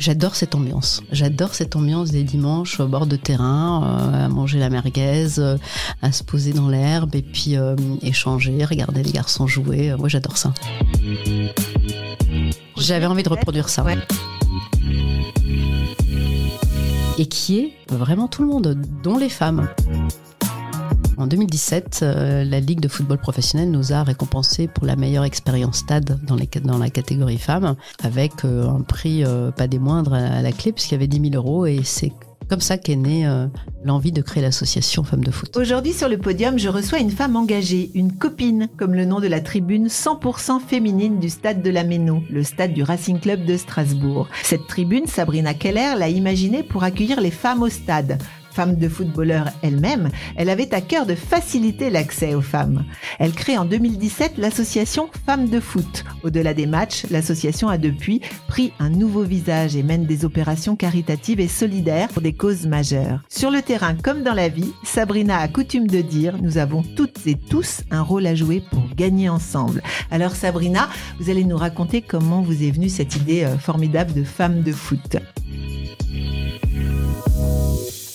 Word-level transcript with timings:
J'adore 0.00 0.36
cette 0.36 0.54
ambiance. 0.54 1.02
J'adore 1.12 1.54
cette 1.54 1.76
ambiance 1.76 2.10
des 2.10 2.22
dimanches 2.22 2.80
au 2.80 2.86
bord 2.86 3.06
de 3.06 3.16
terrain, 3.16 3.82
euh, 3.84 4.26
à 4.26 4.28
manger 4.28 4.58
la 4.58 4.70
merguez, 4.70 5.38
euh, 5.38 5.56
à 6.02 6.12
se 6.12 6.22
poser 6.22 6.52
dans 6.52 6.68
l'herbe 6.68 7.14
et 7.14 7.22
puis 7.22 7.56
euh, 7.56 7.76
échanger, 8.02 8.64
regarder 8.64 9.02
les 9.02 9.12
garçons 9.12 9.46
jouer. 9.46 9.94
Moi, 9.98 10.08
j'adore 10.08 10.36
ça. 10.36 10.52
J'avais 12.76 13.06
envie 13.06 13.22
de 13.22 13.28
reproduire 13.28 13.68
ça. 13.68 13.84
Et 17.18 17.26
qui 17.26 17.58
est 17.58 17.72
vraiment 17.90 18.28
tout 18.28 18.42
le 18.42 18.48
monde, 18.48 18.78
dont 19.02 19.18
les 19.18 19.30
femmes. 19.30 19.68
En 21.18 21.26
2017, 21.26 22.00
euh, 22.02 22.44
la 22.44 22.60
Ligue 22.60 22.80
de 22.80 22.88
football 22.88 23.18
professionnel 23.18 23.70
nous 23.70 23.92
a 23.92 24.02
récompensé 24.02 24.68
pour 24.68 24.84
la 24.84 24.96
meilleure 24.96 25.24
expérience 25.24 25.78
stade 25.78 26.18
dans 26.24 26.78
la 26.78 26.90
catégorie 26.90 27.38
femmes, 27.38 27.74
avec 28.02 28.44
euh, 28.44 28.68
un 28.68 28.82
prix 28.82 29.24
euh, 29.24 29.50
pas 29.50 29.66
des 29.66 29.78
moindres 29.78 30.12
à 30.12 30.42
la 30.42 30.52
clé, 30.52 30.72
puisqu'il 30.72 30.92
y 30.92 30.96
avait 30.96 31.06
10 31.06 31.30
000 31.30 31.34
euros, 31.34 31.64
et 31.64 31.80
c'est 31.84 32.12
comme 32.50 32.60
ça 32.60 32.78
qu'est 32.78 32.94
née 32.94 33.28
l'envie 33.84 34.12
de 34.12 34.22
créer 34.22 34.40
l'association 34.40 35.02
Femmes 35.02 35.24
de 35.24 35.32
Foot. 35.32 35.56
Aujourd'hui 35.56 35.92
sur 35.92 36.08
le 36.08 36.16
podium, 36.16 36.60
je 36.60 36.68
reçois 36.68 37.00
une 37.00 37.10
femme 37.10 37.34
engagée, 37.34 37.90
une 37.94 38.12
copine, 38.12 38.68
comme 38.76 38.94
le 38.94 39.04
nom 39.04 39.18
de 39.18 39.26
la 39.26 39.40
tribune 39.40 39.88
100% 39.88 40.60
féminine 40.60 41.18
du 41.18 41.28
stade 41.28 41.60
de 41.60 41.70
la 41.70 41.82
Méno, 41.82 42.22
le 42.30 42.44
stade 42.44 42.72
du 42.72 42.84
Racing 42.84 43.18
Club 43.18 43.44
de 43.44 43.56
Strasbourg. 43.56 44.28
Cette 44.44 44.68
tribune, 44.68 45.06
Sabrina 45.06 45.54
Keller 45.54 45.94
l'a 45.98 46.08
imaginée 46.08 46.62
pour 46.62 46.84
accueillir 46.84 47.20
les 47.20 47.32
femmes 47.32 47.62
au 47.62 47.68
stade 47.68 48.18
femme 48.56 48.76
de 48.76 48.88
footballeur 48.88 49.50
elle-même, 49.60 50.08
elle 50.34 50.48
avait 50.48 50.74
à 50.74 50.80
cœur 50.80 51.04
de 51.04 51.14
faciliter 51.14 51.90
l'accès 51.90 52.34
aux 52.34 52.40
femmes. 52.40 52.86
Elle 53.18 53.32
crée 53.32 53.58
en 53.58 53.66
2017 53.66 54.38
l'association 54.38 55.10
Femmes 55.26 55.50
de 55.50 55.60
foot. 55.60 56.06
Au-delà 56.22 56.54
des 56.54 56.64
matchs, 56.64 57.04
l'association 57.10 57.68
a 57.68 57.76
depuis 57.76 58.22
pris 58.48 58.72
un 58.78 58.88
nouveau 58.88 59.24
visage 59.24 59.76
et 59.76 59.82
mène 59.82 60.06
des 60.06 60.24
opérations 60.24 60.74
caritatives 60.74 61.38
et 61.38 61.48
solidaires 61.48 62.08
pour 62.08 62.22
des 62.22 62.32
causes 62.32 62.66
majeures. 62.66 63.20
Sur 63.28 63.50
le 63.50 63.60
terrain 63.60 63.94
comme 63.94 64.22
dans 64.22 64.32
la 64.32 64.48
vie, 64.48 64.72
Sabrina 64.84 65.38
a 65.38 65.48
coutume 65.48 65.86
de 65.86 66.00
dire 66.00 66.38
nous 66.40 66.56
avons 66.56 66.82
toutes 66.96 67.26
et 67.26 67.34
tous 67.36 67.82
un 67.90 68.00
rôle 68.00 68.26
à 68.26 68.34
jouer 68.34 68.62
pour 68.70 68.88
gagner 68.96 69.28
ensemble. 69.28 69.82
Alors 70.10 70.34
Sabrina, 70.34 70.88
vous 71.20 71.28
allez 71.28 71.44
nous 71.44 71.58
raconter 71.58 72.00
comment 72.00 72.40
vous 72.40 72.62
est 72.62 72.70
venue 72.70 72.88
cette 72.88 73.16
idée 73.16 73.44
euh, 73.44 73.58
formidable 73.58 74.14
de 74.14 74.24
Femmes 74.24 74.62
de 74.62 74.72
foot. 74.72 75.18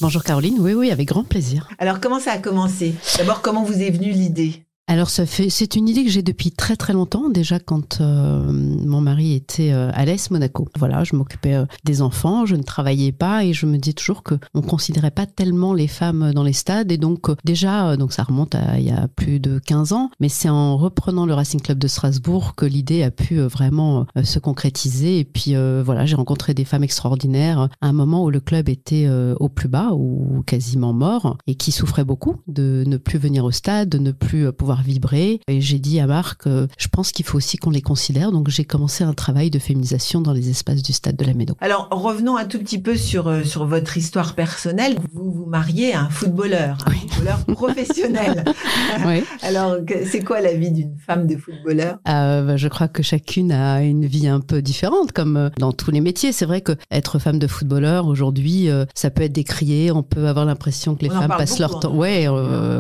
Bonjour 0.02 0.24
Caroline, 0.24 0.58
oui, 0.60 0.74
oui, 0.74 0.90
avec 0.90 1.08
grand 1.08 1.24
plaisir. 1.24 1.70
Alors 1.78 2.00
comment 2.00 2.20
ça 2.20 2.32
a 2.32 2.40
commencé? 2.40 2.96
D'abord, 3.20 3.44
comment 3.44 3.62
vous 3.62 3.84
est 3.84 3.92
venue 3.92 4.10
l'idée? 4.10 4.64
Alors 4.92 5.10
c'est 5.10 5.76
une 5.78 5.88
idée 5.88 6.04
que 6.04 6.10
j'ai 6.10 6.22
depuis 6.22 6.52
très 6.52 6.76
très 6.76 6.92
longtemps. 6.92 7.30
Déjà 7.30 7.60
quand 7.60 8.02
euh, 8.02 8.52
mon 8.52 9.00
mari 9.00 9.36
était 9.36 9.72
euh, 9.72 9.90
à 9.94 10.04
l'Est 10.04 10.32
Monaco. 10.32 10.68
Voilà, 10.78 11.06
je 11.06 11.16
m'occupais 11.16 11.54
euh, 11.54 11.66
des 11.86 12.02
enfants, 12.02 12.46
je 12.46 12.58
ne 12.58 12.62
travaillais 12.62 13.14
pas 13.14 13.46
et 13.46 13.54
je 13.54 13.66
me 13.66 13.78
dis 13.78 13.94
toujours 13.94 14.22
que 14.22 14.36
on 14.54 14.62
considérait 14.62 15.12
pas 15.12 15.26
tellement 15.26 15.74
les 15.74 15.88
femmes 15.88 16.34
dans 16.34 16.44
les 16.44 16.52
stades 16.52 16.92
et 16.92 16.98
donc 16.98 17.30
déjà 17.46 17.96
donc 17.96 18.12
ça 18.12 18.24
remonte 18.24 18.54
à 18.54 18.80
il 18.80 18.84
y 18.84 18.92
a 18.92 19.08
plus 19.08 19.40
de 19.40 19.60
15 19.60 19.94
ans. 19.94 20.12
Mais 20.20 20.28
c'est 20.28 20.50
en 20.50 20.76
reprenant 20.76 21.26
le 21.26 21.36
Racing 21.36 21.62
Club 21.62 21.78
de 21.78 21.88
Strasbourg 21.88 22.56
que 22.56 22.66
l'idée 22.66 23.04
a 23.04 23.12
pu 23.12 23.40
vraiment 23.40 24.08
se 24.22 24.40
concrétiser 24.40 25.20
et 25.20 25.24
puis 25.24 25.56
voilà 25.86 26.06
j'ai 26.06 26.18
rencontré 26.18 26.54
des 26.54 26.66
femmes 26.66 26.84
extraordinaires 26.84 27.70
à 27.80 27.88
un 27.88 27.94
moment 27.94 28.26
où 28.26 28.30
le 28.30 28.42
club 28.42 28.68
était 28.68 29.10
au 29.40 29.48
plus 29.48 29.70
bas 29.70 29.92
ou 29.94 30.44
quasiment 30.46 30.92
mort 30.92 31.38
et 31.48 31.56
qui 31.56 31.72
souffraient 31.72 32.04
beaucoup 32.04 32.36
de 32.48 32.84
ne 32.86 32.98
plus 32.98 33.20
venir 33.20 33.46
au 33.46 33.52
stade, 33.52 33.88
de 33.88 33.98
ne 33.98 34.12
plus 34.12 34.52
pouvoir 34.52 34.81
vibrer. 34.82 35.40
Et 35.48 35.62
j'ai 35.62 35.80
dit 35.80 36.00
à 36.00 36.08
Marc, 36.08 36.48
euh, 36.48 36.68
je 36.78 36.88
pense 36.88 37.12
qu'il 37.12 37.26
faut 37.26 37.38
aussi 37.38 37.58
qu'on 37.58 37.70
les 37.70 37.82
considère. 37.82 38.32
Donc 38.32 38.50
j'ai 38.50 38.66
commencé 38.66 39.04
un 39.04 39.14
travail 39.14 39.50
de 39.50 39.60
féminisation 39.60 40.22
dans 40.22 40.34
les 40.34 40.50
espaces 40.50 40.82
du 40.82 40.94
stade 40.94 41.16
de 41.16 41.26
la 41.26 41.34
Médo. 41.34 41.56
Alors 41.62 41.88
revenons 41.92 42.38
un 42.38 42.46
tout 42.46 42.60
petit 42.60 42.80
peu 42.80 42.96
sur, 42.96 43.28
euh, 43.28 43.44
sur 43.44 43.66
votre 43.66 43.98
histoire 43.98 44.36
personnelle. 44.36 44.98
Vous 45.14 45.32
vous 45.32 45.46
mariez 45.46 45.94
à 45.94 46.02
un 46.02 46.10
footballeur, 46.10 46.78
un 46.86 46.92
footballeur 46.92 47.46
professionnel. 47.54 48.44
oui. 49.06 49.24
Alors 49.42 49.78
c'est 50.06 50.24
quoi 50.24 50.42
la 50.42 50.54
vie 50.54 50.72
d'une 50.72 50.98
femme 50.98 51.28
de 51.28 51.38
footballeur? 51.38 51.98
Euh, 52.08 52.44
bah, 52.44 52.58
Je 52.58 52.68
crois 52.68 52.88
que 52.88 53.04
chacune 53.04 53.52
a 53.52 53.84
une 53.84 54.06
vie 54.06 54.28
un 54.28 54.40
peu 54.40 54.62
différente, 54.62 55.12
comme 55.12 55.50
dans 55.58 55.72
tous 55.72 55.92
les 55.92 56.02
métiers. 56.02 56.32
C'est 56.32 56.46
vrai 56.46 56.62
que 56.62 56.74
être 56.90 57.20
femme 57.20 57.40
de 57.40 57.48
footballeur 57.48 58.08
aujourd'hui, 58.08 58.70
ça 58.96 59.10
peut 59.10 59.24
être 59.24 59.34
décrié. 59.34 59.92
On 59.92 60.04
peut 60.04 60.28
avoir 60.28 60.46
l'impression 60.46 60.96
que 60.96 61.04
les 61.04 61.10
femmes 61.10 61.34
passent 61.38 61.60
leur 61.60 61.80
temps. 61.80 61.94
Hein. 61.94 61.98
Ouais, 61.98 62.28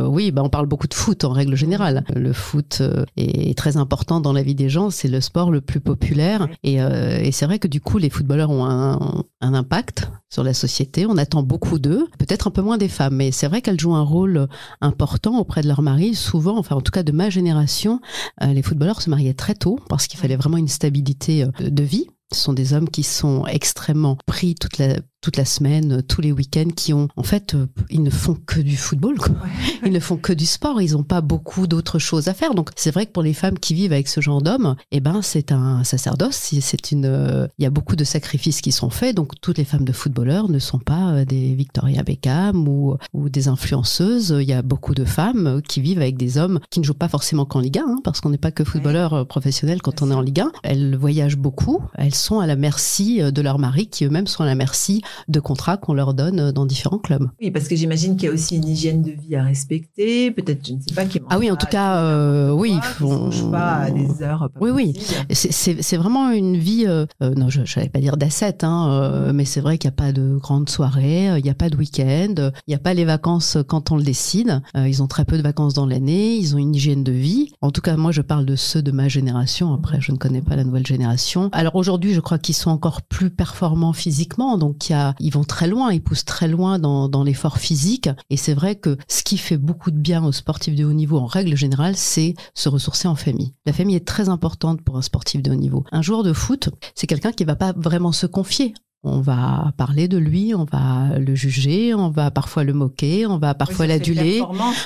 oui, 0.07 0.31
bah 0.31 0.41
on 0.43 0.49
parle 0.49 0.65
beaucoup 0.65 0.87
de 0.87 0.93
foot 0.93 1.23
en 1.23 1.31
règle 1.31 1.55
générale. 1.55 1.80
Le 2.15 2.33
foot 2.33 2.79
euh, 2.81 3.05
est 3.17 3.57
très 3.57 3.77
important 3.77 4.19
dans 4.19 4.33
la 4.33 4.43
vie 4.43 4.55
des 4.55 4.69
gens, 4.69 4.89
c'est 4.89 5.07
le 5.07 5.21
sport 5.21 5.51
le 5.51 5.61
plus 5.61 5.79
populaire. 5.79 6.47
Euh, 6.65 7.19
et, 7.19 7.31
c'est 7.31 7.45
vrai 7.45 7.59
que 7.59 7.67
du 7.67 7.81
coup, 7.81 7.97
les 7.97 8.09
footballeurs 8.09 8.51
ont 8.51 8.65
un, 8.65 9.23
impact 9.41 10.09
sur 10.29 10.43
la 10.43 10.53
société. 10.53 11.05
On 11.05 11.17
attend 11.17 11.43
beaucoup 11.43 11.79
d'eux, 11.79 12.07
peut-être 12.17 12.47
un 12.47 12.51
peu 12.51 12.61
moins 12.61 12.77
des 12.77 12.87
femmes, 12.87 13.15
mais 13.15 13.31
c'est 13.31 13.47
vrai 13.47 13.61
qu'elles 13.61 13.79
jouent 13.79 13.95
un 13.95 14.03
rôle 14.03 14.47
important 14.79 15.39
auprès 15.39 15.61
de 15.61 15.67
leur 15.67 15.81
mari. 15.81 16.15
Souvent, 16.15 16.57
enfin 16.57 16.75
en 16.75 16.81
tout 16.81 16.91
cas 16.91 17.03
de 17.03 17.11
ma 17.11 17.29
génération, 17.29 17.99
euh, 18.43 18.53
les 18.53 18.61
footballeurs 18.61 19.01
se 19.01 19.09
mariaient 19.09 19.33
très 19.33 19.55
tôt 19.55 19.79
parce 19.89 20.07
qu'il 20.07 20.19
fallait 20.19 20.35
vraiment 20.35 20.57
une 20.57 20.67
stabilité 20.67 21.45
de 21.59 21.83
vie. 21.83 22.07
Ce 22.33 22.39
sont 22.39 22.53
des 22.53 22.73
hommes 22.73 22.89
qui 22.89 23.03
sont 23.03 23.45
extrêmement 23.45 24.17
pris 24.25 24.55
toute 24.55 24.77
la, 24.77 24.99
toute 25.21 25.37
la 25.37 25.45
semaine, 25.45 25.93
euh, 25.93 26.01
tous 26.01 26.19
les 26.21 26.31
week-ends, 26.31 26.69
qui 26.75 26.93
ont, 26.93 27.07
en 27.15 27.23
fait, 27.23 27.53
euh, 27.53 27.67
ils 27.89 28.01
ne 28.01 28.09
font 28.09 28.35
que 28.45 28.59
du 28.59 28.75
football, 28.75 29.17
quoi. 29.17 29.35
Ils 29.85 29.91
ne 29.91 29.99
font 29.99 30.17
que 30.17 30.33
du 30.33 30.45
sport, 30.45 30.79
ils 30.81 30.91
n'ont 30.93 31.03
pas 31.03 31.21
beaucoup 31.21 31.65
d'autres 31.65 31.97
choses 31.97 32.27
à 32.27 32.33
faire. 32.33 32.53
Donc, 32.53 32.69
c'est 32.75 32.91
vrai 32.91 33.07
que 33.07 33.11
pour 33.11 33.23
les 33.23 33.33
femmes 33.33 33.57
qui 33.57 33.73
vivent 33.73 33.93
avec 33.93 34.07
ce 34.07 34.21
genre 34.21 34.41
d'hommes, 34.41 34.75
eh 34.91 34.99
ben, 34.99 35.21
c'est 35.21 35.51
un 35.51 35.83
sacerdoce, 35.83 36.53
c'est 36.61 36.91
une, 36.91 37.05
euh, 37.05 37.47
il 37.57 37.63
y 37.63 37.65
a 37.65 37.71
beaucoup 37.71 37.95
de 37.95 38.03
sacrifices 38.03 38.61
qui 38.61 38.71
sont 38.71 38.89
faits. 38.89 39.15
Donc, 39.15 39.39
toutes 39.41 39.57
les 39.57 39.65
femmes 39.65 39.85
de 39.85 39.91
footballeurs 39.91 40.49
ne 40.49 40.59
sont 40.59 40.77
pas 40.77 41.25
des 41.25 41.55
Victoria 41.55 42.03
Beckham 42.03 42.67
ou, 42.67 42.95
ou 43.13 43.29
des 43.29 43.47
influenceuses. 43.47 44.35
Il 44.39 44.47
y 44.47 44.53
a 44.53 44.61
beaucoup 44.61 44.93
de 44.93 45.05
femmes 45.05 45.61
qui 45.67 45.81
vivent 45.81 46.01
avec 46.01 46.15
des 46.15 46.37
hommes 46.37 46.59
qui 46.69 46.79
ne 46.79 46.85
jouent 46.85 46.93
pas 46.93 47.09
forcément 47.09 47.45
qu'en 47.45 47.59
Ligue 47.59 47.79
1, 47.79 47.81
hein, 47.81 47.97
parce 48.03 48.21
qu'on 48.21 48.29
n'est 48.29 48.37
pas 48.37 48.51
que 48.51 48.63
footballeur 48.63 49.25
professionnel 49.25 49.81
quand 49.81 50.01
on 50.01 50.11
est 50.11 50.15
en 50.15 50.21
Ligue 50.21 50.41
1. 50.41 50.51
Elles 50.63 50.95
voyagent 50.95 51.37
beaucoup, 51.37 51.81
elles 51.95 52.15
sont 52.15 52.39
à 52.39 52.47
la 52.47 52.55
merci 52.55 53.19
de 53.19 53.41
leur 53.41 53.57
mari, 53.59 53.87
qui 53.87 54.05
eux-mêmes 54.05 54.27
sont 54.27 54.43
à 54.43 54.45
la 54.45 54.55
merci 54.55 55.01
de 55.27 55.39
contrats 55.39 55.77
qu'on 55.77 55.93
leur 55.93 56.13
donne 56.13 56.51
dans 56.51 56.65
différents 56.65 56.99
clubs. 56.99 57.29
Oui, 57.41 57.51
parce 57.51 57.67
que 57.67 57.75
j'imagine 57.75 58.15
qu'il 58.15 58.27
y 58.27 58.31
a 58.31 58.33
aussi 58.33 58.55
une 58.55 58.67
hygiène 58.67 59.01
de 59.01 59.11
vie 59.11 59.35
à 59.35 59.43
respecter, 59.43 60.31
peut-être, 60.31 60.65
je 60.65 60.73
ne 60.73 60.79
sais 60.81 60.93
pas, 60.93 61.05
qui 61.05 61.21
Ah 61.29 61.37
oui, 61.39 61.51
en 61.51 61.55
tout 61.55 61.67
cas, 61.67 61.97
euh, 61.97 62.51
oui. 62.51 62.77
On... 63.01 63.29
pas 63.51 63.73
à 63.73 63.91
des 63.91 64.23
heures. 64.23 64.49
oui, 64.59 64.71
oui. 64.71 64.93
C'est 65.31 65.97
vraiment 65.97 66.31
une 66.31 66.57
vie, 66.57 66.85
euh, 66.87 67.05
euh, 67.21 67.33
non, 67.35 67.49
je 67.49 67.61
n'allais 67.61 67.89
pas 67.89 67.99
dire 67.99 68.17
d'asset, 68.17 68.63
hein, 68.63 69.31
mais 69.33 69.45
c'est 69.45 69.61
vrai 69.61 69.77
qu'il 69.77 69.89
n'y 69.89 69.93
a 69.93 69.97
pas 69.97 70.11
de 70.11 70.37
grandes 70.37 70.69
soirées, 70.69 71.37
il 71.37 71.43
n'y 71.43 71.49
a 71.49 71.55
pas 71.55 71.69
de 71.69 71.77
week-end, 71.77 72.35
il 72.37 72.69
n'y 72.69 72.75
a 72.75 72.79
pas 72.79 72.93
les 72.93 73.05
vacances 73.05 73.57
quand 73.67 73.91
on 73.91 73.97
le 73.97 74.03
décide. 74.03 74.61
ils 74.75 75.01
ont 75.03 75.07
très 75.07 75.25
peu 75.25 75.37
de 75.37 75.43
vacances 75.43 75.73
dans 75.73 75.85
l'année, 75.85 76.35
ils 76.35 76.55
ont 76.55 76.57
une 76.57 76.75
hygiène 76.75 77.03
de 77.03 77.11
vie. 77.11 77.51
En 77.61 77.71
tout 77.71 77.81
cas, 77.81 77.97
moi, 77.97 78.11
je 78.11 78.21
parle 78.21 78.45
de 78.45 78.55
ceux 78.55 78.81
de 78.81 78.91
ma 78.91 79.07
génération. 79.07 79.73
Après, 79.73 79.99
je 80.01 80.11
ne 80.11 80.17
connais 80.17 80.41
pas 80.41 80.55
la 80.55 80.63
nouvelle 80.63 80.85
génération. 80.85 81.49
Alors 81.51 81.75
aujourd'hui, 81.75 82.13
je 82.13 82.19
crois 82.19 82.37
qu'ils 82.37 82.55
sont 82.55 82.71
encore 82.71 83.01
plus 83.01 83.29
performants 83.29 83.93
physiquement, 83.93 84.57
donc 84.57 84.89
il 84.89 84.93
y 84.93 84.95
a 84.95 85.00
ils 85.19 85.31
vont 85.31 85.43
très 85.43 85.67
loin, 85.67 85.91
ils 85.91 86.01
poussent 86.01 86.25
très 86.25 86.47
loin 86.47 86.79
dans, 86.79 87.09
dans 87.09 87.23
l'effort 87.23 87.57
physique. 87.57 88.09
Et 88.29 88.37
c'est 88.37 88.53
vrai 88.53 88.75
que 88.75 88.97
ce 89.07 89.23
qui 89.23 89.37
fait 89.37 89.57
beaucoup 89.57 89.91
de 89.91 89.97
bien 89.97 90.23
aux 90.23 90.31
sportifs 90.31 90.75
de 90.75 90.85
haut 90.85 90.93
niveau 90.93 91.17
en 91.17 91.25
règle 91.25 91.55
générale, 91.55 91.95
c'est 91.95 92.33
se 92.53 92.69
ressourcer 92.69 93.07
en 93.07 93.15
famille. 93.15 93.53
La 93.65 93.73
famille 93.73 93.95
est 93.95 94.07
très 94.07 94.29
importante 94.29 94.81
pour 94.81 94.97
un 94.97 95.01
sportif 95.01 95.41
de 95.41 95.51
haut 95.51 95.55
niveau. 95.55 95.83
Un 95.91 96.01
joueur 96.01 96.23
de 96.23 96.33
foot, 96.33 96.69
c'est 96.95 97.07
quelqu'un 97.07 97.31
qui 97.31 97.45
va 97.45 97.55
pas 97.55 97.73
vraiment 97.73 98.11
se 98.11 98.25
confier 98.25 98.73
on 99.03 99.19
va 99.19 99.73
parler 99.77 100.07
de 100.07 100.17
lui, 100.17 100.53
on 100.53 100.65
va 100.65 101.17
le 101.17 101.33
juger, 101.33 101.93
on 101.95 102.09
va 102.09 102.29
parfois 102.29 102.63
le 102.63 102.73
moquer, 102.73 103.25
on 103.25 103.39
va 103.39 103.55
parfois 103.55 103.87
l'aduler. 103.87 104.43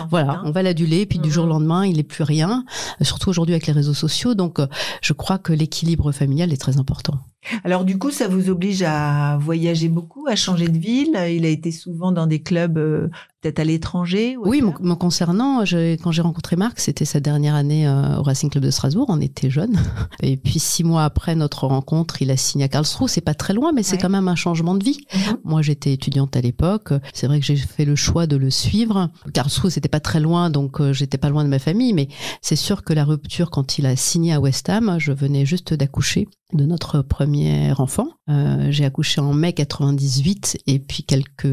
Voilà, 0.09 0.33
hein. 0.33 0.41
on 0.45 0.51
va 0.51 0.63
l'aduler, 0.63 1.05
puis 1.05 1.19
du 1.19 1.29
jour 1.29 1.43
au 1.43 1.47
mmh. 1.47 1.49
lendemain, 1.49 1.85
il 1.85 1.97
n'est 1.97 2.03
plus 2.03 2.23
rien, 2.23 2.63
surtout 3.01 3.29
aujourd'hui 3.29 3.53
avec 3.53 3.67
les 3.67 3.73
réseaux 3.73 3.93
sociaux. 3.93 4.33
Donc, 4.33 4.59
euh, 4.59 4.67
je 5.01 5.13
crois 5.13 5.37
que 5.37 5.51
l'équilibre 5.51 6.11
familial 6.11 6.53
est 6.53 6.57
très 6.57 6.77
important. 6.77 7.19
Alors 7.63 7.85
du 7.85 7.97
coup, 7.97 8.11
ça 8.11 8.27
vous 8.27 8.49
oblige 8.49 8.83
à 8.83 9.37
voyager 9.37 9.89
beaucoup, 9.89 10.27
à 10.27 10.35
changer 10.35 10.67
de 10.67 10.77
ville? 10.77 11.17
Il 11.29 11.45
a 11.45 11.49
été 11.49 11.71
souvent 11.71 12.11
dans 12.11 12.27
des 12.27 12.41
clubs 12.41 12.77
euh, 12.77 13.07
peut-être 13.45 13.59
à 13.59 13.63
l'étranger. 13.63 14.37
Oui, 14.39 14.61
me 14.61 14.95
concernant, 14.95 15.59
quand 15.59 16.11
j'ai 16.11 16.21
rencontré 16.21 16.55
Marc, 16.55 16.79
c'était 16.79 17.05
sa 17.05 17.19
dernière 17.19 17.53
année 17.53 17.87
euh, 17.87 18.17
au 18.17 18.23
Racing 18.23 18.49
Club 18.49 18.63
de 18.63 18.71
Strasbourg. 18.71 19.05
On 19.09 19.21
était 19.21 19.49
jeunes. 19.49 19.77
Et 20.21 20.35
puis 20.37 20.59
six 20.59 20.83
mois 20.83 21.03
après 21.03 21.35
notre 21.35 21.67
rencontre, 21.67 22.21
il 22.21 22.31
a 22.31 22.37
signé 22.37 22.65
à 22.65 22.67
Karlsruhe. 22.67 23.07
C'est 23.07 23.21
pas 23.21 23.35
très 23.35 23.53
loin, 23.53 23.71
mais 23.71 23.83
c'est 23.83 23.97
quand 23.97 24.09
même 24.09 24.27
un 24.27 24.35
changement 24.35 24.73
de 24.73 24.83
vie. 24.83 25.05
Mhm. 25.13 25.37
Moi, 25.43 25.61
j'étais 25.61 25.93
étudiante 25.93 26.35
à 26.35 26.41
l'époque. 26.41 26.93
C'est 27.13 27.27
vrai 27.27 27.39
que 27.39 27.45
j'ai 27.45 27.55
fait 27.55 27.85
le 27.85 27.95
choix 27.95 28.25
de 28.25 28.35
le 28.35 28.49
suivre. 28.49 29.09
Karlsruhe, 29.33 29.71
c'était 29.71 29.89
pas 29.89 29.99
très 29.99 30.19
loin, 30.19 30.49
donc 30.49 30.81
euh, 30.81 30.91
j'étais 30.93 31.17
pas 31.19 31.29
loin 31.29 31.43
de 31.43 31.49
ma 31.49 31.59
famille. 31.59 31.93
Mais 31.93 32.07
c'est 32.41 32.55
sûr 32.55 32.83
que 32.83 32.93
la 32.93 33.05
rupture, 33.05 33.51
quand 33.51 33.77
il 33.77 33.85
a 33.85 33.95
signé 33.95 34.33
à 34.33 34.39
West 34.39 34.69
Ham, 34.69 34.95
je 34.97 35.11
venais 35.11 35.45
juste 35.45 35.73
d'accoucher 35.73 36.27
de 36.55 36.65
notre 36.65 37.01
premier 37.01 37.71
enfant. 37.77 38.07
Euh, 38.29 38.67
j'ai 38.69 38.85
accouché 38.85 39.21
en 39.21 39.33
mai 39.33 39.53
98 39.53 40.59
et 40.67 40.79
puis 40.79 41.03
quelques 41.03 41.47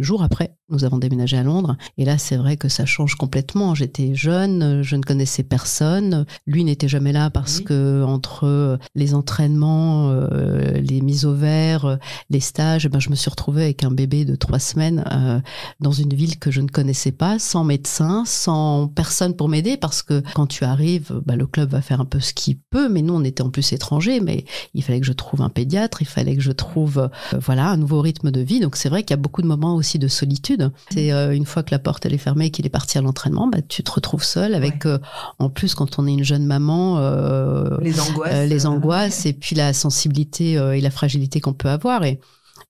jours 0.00 0.22
après, 0.22 0.56
nous 0.72 0.84
avons 0.84 0.98
déménagé 0.98 1.36
à 1.36 1.42
Londres. 1.42 1.76
Et 1.98 2.04
là, 2.04 2.18
c'est 2.18 2.36
vrai 2.36 2.56
que 2.56 2.68
ça 2.68 2.86
change 2.86 3.14
complètement. 3.14 3.74
J'étais 3.74 4.14
jeune, 4.14 4.82
je 4.82 4.96
ne 4.96 5.02
connaissais 5.02 5.42
personne. 5.42 6.26
Lui 6.46 6.64
n'était 6.64 6.88
jamais 6.88 7.12
là 7.12 7.30
parce 7.30 7.60
que 7.60 8.02
entre 8.02 8.78
les 8.94 9.14
entraînements, 9.14 10.10
euh, 10.10 10.72
les 10.80 11.00
mises 11.00 11.24
au 11.24 11.34
vert, 11.34 11.98
les 12.30 12.40
stages, 12.40 12.88
ben, 12.88 12.98
je 12.98 13.10
me 13.10 13.14
suis 13.14 13.30
retrouvée 13.30 13.64
avec 13.64 13.84
un 13.84 13.90
bébé 13.90 14.24
de 14.24 14.34
trois 14.34 14.58
semaines 14.58 15.04
euh, 15.12 15.40
dans 15.80 15.92
une 15.92 16.14
ville 16.14 16.38
que 16.38 16.50
je 16.50 16.60
ne 16.60 16.68
connaissais 16.68 17.12
pas, 17.12 17.38
sans 17.38 17.64
médecin, 17.64 18.24
sans 18.26 18.88
personne 18.88 19.36
pour 19.36 19.48
m'aider 19.48 19.76
parce 19.76 20.02
que 20.02 20.22
quand 20.34 20.46
tu 20.46 20.64
arrives, 20.64 21.20
ben, 21.26 21.36
le 21.36 21.46
club 21.46 21.70
va 21.70 21.82
faire 21.82 22.00
un 22.00 22.04
peu 22.04 22.20
ce 22.20 22.32
qu'il 22.32 22.58
peut, 22.58 22.88
mais 22.88 23.02
nous, 23.02 23.14
on 23.14 23.24
était 23.24 23.42
en 23.42 23.50
plus 23.50 23.72
étrangers, 23.72 24.20
mais 24.20 24.44
il 24.74 24.82
fallait 24.82 25.00
que 25.00 25.06
je 25.06 25.12
trouve 25.12 25.42
un 25.42 25.50
pédiatre, 25.50 26.02
il 26.02 26.08
fallait 26.08 26.36
que 26.36 26.42
je 26.42 26.52
trouve, 26.52 26.98
euh, 26.98 27.38
voilà, 27.38 27.68
un 27.68 27.76
nouveau 27.76 28.00
rythme 28.00 28.30
de 28.30 28.40
vie. 28.40 28.60
Donc 28.60 28.76
c'est 28.76 28.88
vrai 28.88 29.02
qu'il 29.02 29.10
y 29.10 29.18
a 29.18 29.22
beaucoup 29.22 29.42
de 29.42 29.46
moments 29.46 29.74
aussi 29.74 29.98
de 29.98 30.08
solitude 30.08 30.61
c'est 30.90 31.12
euh, 31.12 31.34
une 31.34 31.46
fois 31.46 31.62
que 31.62 31.70
la 31.70 31.78
porte 31.78 32.06
elle 32.06 32.14
est 32.14 32.18
fermée 32.18 32.46
et 32.46 32.50
qu'il 32.50 32.66
est 32.66 32.70
parti 32.70 32.98
à 32.98 33.00
l'entraînement, 33.00 33.48
bah, 33.48 33.62
tu 33.62 33.82
te 33.82 33.90
retrouves 33.90 34.24
seul 34.24 34.54
avec, 34.54 34.86
euh, 34.86 34.98
en 35.38 35.50
plus 35.50 35.74
quand 35.74 35.98
on 35.98 36.06
est 36.06 36.12
une 36.12 36.24
jeune 36.24 36.46
maman, 36.46 36.98
euh, 36.98 37.78
les 37.80 38.00
angoisses, 38.00 38.48
les 38.48 38.66
angoisses 38.66 39.26
et 39.26 39.32
puis 39.32 39.56
la 39.56 39.72
sensibilité 39.72 40.52
et 40.52 40.80
la 40.80 40.90
fragilité 40.90 41.40
qu'on 41.40 41.54
peut 41.54 41.68
avoir. 41.68 42.04
Et, 42.04 42.20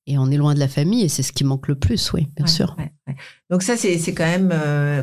et 0.06 0.18
on 0.18 0.30
est 0.30 0.36
loin 0.36 0.54
de 0.54 0.58
la 0.58 0.68
famille 0.68 1.02
et 1.02 1.08
c'est 1.08 1.22
ce 1.22 1.32
qui 1.32 1.44
manque 1.44 1.68
le 1.68 1.74
plus, 1.74 2.12
oui, 2.12 2.28
bien 2.36 2.46
sûr. 2.46 2.76
Donc 3.50 3.62
ça, 3.62 3.76
c'est 3.76 4.14
quand 4.14 4.24
même, 4.24 4.52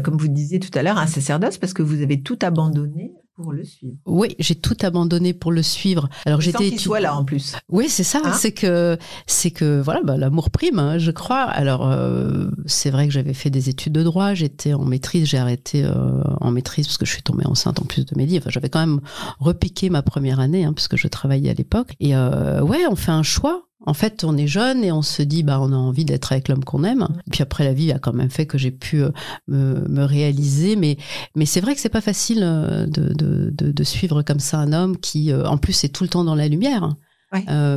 comme 0.03 0.17
vous 0.17 0.27
disiez 0.27 0.59
tout 0.59 0.77
à 0.77 0.83
l'heure, 0.83 0.97
un 0.97 1.07
sacerdoce 1.07 1.57
parce 1.57 1.73
que 1.73 1.81
vous 1.81 2.01
avez 2.01 2.21
tout 2.21 2.39
abandonné 2.41 3.13
pour 3.41 3.53
le 3.53 3.63
suivre. 3.63 3.95
Oui, 4.05 4.35
j'ai 4.39 4.55
tout 4.55 4.75
abandonné 4.81 5.33
pour 5.33 5.51
le 5.51 5.63
suivre. 5.63 6.09
Alors 6.25 6.41
j'étais 6.41 6.69
qu'il 6.69 6.79
soit 6.79 6.99
là 6.99 7.15
en 7.15 7.23
plus. 7.23 7.55
Oui, 7.69 7.87
c'est 7.87 8.03
ça. 8.03 8.19
Hein 8.23 8.33
c'est 8.33 8.51
que 8.51 8.97
c'est 9.27 9.51
que 9.51 9.79
voilà, 9.79 10.01
bah, 10.03 10.17
l'amour 10.17 10.49
prime, 10.49 10.77
hein, 10.77 10.97
je 10.97 11.11
crois. 11.11 11.43
Alors 11.43 11.89
euh, 11.89 12.49
c'est 12.65 12.89
vrai 12.89 13.07
que 13.07 13.13
j'avais 13.13 13.33
fait 13.33 13.49
des 13.49 13.69
études 13.69 13.93
de 13.93 14.03
droit. 14.03 14.33
J'étais 14.33 14.73
en 14.73 14.83
maîtrise. 14.83 15.25
J'ai 15.25 15.37
arrêté 15.37 15.85
euh, 15.85 16.21
en 16.41 16.51
maîtrise 16.51 16.87
parce 16.87 16.97
que 16.97 17.05
je 17.05 17.13
suis 17.13 17.23
tombée 17.23 17.45
enceinte 17.45 17.79
en 17.79 17.85
plus 17.85 18.05
de 18.05 18.13
mes 18.17 18.25
livres. 18.25 18.49
j'avais 18.49 18.69
quand 18.69 18.79
même 18.79 18.99
repiqué 19.39 19.89
ma 19.89 20.01
première 20.01 20.41
année 20.41 20.65
hein, 20.65 20.73
puisque 20.73 20.97
je 20.97 21.07
travaillais 21.07 21.49
à 21.49 21.53
l'époque. 21.53 21.95
Et 22.01 22.15
euh, 22.15 22.61
ouais, 22.61 22.85
on 22.89 22.95
fait 22.95 23.11
un 23.11 23.23
choix. 23.23 23.68
En 23.85 23.93
fait, 23.93 24.23
on 24.25 24.35
est 24.35 24.47
jeune 24.47 24.83
et 24.83 24.91
on 24.91 25.01
se 25.01 25.21
dit, 25.21 25.41
bah, 25.41 25.59
on 25.61 25.71
a 25.71 25.75
envie 25.75 26.03
d'être 26.03 26.33
avec 26.33 26.49
l'homme 26.49 26.65
qu'on 26.65 26.83
aime. 26.83 27.07
Et 27.27 27.31
puis 27.31 27.41
après, 27.41 27.63
la 27.63 27.73
vie 27.73 27.91
a 27.91 27.99
quand 27.99 28.13
même 28.13 28.29
fait 28.29 28.45
que 28.45 28.57
j'ai 28.57 28.71
pu 28.71 29.01
euh, 29.01 29.11
me, 29.47 30.03
réaliser. 30.03 30.75
Mais, 30.75 30.97
mais 31.35 31.45
c'est 31.45 31.61
vrai 31.61 31.75
que 31.75 31.81
c'est 31.81 31.87
pas 31.87 32.01
facile 32.01 32.41
euh, 32.43 32.85
de, 32.87 33.13
de, 33.13 33.51
de, 33.51 33.83
suivre 33.83 34.21
comme 34.21 34.41
ça 34.41 34.57
un 34.57 34.73
homme 34.73 34.97
qui, 34.97 35.31
euh, 35.31 35.45
en 35.45 35.57
plus, 35.57 35.83
est 35.85 35.89
tout 35.89 36.03
le 36.03 36.09
temps 36.09 36.25
dans 36.25 36.35
la 36.35 36.49
lumière. 36.49 36.93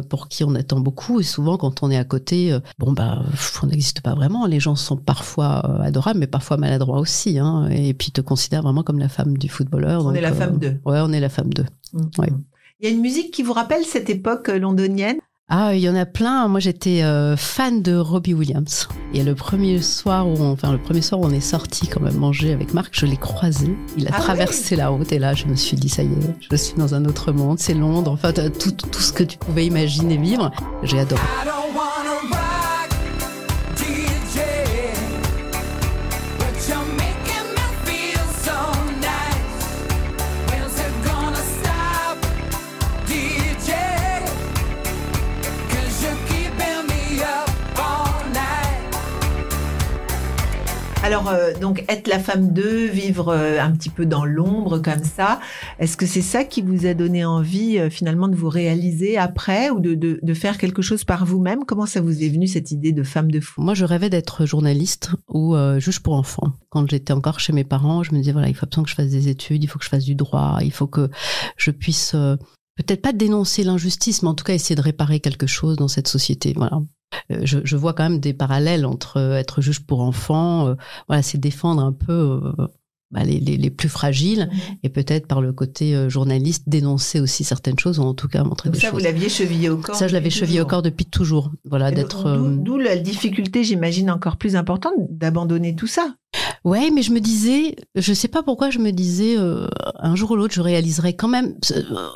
pour 0.08 0.28
qui 0.28 0.43
on 0.44 0.54
attend 0.54 0.81
beaucoup 0.81 1.20
et 1.20 1.25
souvent 1.25 1.58
quand 1.58 1.82
on 1.82 1.90
est 1.90 1.99
à 1.99 2.05
côté, 2.05 2.58
bon 2.78 2.93
bah 2.93 3.22
on 3.62 3.66
n'existe 3.66 4.00
pas 4.00 4.14
vraiment. 4.14 4.46
Les 4.46 4.60
gens 4.60 4.76
sont 4.76 4.96
parfois 4.96 5.58
adorables, 5.82 6.19
mais 6.19 6.26
parfois 6.26 6.56
maladroits 6.56 6.98
aussi, 6.98 7.38
hein, 7.38 7.69
et 7.70 7.93
puis 7.93 8.12
te 8.12 8.22
considèrent 8.22 8.62
vraiment 8.62 8.82
comme 8.82 8.98
la 8.98 9.10
femme 9.10 9.37
du 9.37 9.50
footballeur. 9.50 10.06
On 10.06 10.14
est 10.14 10.22
la 10.22 10.32
femme 10.32 10.58
d'eux. 10.58 10.81
Ouais, 10.87 11.00
on 11.02 11.12
est 11.12 11.20
la 11.20 11.28
femme 11.28 11.52
d'eux. 11.52 11.66
Mmh, 11.93 12.00
mmh. 12.00 12.26
Il 12.81 12.88
y 12.88 12.90
a 12.90 12.94
une 12.94 13.02
musique 13.02 13.31
qui 13.31 13.43
vous 13.43 13.52
rappelle 13.52 13.84
cette 13.84 14.08
époque 14.08 14.48
londonienne? 14.48 15.19
Ah, 15.49 15.75
il 15.75 15.81
y 15.81 15.89
en 15.89 15.94
a 15.94 16.06
plein. 16.06 16.49
Moi, 16.49 16.61
j'étais 16.61 17.03
euh, 17.03 17.37
fan 17.37 17.83
de 17.83 17.94
Robbie 17.94 18.33
Williams. 18.33 18.89
Et 19.12 19.23
le 19.23 19.35
premier 19.35 19.83
soir 19.83 20.27
où, 20.27 20.35
on, 20.39 20.53
enfin, 20.53 20.73
le 20.73 20.79
premier 20.79 21.03
soir 21.03 21.21
où 21.21 21.27
on 21.27 21.31
est 21.31 21.41
sorti 21.41 21.89
quand 21.89 22.00
même 22.00 22.17
manger 22.17 22.53
avec 22.53 22.73
Marc, 22.73 22.99
je 22.99 23.05
l'ai 23.05 23.19
croisé. 23.19 23.77
Il 23.99 24.06
a 24.09 24.12
ah 24.15 24.19
traversé 24.21 24.77
la 24.77 24.89
route 24.89 25.12
et 25.12 25.19
là, 25.19 25.35
je 25.35 25.47
me 25.47 25.55
suis 25.55 25.77
dit, 25.77 25.91
ça 25.91 26.03
y 26.03 26.06
est, 26.06 26.37
je 26.50 26.56
suis 26.56 26.75
dans 26.77 26.94
un 26.94 27.05
autre 27.05 27.33
monde. 27.33 27.59
C'est 27.59 27.75
Londres. 27.75 28.12
Enfin, 28.12 28.33
tout, 28.33 28.73
tout 28.73 29.00
ce 29.00 29.12
que 29.12 29.25
tu 29.25 29.37
pouvais 29.37 29.67
imaginer 29.67 30.17
vivre. 30.17 30.50
J'ai 30.85 31.00
adoré. 31.00 31.21
Alors, 51.12 51.29
euh, 51.29 51.53
donc, 51.61 51.85
être 51.91 52.09
la 52.09 52.19
femme 52.19 52.55
d'eux, 52.55 52.87
vivre 52.87 53.29
euh, 53.29 53.61
un 53.61 53.70
petit 53.73 53.91
peu 53.91 54.06
dans 54.06 54.25
l'ombre 54.25 54.79
comme 54.79 55.05
ça, 55.05 55.41
est-ce 55.79 55.99
que 55.99 56.06
c'est 56.06 56.23
ça 56.23 56.43
qui 56.43 56.62
vous 56.62 56.87
a 56.87 56.94
donné 56.94 57.23
envie 57.23 57.79
euh, 57.79 57.91
finalement 57.91 58.29
de 58.29 58.35
vous 58.35 58.49
réaliser 58.49 59.19
après 59.19 59.69
ou 59.69 59.79
de, 59.79 60.32
faire 60.32 60.56
quelque 60.56 60.81
chose 60.81 61.05
par 61.05 61.26
vous-même? 61.26 61.67
Comment 61.67 61.85
ça 61.85 62.00
vous 62.00 62.23
est 62.23 62.31
venu 62.31 62.47
cette 62.47 62.70
idée 62.70 62.93
de 62.93 63.03
femme 63.03 63.31
de 63.31 63.41
fou? 63.41 63.61
Moi, 63.61 63.75
je 63.75 63.85
rêvais 63.85 64.09
d'être 64.09 64.47
journaliste 64.47 65.11
ou 65.29 65.55
juge 65.76 66.00
pour 66.00 66.14
enfants. 66.14 66.55
Quand 66.70 66.88
j'étais 66.88 67.12
encore 67.12 67.41
chez 67.41 67.53
mes 67.53 67.65
parents, 67.65 68.03
je 68.03 68.12
me 68.12 68.19
disais, 68.19 68.32
voilà, 68.32 68.49
il 68.49 68.55
faut 68.55 68.65
absolument 68.65 68.85
que 68.85 68.91
je 68.91 68.94
fasse 68.94 69.11
des 69.11 69.29
études, 69.29 69.62
il 69.62 69.67
faut 69.67 69.79
que 69.79 69.85
je 69.85 69.91
fasse 69.91 70.05
du 70.05 70.15
droit, 70.15 70.61
il 70.62 70.73
faut 70.73 70.87
que 70.87 71.11
je 71.58 71.70
puisse 71.73 72.12
peut-être 72.12 73.03
pas 73.03 73.12
dénoncer 73.12 73.65
l'injustice, 73.65 74.23
mais 74.23 74.31
en 74.31 74.35
tout 74.35 74.44
cas 74.44 74.55
essayer 74.55 74.76
de 74.76 74.81
réparer 74.81 75.20
quelque 75.20 75.47
chose 75.47 75.76
dans 75.76 75.88
cette 75.88 76.08
société. 76.08 76.55
Voilà. 76.56 76.81
Euh, 77.31 77.41
je, 77.44 77.59
je, 77.64 77.76
vois 77.76 77.93
quand 77.93 78.05
même 78.05 78.20
des 78.20 78.32
parallèles 78.32 78.87
entre 78.87 79.19
euh, 79.19 79.38
être 79.38 79.61
juge 79.61 79.81
pour 79.81 80.00
enfants, 80.00 80.69
euh, 80.69 80.75
voilà, 81.09 81.23
c'est 81.23 81.38
défendre 81.38 81.82
un 81.82 81.93
peu 81.93 82.41
bah, 83.11 83.25
les, 83.25 83.41
les, 83.41 83.56
les, 83.56 83.70
plus 83.70 83.88
fragiles 83.88 84.49
mmh. 84.50 84.73
et 84.85 84.88
peut-être 84.88 85.26
par 85.26 85.41
le 85.41 85.53
côté 85.53 86.09
journaliste 86.09 86.64
dénoncer 86.67 87.20
aussi 87.20 87.44
certaines 87.44 87.79
choses 87.79 87.99
ou 87.99 88.03
en 88.03 88.14
tout 88.14 88.29
cas 88.29 88.43
montrer 88.43 88.70
Donc 88.70 88.75
des 88.75 88.81
ça, 88.81 88.91
choses. 88.91 88.99
vous 88.99 89.05
l'aviez 89.05 89.29
chevillé 89.29 89.69
au 89.69 89.76
corps. 89.76 89.94
Ça, 89.94 90.09
je 90.09 90.14
l'avais 90.14 90.31
chevillé 90.31 90.61
au 90.61 90.67
corps 90.67 90.82
depuis 90.82 91.05
toujours. 91.05 91.50
Voilà, 91.64 91.91
d'être. 91.91 92.38
D'où 92.38 92.79
la 92.79 92.97
difficulté, 92.97 93.65
j'imagine, 93.65 94.11
encore 94.11 94.37
plus 94.37 94.56
importante 94.56 94.94
d'abandonner 95.11 95.75
tout 95.75 95.87
ça. 95.87 96.15
Ouais, 96.65 96.91
mais 96.91 97.03
je 97.03 97.12
me 97.12 97.20
disais, 97.20 97.76
je 97.94 98.12
sais 98.15 98.29
pas 98.29 98.43
pourquoi 98.43 98.70
je 98.70 98.79
me 98.79 98.93
disais, 98.93 99.37
un 99.37 100.17
jour 100.17 100.31
ou 100.31 100.37
l'autre, 100.37 100.55
je 100.55 100.62
réaliserai 100.62 101.15
quand 101.15 101.29
même. 101.29 101.55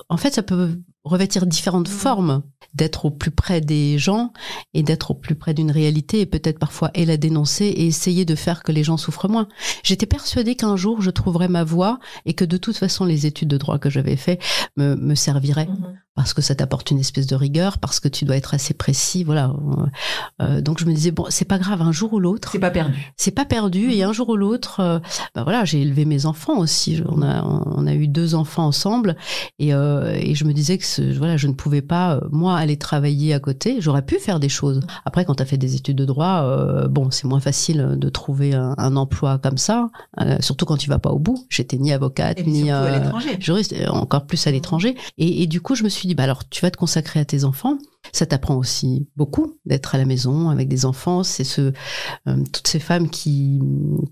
En 0.09 0.17
fait, 0.17 0.33
ça 0.33 0.43
peut 0.43 0.71
revêtir 1.07 1.47
différentes 1.47 1.89
mmh. 1.89 1.93
formes 1.93 2.43
d'être 2.75 3.07
au 3.07 3.11
plus 3.11 3.31
près 3.31 3.61
des 3.61 3.99
gens 3.99 4.33
et 4.75 4.83
d'être 4.83 5.13
au 5.13 5.15
plus 5.15 5.35
près 5.35 5.55
d'une 5.55 5.71
réalité 5.71 6.21
et 6.21 6.27
peut-être 6.27 6.59
parfois 6.59 6.91
et 6.95 7.07
la 7.07 7.17
dénoncer 7.17 7.65
et 7.65 7.87
essayer 7.87 8.25
de 8.25 8.35
faire 8.35 8.63
que 8.63 8.73
les 8.73 8.85
gens 8.85 8.97
souffrent 8.97 9.29
moins. 9.29 9.49
J'étais 9.83 10.07
persuadée 10.07 10.57
qu'un 10.57 10.77
jour 10.77 11.01
je 11.01 11.11
trouverais 11.11 11.49
ma 11.49 11.65
voie 11.65 11.99
et 12.27 12.35
que 12.35 12.45
de 12.45 12.57
toute 12.57 12.77
façon 12.77 13.05
les 13.05 13.25
études 13.25 13.49
de 13.49 13.57
droit 13.57 13.79
que 13.79 13.89
j'avais 13.89 14.17
fait 14.17 14.39
me, 14.77 14.95
me 14.95 15.15
serviraient. 15.15 15.69
Mhm. 15.69 15.99
Parce 16.17 16.35
que 16.35 16.43
ça 16.43 16.55
t'apporte 16.55 16.91
une 16.91 16.99
espèce 16.99 17.27
de 17.27 17.37
rigueur, 17.37 17.79
parce 17.79 18.01
que 18.01 18.09
tu 18.09 18.25
dois 18.25 18.37
être 18.37 18.55
assez 18.55 18.75
précis, 18.75 19.23
voilà. 19.23 19.55
Euh, 20.43 20.61
donc 20.61 20.81
je 20.81 20.87
me 20.87 20.93
disais 20.93 21.11
bon, 21.11 21.27
c'est 21.29 21.45
pas 21.45 21.59
grave, 21.59 21.83
un 21.83 21.93
jour 21.93 22.13
ou 22.13 22.19
l'autre. 22.19 22.51
C'est 22.53 22.59
pas 22.59 22.71
perdu. 22.71 23.13
C'est 23.17 23.31
pas 23.31 23.45
perdu, 23.45 23.91
et 23.93 24.03
un 24.03 24.13
jour 24.13 24.31
ou 24.31 24.37
l'autre, 24.37 24.81
euh, 24.81 24.99
bah 25.35 25.45
voilà, 25.45 25.65
j'ai 25.65 25.81
élevé 25.81 26.05
mes 26.05 26.27
enfants 26.27 26.59
aussi. 26.59 27.03
On 27.07 27.23
a 27.23 27.45
on 27.45 27.87
a 27.87 27.95
eu 27.95 28.09
deux 28.09 28.35
enfants 28.35 28.67
ensemble, 28.67 29.17
et, 29.59 29.73
euh, 29.75 30.15
et 30.15 30.35
je 30.35 30.45
me 30.45 30.53
disais 30.53 30.79
que 30.79 30.85
ce, 30.85 31.03
voilà, 31.17 31.37
je 31.37 31.47
ne 31.47 31.53
pouvais 31.53 31.83
pas 31.83 32.17
euh, 32.17 32.21
moi 32.31 32.57
aller 32.57 32.77
travailler 32.77 33.35
à 33.35 33.41
côté. 33.41 33.81
J'aurais 33.81 34.03
pu 34.03 34.19
faire 34.19 34.41
des 34.41 34.49
choses. 34.49 34.81
Après, 35.05 35.25
quand 35.25 35.37
tu 35.37 35.43
as 35.43 35.47
fait 35.47 35.59
des 35.59 35.75
études 35.75 35.97
de 35.97 36.05
droit, 36.05 36.43
euh, 36.45 36.89
bon, 36.89 37.11
c'est 37.11 37.27
moins 37.27 37.41
facile 37.41 37.97
de 37.97 38.09
trouver 38.09 38.55
un, 38.55 38.97
emploi 38.97 39.39
comme 39.39 39.59
ça, 39.59 39.89
euh, 40.21 40.37
surtout 40.41 40.65
quand 40.65 40.77
tu 40.77 40.89
vas 40.89 40.99
pas 40.99 41.11
au 41.11 41.19
bout. 41.19 41.47
J'étais 41.51 41.77
ni 41.77 41.93
avocate, 41.93 42.47
ni 42.47 42.71
euh, 42.71 43.01
juriste, 43.41 43.75
encore 43.89 44.27
plus 44.27 44.47
à 44.47 44.51
l'étranger. 44.51 44.97
Et, 45.19 45.43
et, 45.43 45.47
du 45.47 45.61
coup, 45.61 45.75
je 45.75 45.85
me 45.85 45.89
suis 45.89 46.06
dit, 46.07 46.15
bah 46.15 46.25
alors, 46.25 46.49
tu 46.49 46.63
vas 46.63 46.71
te 46.71 46.77
consacrer 46.77 47.21
à 47.21 47.25
tes 47.25 47.45
enfants. 47.45 47.79
Ça 48.13 48.25
t'apprend 48.25 48.57
aussi 48.57 49.09
beaucoup 49.17 49.59
d'être 49.65 49.95
à 49.95 49.99
la 49.99 50.05
maison 50.05 50.49
avec 50.49 50.69
des 50.69 50.85
enfants. 50.85 51.23
C'est 51.23 51.45
ce, 51.45 51.73
euh, 52.29 52.45
toutes 52.53 52.69
ces 52.69 52.79
femmes 52.79 53.11
qui, 53.11 53.61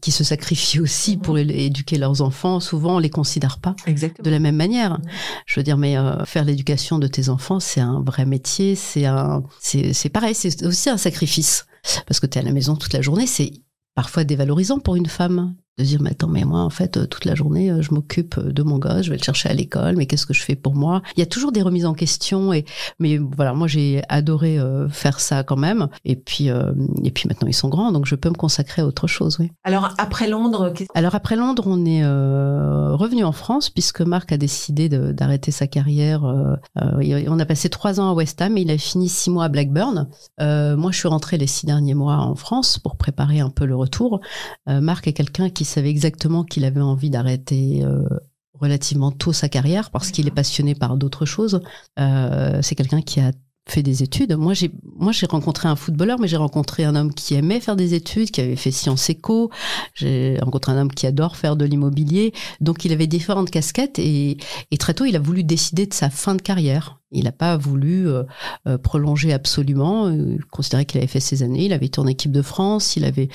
qui 0.01 0.11
se 0.11 0.25
sacrifient 0.25 0.81
aussi 0.81 1.17
mhm. 1.17 1.23
pour 1.23 1.39
éduquer 1.39 1.97
leurs 1.97 2.21
enfants. 2.21 2.61
Souvent, 2.61 2.97
on 2.97 2.99
les 2.99 3.11
considère 3.11 3.59
pas 3.59 3.77
de 3.87 4.31
la 4.31 4.39
même 4.39 4.57
manière. 4.57 4.99
Mhm. 4.99 5.03
Je 5.47 5.61
veux 5.61 5.65
dire, 5.65 5.77
mais 5.77 5.97
euh, 5.97 6.25
faire 6.25 6.45
l'éducation 6.45 6.99
de 6.99 7.07
tes 7.07 7.29
enfants, 7.29 7.61
c'est 7.61 7.81
un 7.81 8.03
vrai 8.05 8.27
métier. 8.27 8.75
C'est 8.75 9.07
un, 9.07 9.45
c'est 9.61 10.09
pareil, 10.11 10.35
c'est 10.35 10.65
aussi 10.65 10.91
un 10.91 10.99
sacrifice 10.99 11.67
parce 12.07 12.21
que 12.21 12.27
tu 12.27 12.39
es 12.39 12.43
à 12.43 12.45
la 12.45 12.53
maison 12.53 12.77
toute 12.77 12.93
la 12.93 13.03
journée. 13.03 13.27
C'est 13.27 13.53
parfois 13.95 14.25
dévalorisant 14.25 14.79
pour 14.79 14.97
une 14.97 15.07
femme. 15.07 15.55
De 15.79 15.85
dire 15.85 16.01
mais 16.01 16.11
attends 16.11 16.29
mais 16.29 16.45
moi 16.45 16.61
en 16.61 16.71
fait 16.71 16.97
euh, 16.97 17.07
toute 17.07 17.25
la 17.25 17.35
journée 17.35 17.71
euh, 17.71 17.83
je 17.83 17.93
m'occupe 17.93 18.39
de 18.39 18.63
mon 18.63 18.79
gosse 18.79 19.03
je 19.03 19.11
vais 19.11 19.17
le 19.17 19.23
chercher 19.23 19.49
à 19.49 19.55
l'école 19.55 19.97
mais 19.97 20.07
qu'est-ce 20.07 20.27
que 20.27 20.35
je 20.35 20.43
fais 20.43 20.55
pour 20.55 20.75
moi? 20.75 21.03
Il 21.17 21.21
y 21.21 21.23
a 21.23 21.27
toujours 21.27 21.51
des 21.51 21.63
remises 21.63 21.87
en 21.87 21.95
question 21.95 22.53
et 22.53 22.65
mais 23.01 23.19
voilà 23.19 23.55
moi 23.55 23.67
j'ai 23.67 24.03
adoré 24.09 24.59
euh, 24.59 24.89
faire 24.89 25.19
ça 25.19 25.43
quand 25.43 25.57
même. 25.57 25.89
Et 26.05 26.17
puis 26.17 26.49
et 26.49 27.11
puis 27.11 27.29
maintenant 27.29 27.49
ils 27.49 27.55
sont 27.55 27.69
grands 27.69 27.91
donc 27.91 28.07
je 28.07 28.15
peux 28.15 28.29
me 28.29 28.35
consacrer 28.35 28.83
à 28.83 28.87
autre 28.87 29.07
chose 29.07 29.39
oui. 29.41 29.51
Alors 29.65 29.95
après 29.99 30.29
Londres 30.29 30.73
alors 30.95 31.15
après 31.15 31.37
Londres 31.37 31.65
on 31.67 31.85
est 31.85 32.05
revenu 32.05 33.25
en 33.25 33.33
France 33.33 33.71
puisque 33.71 34.01
Marc 34.01 34.33
a 34.33 34.37
décidé 34.37 34.89
d'arrêter 34.89 35.51
sa 35.51 35.67
carrière 35.67 36.23
on 36.77 37.39
a 37.39 37.47
passé 37.47 37.69
trois 37.69 38.01
ans 38.01 38.11
à 38.11 38.15
West 38.15 38.41
Ham 38.41 38.57
et 38.57 38.63
il 38.63 38.71
a 38.71 38.79
fini 38.79 39.09
six 39.09 39.31
mois 39.31 39.45
à 39.45 39.49
Blackburn. 39.49 40.09
Moi 40.41 40.91
je 40.91 40.97
suis 40.97 41.09
rentrée 41.09 41.39
les 41.39 41.47
six 41.47 41.67
derniers 41.67 41.95
mois 41.95 42.17
en 42.17 42.35
France 42.35 42.79
pour 42.79 42.97
préparer 42.97 43.41
un 43.41 43.51
peu 43.51 43.65
le 43.65 43.77
retour. 43.77 44.21
Marc 44.67 45.09
est 45.09 45.13
quelqu'un 45.13 45.51
qui 45.51 45.64
il 45.65 45.67
savait 45.67 45.89
exactement 45.89 46.45
qu'il 46.45 46.67
avait 46.67 46.83
envie 46.83 47.09
d'arrêter 47.09 47.83
euh, 47.85 48.05
relativement 48.53 49.11
tôt 49.11 49.33
sa 49.33 49.49
carrière 49.49 49.91
parce 49.91 50.11
qu'il 50.11 50.29
est 50.29 50.31
passionné 50.31 50.75
par 50.75 50.99
d'autres 50.99 51.25
choses. 51.25 51.63
Euh, 51.99 52.61
c'est 52.61 52.75
quelqu'un 52.75 53.01
qui 53.01 53.21
a 53.21 53.33
fait 53.67 53.83
des 53.83 54.03
études. 54.03 54.37
Moi, 54.37 54.53
j'ai 54.53 54.71
moi 54.95 55.11
j'ai 55.11 55.25
rencontré 55.25 55.69
un 55.69 55.75
footballeur, 55.75 56.21
mais 56.21 56.29
j'ai 56.29 56.37
rencontré 56.37 56.85
un 56.85 56.95
homme 56.95 57.15
qui 57.15 57.35
aimait 57.35 57.61
faire 57.61 57.77
des 57.77 57.95
études, 57.95 58.31
qui 58.31 58.43
avait 58.43 58.57
fait 58.57 58.71
sciences 58.71 59.09
éco. 59.09 59.51
J'ai 59.95 60.39
rencontré 60.43 60.73
un 60.73 60.83
homme 60.83 60.93
qui 60.93 61.07
adore 61.07 61.39
faire 61.39 61.57
de 61.57 61.65
l'immobilier. 61.65 62.35
Donc, 62.61 62.85
il 62.85 62.93
avait 62.93 63.07
différentes 63.07 63.51
casquettes 63.51 63.99
et, 63.99 64.37
et, 64.71 64.77
très 64.77 64.93
tôt, 64.93 65.07
il 65.07 65.17
a 65.17 65.19
voulu 65.19 65.45
décider 65.45 65.87
de 65.87 65.95
sa 65.95 66.11
fin 66.11 66.35
de 66.35 66.43
carrière. 66.43 67.01
Il 67.11 67.25
n'a 67.25 67.33
pas 67.33 67.57
voulu 67.57 68.07
euh, 68.07 68.25
prolonger 68.83 69.33
absolument. 69.33 70.11
Il 70.11 70.45
considérait 70.45 70.85
qu'il 70.85 70.99
avait 70.99 71.07
fait 71.07 71.21
ses 71.21 71.43
années. 71.43 71.65
Il 71.65 71.73
avait 71.73 71.87
été 71.87 72.01
en 72.01 72.07
équipe 72.07 72.33
de 72.33 72.43
France. 72.43 72.97
Il 72.97 73.05
avait 73.07 73.31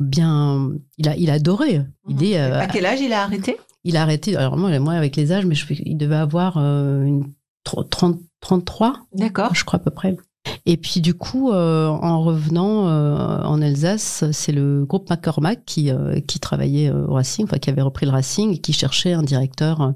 bien, 0.00 0.72
il 0.98 1.08
a, 1.08 1.16
il 1.16 1.30
a 1.30 1.34
adoré. 1.34 1.82
Il 2.08 2.24
est, 2.24 2.38
euh, 2.38 2.60
à 2.60 2.66
quel 2.66 2.86
âge 2.86 3.00
il 3.00 3.12
a 3.12 3.22
arrêté? 3.22 3.58
Il 3.84 3.96
a 3.96 4.02
arrêté. 4.02 4.36
Alors 4.36 4.56
moi, 4.56 4.76
moi 4.78 4.94
avec 4.94 5.16
les 5.16 5.32
âges, 5.32 5.46
mais 5.46 5.54
je, 5.54 5.66
il 5.70 5.96
devait 5.96 6.16
avoir 6.16 6.56
euh, 6.58 7.02
une 7.04 7.32
30, 7.64 8.18
33. 8.40 8.94
D'accord. 9.14 9.54
Je 9.54 9.64
crois 9.64 9.78
à 9.78 9.82
peu 9.82 9.90
près. 9.90 10.16
Et 10.66 10.76
puis 10.76 11.00
du 11.00 11.14
coup, 11.14 11.52
euh, 11.52 11.88
en 11.88 12.22
revenant 12.22 12.84
en 12.86 13.62
Alsace, 13.62 14.24
c'est 14.32 14.52
le 14.52 14.84
groupe 14.84 15.08
McCormack 15.08 15.64
qui, 15.64 15.90
qui 16.26 16.38
travaillait 16.38 16.90
au 16.90 17.14
Racing, 17.14 17.46
enfin 17.46 17.58
qui 17.58 17.70
avait 17.70 17.82
repris 17.82 18.04
le 18.04 18.12
Racing 18.12 18.54
et 18.54 18.58
qui 18.58 18.74
cherchait 18.74 19.14
un 19.14 19.22
directeur 19.22 19.94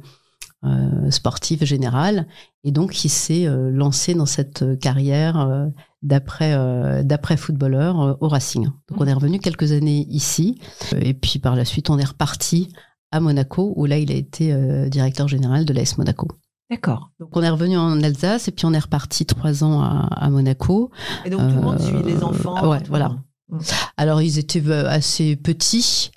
sportif 1.10 1.64
général. 1.64 2.26
Et 2.64 2.72
donc, 2.72 3.04
il 3.04 3.08
s'est 3.08 3.46
lancé 3.70 4.14
dans 4.14 4.26
cette 4.26 4.78
carrière 4.80 5.70
d'après 6.02 6.52
euh, 6.54 7.02
d'après 7.02 7.36
footballeur 7.36 8.00
euh, 8.00 8.14
au 8.20 8.28
Racing. 8.28 8.64
Donc 8.64 9.00
on 9.00 9.06
est 9.06 9.12
revenu 9.12 9.38
quelques 9.38 9.72
années 9.72 10.06
ici 10.08 10.60
et 11.00 11.14
puis 11.14 11.38
par 11.38 11.56
la 11.56 11.64
suite 11.64 11.90
on 11.90 11.98
est 11.98 12.04
reparti 12.04 12.68
à 13.10 13.20
Monaco 13.20 13.72
où 13.76 13.86
là 13.86 13.98
il 13.98 14.12
a 14.12 14.14
été 14.14 14.52
euh, 14.52 14.88
directeur 14.88 15.28
général 15.28 15.64
de 15.64 15.72
l'AS 15.72 15.98
Monaco. 15.98 16.28
D'accord. 16.70 17.10
Donc 17.18 17.36
on 17.36 17.42
est 17.42 17.48
revenu 17.48 17.76
en 17.78 18.02
Alsace 18.02 18.48
et 18.48 18.52
puis 18.52 18.66
on 18.66 18.74
est 18.74 18.78
reparti 18.78 19.24
trois 19.24 19.64
ans 19.64 19.80
à, 19.80 20.06
à 20.10 20.30
Monaco. 20.30 20.90
Et 21.24 21.30
donc 21.30 21.40
tout 21.40 21.56
le 21.56 21.62
monde 21.62 21.80
suit 21.80 22.02
les 22.04 22.22
enfants. 22.22 22.68
Ouais, 22.68 22.82
voilà. 22.88 23.16
Mm. 23.48 23.58
Alors 23.96 24.22
ils 24.22 24.38
étaient 24.38 24.62
euh, 24.66 24.88
assez 24.88 25.36
petits, 25.36 26.10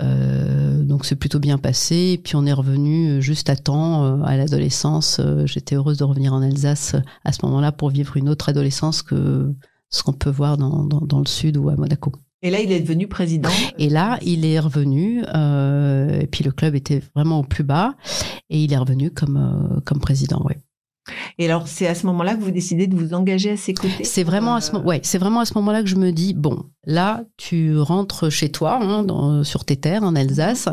euh, 0.00 0.82
donc 0.82 1.04
c'est 1.04 1.16
plutôt 1.16 1.38
bien 1.38 1.58
passé. 1.58 2.12
Et 2.14 2.18
puis 2.18 2.36
on 2.36 2.46
est 2.46 2.52
revenu 2.52 3.08
euh, 3.08 3.20
juste 3.20 3.50
à 3.50 3.56
temps 3.56 4.22
à 4.22 4.36
l'adolescence. 4.36 5.20
J'étais 5.46 5.76
heureuse 5.76 5.98
de 5.98 6.04
revenir 6.04 6.32
en 6.32 6.42
Alsace 6.42 6.96
à 7.24 7.32
ce 7.32 7.44
moment-là 7.44 7.72
pour 7.72 7.90
vivre 7.90 8.16
une 8.16 8.28
autre 8.28 8.48
adolescence 8.48 9.02
que 9.02 9.52
ce 9.90 10.02
qu'on 10.02 10.12
peut 10.12 10.30
voir 10.30 10.56
dans, 10.56 10.84
dans, 10.84 11.20
le 11.20 11.26
sud 11.26 11.56
ou 11.56 11.68
à 11.68 11.76
Monaco. 11.76 12.12
Et 12.42 12.50
là, 12.50 12.60
il 12.60 12.72
est 12.72 12.80
devenu 12.80 13.06
président. 13.06 13.48
Et 13.78 13.88
là, 13.88 14.18
il 14.22 14.44
est 14.44 14.58
revenu. 14.58 15.20
et 15.20 16.26
puis 16.26 16.44
le 16.44 16.50
club 16.50 16.74
était 16.74 17.02
vraiment 17.14 17.40
au 17.40 17.44
plus 17.44 17.64
bas, 17.64 17.94
et 18.50 18.62
il 18.62 18.72
est 18.72 18.76
revenu 18.76 19.10
comme 19.10 19.80
comme 19.84 20.00
président. 20.00 20.42
Oui. 20.44 20.54
Et 21.38 21.46
alors, 21.46 21.68
c'est 21.68 21.86
à 21.86 21.94
ce 21.94 22.06
moment-là 22.06 22.34
que 22.34 22.40
vous 22.40 22.50
décidez 22.50 22.86
de 22.86 22.96
vous 22.96 23.14
engager 23.14 23.50
à 23.50 23.56
ses 23.56 23.74
côtés? 23.74 24.04
C'est 24.04 24.24
vraiment, 24.24 24.54
à 24.54 24.60
ce, 24.60 24.76
ouais, 24.76 25.00
c'est 25.02 25.18
vraiment 25.18 25.40
à 25.40 25.44
ce 25.44 25.54
moment-là 25.56 25.82
que 25.82 25.88
je 25.88 25.96
me 25.96 26.12
dis, 26.12 26.34
bon, 26.34 26.64
là, 26.84 27.24
tu 27.36 27.78
rentres 27.78 28.30
chez 28.30 28.50
toi, 28.50 28.78
hein, 28.82 29.44
sur 29.44 29.64
tes 29.64 29.76
terres, 29.76 30.02
en 30.02 30.16
Alsace. 30.16 30.68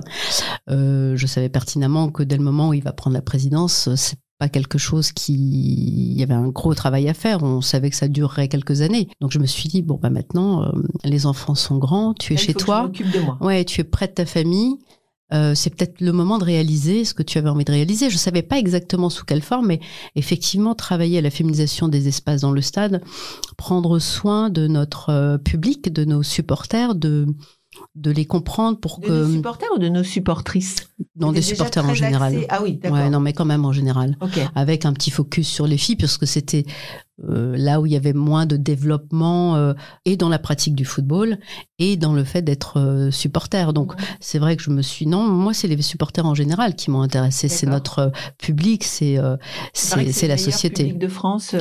Euh, 0.70 1.16
je 1.16 1.28
savais 1.28 1.50
pertinemment 1.50 2.10
que 2.10 2.24
dès 2.24 2.38
le 2.38 2.44
moment 2.44 2.70
où 2.70 2.74
il 2.74 2.84
va 2.84 2.94
prendre 2.94 3.16
la 3.16 3.22
présidence, 3.22 3.90
c'est 3.96 4.18
pas 4.42 4.50
quelque 4.50 4.80
chose 4.80 5.12
qui 5.12 5.34
il 5.34 6.20
y 6.20 6.24
avait 6.24 6.34
un 6.34 6.48
gros 6.48 6.74
travail 6.74 7.08
à 7.08 7.14
faire. 7.14 7.44
On 7.44 7.62
savait 7.62 7.92
que 7.92 7.96
ça 7.96 8.08
durerait 8.08 8.48
quelques 8.48 8.82
années. 8.82 9.08
Donc 9.22 9.32
je 9.32 9.38
me 9.38 9.46
suis 9.46 9.70
dit 9.70 9.84
bon 9.84 10.00
bah 10.02 10.10
maintenant 10.10 10.64
euh, 10.64 10.72
les 11.04 11.28
enfants 11.28 11.54
sont 11.54 11.78
grands 11.78 12.16
tu 12.16 12.34
es 12.34 12.38
chez 12.38 12.56
toi. 12.56 12.90
de 12.92 13.20
moi. 13.20 13.38
ouais 13.42 13.66
tu 13.66 13.82
es 13.82 13.84
près 13.84 14.08
de 14.08 14.14
ta 14.14 14.26
famille 14.26 14.80
euh, 15.34 15.56
c'est 15.56 15.70
peut-être 15.74 16.02
le 16.02 16.12
moment 16.12 16.38
de 16.38 16.44
réaliser 16.44 17.06
ce 17.06 17.14
que 17.14 17.24
tu 17.24 17.38
avais 17.38 17.50
envie 17.50 17.66
de 17.66 17.72
réaliser. 17.72 18.10
Je 18.10 18.18
savais 18.18 18.42
pas 18.42 18.58
exactement 18.58 19.10
sous 19.10 19.26
quelle 19.26 19.42
forme, 19.42 19.68
mais 19.68 19.80
effectivement, 20.16 20.76
travailler 20.76 21.20
à 21.20 21.22
la 21.22 21.30
féminisation 21.30 21.88
des 21.88 22.08
espaces 22.08 22.42
dans 22.42 22.52
le 22.52 22.62
stade, 22.62 23.04
prendre 23.58 24.00
soin 24.00 24.50
de 24.50 24.68
notre 24.68 25.10
euh, 25.10 25.38
public, 25.38 25.92
de 25.92 26.06
nos 26.06 26.24
supporters, 26.24 26.96
de 26.96 27.28
de 27.96 28.12
les 28.12 28.26
comprendre 28.26 28.80
pour 28.80 29.00
de 29.00 29.08
que. 29.08 29.12
De 29.12 29.26
nos 29.26 29.34
supporters 29.34 29.70
ou 29.76 29.80
de 29.80 29.90
nos 29.90 30.04
supportrices? 30.04 30.88
Non, 31.16 31.32
des 31.32 31.42
supporters 31.42 31.86
en 31.86 31.94
général. 31.94 32.46
Ah 32.50 32.62
oui, 32.64 32.78
d'accord. 32.78 32.98
Ouais, 32.98 33.10
non, 33.10 33.20
mais 33.20 33.34
quand 33.34 33.46
même 33.46 33.66
en 33.66 33.72
général. 33.72 34.18
Avec 34.56 34.86
un 34.86 34.94
petit 34.94 35.12
focus 35.12 35.48
sur 35.48 35.68
les 35.68 35.78
filles, 35.78 35.96
puisque 35.96 36.28
c'était 36.28 36.66
euh, 37.30 37.56
là 37.56 37.80
où 37.80 37.86
il 37.86 37.92
y 37.92 37.96
avait 37.96 38.14
moins 38.14 38.48
de 38.48 38.58
développement 38.58 39.56
euh, 39.56 39.74
et 40.06 40.18
dans 40.18 40.30
la 40.30 40.40
pratique 40.40 40.74
du 40.74 40.86
football 40.86 41.38
et 41.78 41.96
dans 41.96 42.14
le 42.14 42.24
fait 42.24 42.42
d'être 42.42 42.80
euh, 42.80 43.12
supporter. 43.12 43.74
Donc 43.74 43.94
c'est 44.20 44.40
vrai 44.40 44.56
que 44.56 44.64
je 44.64 44.72
me 44.72 44.82
suis 44.82 45.06
non, 45.06 45.28
moi 45.28 45.54
c'est 45.54 45.68
les 45.68 45.80
supporters 45.82 46.26
en 46.26 46.34
général 46.34 46.76
qui 46.76 46.90
m'ont 46.90 47.02
intéressé. 47.02 47.48
C'est 47.48 47.68
notre 47.68 48.12
public, 48.40 48.84
c'est 48.84 49.20
c'est 49.74 50.28
la 50.28 50.38
société. 50.38 50.86
Public 50.86 51.00
de 51.00 51.08
France. 51.08 51.56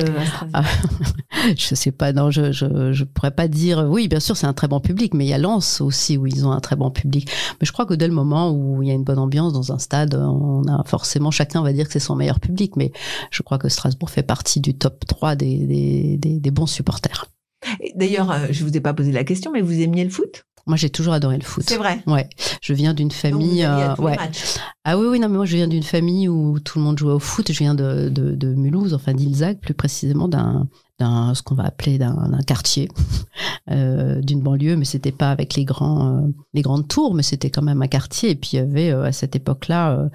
Ah, 0.53 0.63
je 1.57 1.75
sais 1.75 1.91
pas, 1.91 2.11
non, 2.11 2.31
je, 2.31 2.51
je 2.51 3.03
pourrais 3.03 3.31
pas 3.31 3.47
dire. 3.47 3.85
Oui, 3.87 4.07
bien 4.07 4.19
sûr 4.19 4.35
c'est 4.37 4.47
un 4.47 4.53
très 4.53 4.67
bon 4.67 4.79
public, 4.79 5.13
mais 5.13 5.25
il 5.25 5.29
y 5.29 5.33
a 5.33 5.37
Lens 5.37 5.81
aussi 5.81 6.17
où 6.21 6.27
ils 6.27 6.45
ont 6.45 6.51
un 6.51 6.59
très 6.59 6.75
bon 6.75 6.91
public. 6.91 7.29
Mais 7.59 7.65
je 7.65 7.71
crois 7.71 7.85
que 7.85 7.93
dès 7.93 8.07
le 8.07 8.13
moment 8.13 8.51
où 8.51 8.81
il 8.81 8.87
y 8.87 8.91
a 8.91 8.93
une 8.93 9.03
bonne 9.03 9.19
ambiance 9.19 9.53
dans 9.53 9.71
un 9.71 9.79
stade, 9.79 10.15
on 10.15 10.63
a 10.67 10.83
forcément 10.85 11.31
chacun 11.31 11.61
va 11.61 11.73
dire 11.73 11.87
que 11.87 11.93
c'est 11.93 11.99
son 11.99 12.15
meilleur 12.15 12.39
public. 12.39 12.75
Mais 12.75 12.91
je 13.31 13.43
crois 13.43 13.57
que 13.57 13.69
Strasbourg 13.69 14.09
fait 14.09 14.23
partie 14.23 14.59
du 14.59 14.75
top 14.75 15.05
3 15.07 15.35
des 15.35 16.17
des, 16.17 16.51
bons 16.51 16.65
supporters. 16.65 17.25
D'ailleurs, 17.95 18.31
euh, 18.31 18.47
je 18.49 18.63
vous 18.63 18.75
ai 18.75 18.81
pas 18.81 18.93
posé 18.93 19.11
la 19.11 19.23
question, 19.23 19.51
mais 19.51 19.61
vous 19.61 19.79
aimiez 19.79 20.03
le 20.03 20.09
foot? 20.09 20.45
Moi, 20.67 20.77
j'ai 20.77 20.89
toujours 20.89 21.13
adoré 21.13 21.37
le 21.37 21.43
foot. 21.43 21.63
C'est 21.67 21.77
vrai. 21.77 22.03
Ouais. 22.05 22.29
Je 22.61 22.73
viens 22.73 22.93
d'une 22.93 23.11
famille. 23.11 23.63
Euh, 23.63 23.95
ouais. 23.95 24.15
Ah 24.83 24.97
oui, 24.97 25.07
oui, 25.07 25.19
non, 25.19 25.27
mais 25.27 25.37
moi, 25.37 25.45
je 25.45 25.55
viens 25.55 25.67
d'une 25.67 25.83
famille 25.83 26.27
où 26.27 26.59
tout 26.59 26.77
le 26.77 26.85
monde 26.85 26.99
jouait 26.99 27.13
au 27.13 27.19
foot. 27.19 27.51
Je 27.51 27.57
viens 27.57 27.73
de, 27.73 28.09
de, 28.09 28.53
Mulhouse, 28.53 28.93
enfin 28.93 29.13
d'Ilzac, 29.13 29.59
plus 29.59 29.73
précisément 29.73 30.27
d'un, 30.27 30.67
d'un 31.01 31.33
ce 31.33 31.41
qu'on 31.41 31.55
va 31.55 31.65
appeler 31.65 31.97
d'un, 31.97 32.39
quartier, 32.45 32.89
euh, 33.71 34.21
d'une 34.21 34.41
banlieue, 34.41 34.75
mais 34.75 34.85
c'était 34.85 35.11
pas 35.11 35.31
avec 35.31 35.55
les 35.55 35.65
grands, 35.65 36.29
les 36.53 36.61
grandes 36.61 36.87
tours, 36.87 37.13
mais 37.13 37.23
c'était 37.23 37.49
quand 37.49 37.61
même 37.61 37.81
un 37.81 37.87
quartier. 37.87 38.31
Et 38.31 38.35
puis 38.35 38.51
il 38.53 38.55
y 38.57 38.59
avait 38.59 38.91
à 38.91 39.11
cette 39.11 39.35
époque-là 39.35 40.09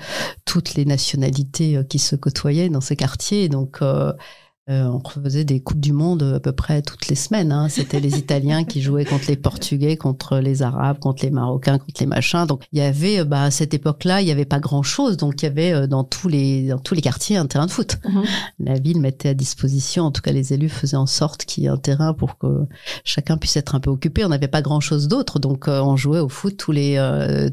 toutes 0.44 0.74
les 0.74 0.84
nationalités 0.84 1.80
qui 1.88 1.98
se 1.98 2.16
côtoyaient 2.16 2.68
dans 2.68 2.80
ces 2.80 2.96
quartiers. 2.96 3.48
Donc 3.48 3.80
euh, 4.68 4.88
on 4.88 5.00
faisait 5.22 5.44
des 5.44 5.60
coupes 5.60 5.78
du 5.78 5.92
monde 5.92 6.24
à 6.24 6.40
peu 6.40 6.50
près 6.50 6.82
toutes 6.82 7.06
les 7.06 7.14
semaines. 7.14 7.52
Hein. 7.52 7.68
C'était 7.68 8.00
les 8.00 8.18
Italiens 8.18 8.64
qui 8.64 8.82
jouaient 8.82 9.04
contre 9.04 9.26
les 9.28 9.36
Portugais, 9.36 9.96
contre 9.96 10.38
les 10.38 10.62
Arabes, 10.62 10.98
contre 10.98 11.24
les 11.24 11.30
Marocains, 11.30 11.78
contre 11.78 12.00
les 12.00 12.06
machins. 12.06 12.46
Donc 12.46 12.64
il 12.72 12.80
y 12.80 12.82
avait, 12.82 13.20
euh, 13.20 13.24
bah, 13.24 13.44
à 13.44 13.50
cette 13.52 13.74
époque-là, 13.74 14.22
il 14.22 14.24
n'y 14.24 14.32
avait 14.32 14.44
pas 14.44 14.58
grand-chose. 14.58 15.16
Donc 15.18 15.40
il 15.40 15.44
y 15.44 15.48
avait 15.48 15.72
euh, 15.72 15.86
dans 15.86 16.02
tous 16.02 16.26
les 16.26 16.66
dans 16.66 16.80
tous 16.80 16.94
les 16.94 17.00
quartiers 17.00 17.36
un 17.36 17.46
terrain 17.46 17.66
de 17.66 17.70
foot. 17.70 17.98
Mhm. 18.08 18.24
La 18.58 18.74
ville 18.80 19.00
mettait 19.00 19.28
à 19.28 19.34
disposition, 19.34 20.02
en 20.02 20.10
tout 20.10 20.20
cas 20.20 20.32
les 20.32 20.52
élus 20.52 20.68
faisaient 20.68 20.96
en 20.96 21.06
sorte 21.06 21.44
qu'il 21.44 21.62
y 21.62 21.66
ait 21.66 21.70
un 21.70 21.76
terrain 21.76 22.12
pour 22.12 22.36
que 22.36 22.66
chacun 23.04 23.36
puisse 23.36 23.56
être 23.56 23.76
un 23.76 23.80
peu 23.80 23.90
occupé. 23.90 24.24
On 24.24 24.30
n'avait 24.30 24.48
pas 24.48 24.62
grand-chose 24.62 25.06
d'autre, 25.06 25.38
donc 25.38 25.66
on 25.68 25.96
jouait 25.96 26.18
au 26.18 26.28
foot 26.28 26.56
tous 26.56 26.72
les 26.72 26.96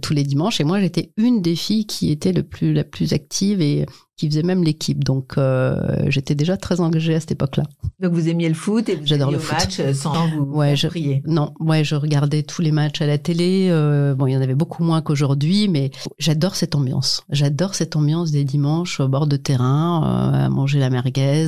tous 0.02 0.14
les 0.14 0.24
dimanches. 0.24 0.60
Et 0.60 0.64
moi, 0.64 0.80
j'étais 0.80 1.12
une 1.18 1.44
des 1.44 1.56
filles 1.56 1.86
qui 1.86 2.12
était 2.12 2.34
le 2.34 2.42
plus 2.42 2.74
la 2.74 2.84
plus 2.84 3.14
active 3.14 3.62
et 3.62 3.86
qui 4.18 4.30
faisait 4.30 4.44
même 4.44 4.64
l'équipe. 4.64 5.04
Donc 5.04 5.38
euh, 5.38 6.06
j'étais 6.08 6.36
déjà 6.36 6.58
très 6.58 6.80
engagée 6.80 7.16
à 7.16 7.20
cette 7.20 7.32
époque-là. 7.32 7.64
Donc 8.00 8.14
vous 8.14 8.30
aimiez 8.30 8.48
le 8.48 8.54
foot 8.54 8.88
et 8.90 8.96
vous 8.96 9.06
J'adore 9.06 9.32
le 9.32 9.40
foot. 9.40 9.58
match 9.58 9.80
euh, 9.80 9.94
sans 9.94 10.28
vous 10.30 10.44
ouais, 10.44 10.76
je, 10.76 10.88
prier. 10.88 11.24
Non, 11.26 11.54
ouais, 11.60 11.84
je 11.84 11.96
regardais 11.96 12.44
tous 12.44 12.62
les 12.62 12.72
matchs 12.72 13.02
à 13.02 13.08
la 13.08 13.18
télé. 13.18 13.68
Euh, 13.70 14.14
bon, 14.14 14.28
il 14.28 14.34
y 14.34 14.38
en 14.38 14.42
avait 14.42 14.56
beaucoup 14.56 14.84
moins 14.84 15.02
qu'aujourd'hui, 15.02 15.68
mais 15.68 15.92
j'adore 16.20 16.56
cette 16.56 16.76
ambiance. 16.76 17.24
J'adore 17.30 17.76
cette 17.76 17.96
ambiance 17.96 18.32
des 18.32 18.44
dimanches 18.44 19.00
au 19.00 19.08
bord 19.08 19.28
de 19.28 19.38
terrain, 19.38 20.32
à 20.34 20.50
manger 20.50 20.80
la 20.80 20.90
merguez, 20.90 21.48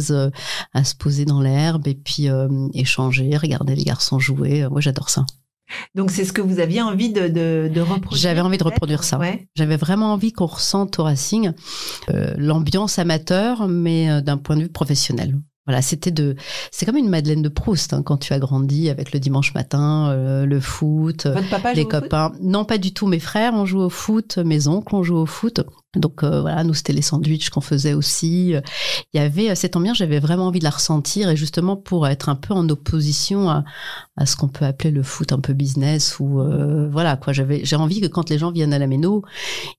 à 0.74 0.84
se 0.84 0.96
poser 0.96 1.26
dans 1.26 1.42
l'herbe 1.42 1.88
et 1.88 1.96
puis 1.96 2.28
échanger, 2.74 3.38
regarder 3.38 3.76
les 3.76 3.84
garçons 3.84 4.20
jouer. 4.20 4.68
Moi, 4.70 4.82
j'adore 4.82 5.10
ça. 5.10 5.26
Donc 5.96 6.12
c'est 6.12 6.26
ce 6.26 6.34
que 6.34 6.42
vous 6.42 6.60
aviez 6.60 6.82
envie 6.82 7.12
de, 7.12 7.28
de, 7.28 7.82
reproduire. 7.82 8.22
J'avais 8.22 8.42
envie 8.42 8.58
de 8.58 8.64
reproduire 8.64 9.04
ça. 9.04 9.20
J'avais 9.56 9.78
vraiment 9.78 10.14
envie 10.14 10.32
qu'on 10.32 10.46
ressente 10.46 11.00
au 11.00 11.04
Racing 11.04 11.52
euh, 12.10 12.34
l'ambiance 12.38 13.00
amateur, 13.00 13.68
mais 13.68 14.10
euh, 14.10 14.22
d'un 14.22 14.38
point 14.38 14.56
de 14.56 14.64
vue 14.64 14.70
professionnel. 14.70 15.40
Voilà, 15.68 15.82
c'était 15.82 16.12
de, 16.12 16.36
c'est 16.70 16.86
comme 16.86 16.98
une 16.98 17.10
Madeleine 17.10 17.42
de 17.42 17.50
Proust 17.50 17.94
hein, 17.94 18.04
quand 18.04 18.18
tu 18.18 18.34
as 18.34 18.40
grandi 18.40 18.88
avec 18.92 19.14
le 19.14 19.20
dimanche 19.20 19.56
matin, 19.56 20.10
euh, 20.12 20.46
le 20.46 20.60
foot, 20.60 21.28
les 21.74 21.86
copains. 21.86 22.34
Non, 22.40 22.66
pas 22.66 22.78
du 22.78 22.94
tout. 22.94 23.08
Mes 23.08 23.20
frères 23.20 23.56
ont 23.56 23.66
joué 23.66 23.86
au 23.86 23.90
foot, 23.90 24.38
mes 24.38 24.68
oncles 24.68 24.94
ont 24.94 25.02
joué 25.02 25.18
au 25.18 25.26
foot. 25.26 25.62
Donc 25.96 26.24
euh, 26.24 26.42
voilà, 26.42 26.64
nous 26.64 26.74
c'était 26.74 26.94
les 26.94 27.02
sandwichs 27.02 27.50
qu'on 27.50 27.62
faisait 27.62 27.94
aussi. 27.94 28.50
Il 29.14 29.18
y 29.18 29.20
avait 29.20 29.52
euh, 29.52 29.56
cette 29.56 29.75
ambiance, 29.75 29.98
j'avais 29.98 30.20
vraiment 30.20 30.48
envie 30.48 30.60
de 30.60 30.64
la 30.64 30.70
ressentir 30.70 31.30
et 31.30 31.36
justement 31.36 31.75
pour 31.75 32.08
être 32.08 32.30
un 32.30 32.36
peu 32.36 32.54
en 32.54 32.68
opposition 32.70 33.50
à, 33.50 33.64
ce 34.25 34.36
qu'on 34.36 34.48
peut 34.48 34.66
appeler 34.66 34.92
le 34.92 35.04
foot 35.04 35.32
un 35.32 35.40
peu 35.40 35.54
business 35.54 36.20
ou 36.20 36.40
euh, 36.40 36.90
voilà 36.90 37.18
quoi. 37.18 37.34
J'avais 37.34 37.64
j'ai 37.64 37.75
envie 37.75 38.02
que 38.02 38.08
quand 38.08 38.30
les 38.30 38.38
gens 38.38 38.52
viennent 38.52 38.74
à 38.74 38.80
la 38.80 38.88
méno, 38.88 39.24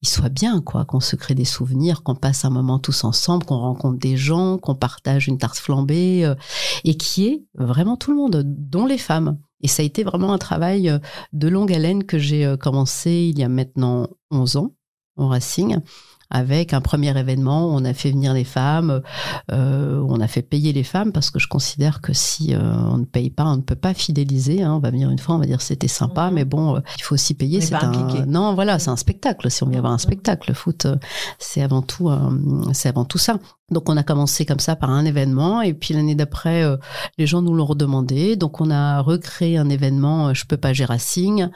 ils 0.03 0.09
soient 0.09 0.29
bien 0.29 0.61
quoi, 0.61 0.85
qu'on 0.85 1.01
se 1.01 1.17
crée 1.17 1.35
des 1.35 1.45
souvenirs, 1.45 2.03
qu'on 2.03 2.15
passe 2.15 2.45
un 2.45 2.51
moment 2.51 2.79
tous 2.79 3.05
ensemble, 3.05 3.45
qu'on 3.45 3.59
rencontre 3.59 3.99
des 3.99 4.17
gens, 4.17 4.59
qu'on 4.59 4.75
partage 4.75 5.29
une 5.29 5.39
tarte 5.39 5.59
flambée 5.59 6.33
et 6.85 6.97
qui 6.97 7.27
est 7.27 7.45
vraiment 7.55 7.97
tout 7.97 8.11
le 8.11 8.17
monde, 8.17 8.43
dont 8.45 8.87
les 8.87 8.99
femmes. 8.99 9.39
Et 9.63 9.69
ça 9.69 9.83
a 9.83 9.87
été 9.87 10.05
vraiment 10.05 10.33
un 10.33 10.39
travail 10.39 11.01
de 11.33 11.49
longue 11.49 11.73
haleine 11.73 12.05
que 12.05 12.19
j'ai 12.19 12.55
commencé 12.61 13.31
il 13.33 13.39
y 13.39 13.43
a 13.43 13.49
maintenant 13.49 14.09
11 14.31 14.57
ans 14.57 14.73
au 15.17 15.29
Racing 15.29 15.79
avec 16.31 16.73
un 16.73 16.81
premier 16.81 17.17
événement 17.17 17.67
où 17.67 17.71
on 17.71 17.85
a 17.85 17.95
fait 17.95 18.11
venir 18.11 18.35
les 18.35 18.45
femmes, 18.45 19.03
euh, 19.53 20.05
on 20.09 20.21
a 20.21 20.27
fait 20.27 20.43
payer 20.43 20.73
les 20.73 20.83
femmes 20.83 21.13
parce 21.13 21.31
que 21.31 21.39
je 21.39 21.49
considère 21.49 22.01
que 22.01 22.13
si 22.13 22.55
euh, 22.55 22.61
on 22.61 22.99
ne 22.99 23.05
paye 23.05 23.31
pas, 23.31 23.45
on 23.45 23.57
ne 23.57 23.63
peut 23.63 23.77
pas 23.77 23.95
fidéliser. 23.95 24.63
Hein. 24.63 24.75
On 24.75 24.79
va 24.79 24.91
venir 24.91 25.11
une 25.11 25.19
fois, 25.19 25.37
on 25.37 25.39
va 25.39 25.47
dire 25.47 25.61
c'était 25.61 25.89
sympa, 25.89 26.29
mhm. 26.29 26.35
mais 26.35 26.45
bon, 26.45 26.77
euh, 26.77 26.81
il 26.99 27.03
faut 27.03 27.15
aussi 27.15 27.35
payer. 27.35 27.61
C'est 27.61 27.75
un 27.75 27.93
non, 28.27 28.55
voilà, 28.55 28.79
c'est 28.79 28.91
un 28.91 28.97
spectacle. 28.97 29.51
Si 29.51 29.63
on 29.63 29.69
vient 29.69 29.81
voir 29.81 29.93
un 29.93 29.99
spectacle, 29.99 30.51
le 30.51 30.55
foot, 30.55 30.87
c'est 31.39 31.63
avant 31.63 31.83
tout, 31.83 32.11
c'est 32.73 32.89
avant 32.89 33.05
tout 33.05 33.19
ça. 33.19 33.39
Donc 33.71 33.89
on 33.89 33.97
a 33.97 34.03
commencé 34.03 34.45
comme 34.45 34.61
ça 34.61 34.77
par 34.77 34.91
un 34.91 35.05
événement 35.05 35.61
et 35.61 35.75
puis 35.75 35.95
l'année 35.95 36.15
d'après, 36.15 36.65
les 37.19 37.27
gens 37.27 37.43
nous 37.43 37.55
l'ont 37.55 37.65
redemandé. 37.65 38.37
Donc 38.37 38.61
on 38.61 38.71
a 38.71 39.01
recréé 39.01 39.59
un 39.59 39.69
événement, 39.69 40.35
je 40.35 40.45
peux 40.45 40.57
pas 40.57 40.73
gérer 40.73 40.87
Racing. 40.95 41.49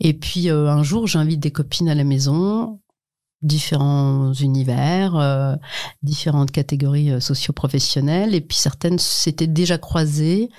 Et 0.00 0.14
puis 0.14 0.48
un 0.50 0.82
jour, 0.82 1.06
j'invite 1.06 1.40
des 1.40 1.50
copines 1.50 1.88
à 1.88 1.94
la 1.94 2.04
maison 2.04 2.80
différents 3.42 4.32
univers, 4.32 5.16
euh, 5.16 5.54
différentes 6.02 6.50
catégories 6.50 7.10
euh, 7.10 7.20
socio-professionnelles, 7.20 8.34
et 8.34 8.40
puis 8.40 8.56
certaines 8.56 8.98
s'étaient 8.98 9.46
déjà 9.46 9.78
croisées 9.78 10.50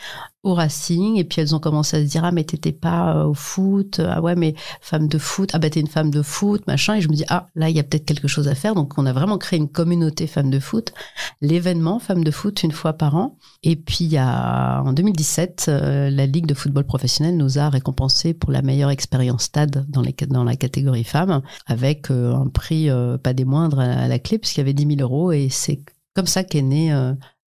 au 0.43 0.53
Racing 0.53 1.17
et 1.17 1.23
puis 1.23 1.41
elles 1.41 1.55
ont 1.55 1.59
commencé 1.59 1.97
à 1.97 2.01
se 2.01 2.05
dire 2.05 2.25
ah 2.25 2.31
mais 2.31 2.43
t'étais 2.43 2.73
pas 2.73 3.15
euh, 3.15 3.27
au 3.27 3.33
foot 3.33 4.01
ah 4.05 4.21
ouais 4.21 4.35
mais 4.35 4.55
femme 4.81 5.07
de 5.07 5.17
foot 5.17 5.50
ah 5.53 5.59
bah 5.59 5.69
t'es 5.69 5.79
une 5.79 5.88
femme 5.88 6.12
de 6.12 6.21
foot 6.21 6.67
machin 6.67 6.95
et 6.95 7.01
je 7.01 7.07
me 7.07 7.13
dis 7.13 7.23
ah 7.29 7.47
là 7.55 7.69
il 7.69 7.75
y 7.75 7.79
a 7.79 7.83
peut-être 7.83 8.05
quelque 8.05 8.27
chose 8.27 8.50
à 8.50 8.55
faire. 8.55 8.75
Donc 8.75 8.97
on 8.97 9.05
a 9.05 9.13
vraiment 9.13 9.38
créé 9.38 9.57
une 9.57 9.69
communauté 9.69 10.27
femme 10.27 10.50
de 10.50 10.59
foot 10.59 10.93
l'événement 11.41 12.00
femme 12.00 12.23
de 12.25 12.31
foot 12.31 12.62
une 12.63 12.73
fois 12.73 12.93
par 12.93 13.15
an. 13.15 13.38
Et 13.63 13.77
puis 13.77 14.00
il 14.01 14.12
y 14.12 14.17
a 14.17 14.81
en 14.81 14.91
2017 14.91 15.65
euh, 15.69 16.09
la 16.09 16.25
ligue 16.25 16.45
de 16.45 16.53
football 16.53 16.83
professionnel 16.83 17.38
nous 17.38 17.57
a 17.57 17.69
récompensé 17.69 18.33
pour 18.33 18.51
la 18.51 18.62
meilleure 18.62 18.89
expérience 18.89 19.43
stade 19.43 19.85
dans 19.89 20.01
les 20.01 20.13
dans 20.27 20.43
la 20.43 20.57
catégorie 20.57 21.05
femmes 21.05 21.41
avec 21.67 22.12
euh, 22.12 22.35
un 22.35 22.47
prix 22.47 22.89
pas 23.23 23.33
des 23.33 23.45
moindres 23.45 23.79
à 23.79 24.07
la 24.07 24.19
clé 24.19 24.38
puisqu'il 24.39 24.59
y 24.59 24.62
avait 24.62 24.73
10 24.73 24.97
000 24.97 25.01
euros 25.01 25.31
et 25.31 25.47
c'est 25.50 25.79
comme 26.15 26.27
ça 26.27 26.43
qu'est 26.43 26.62
né 26.62 26.93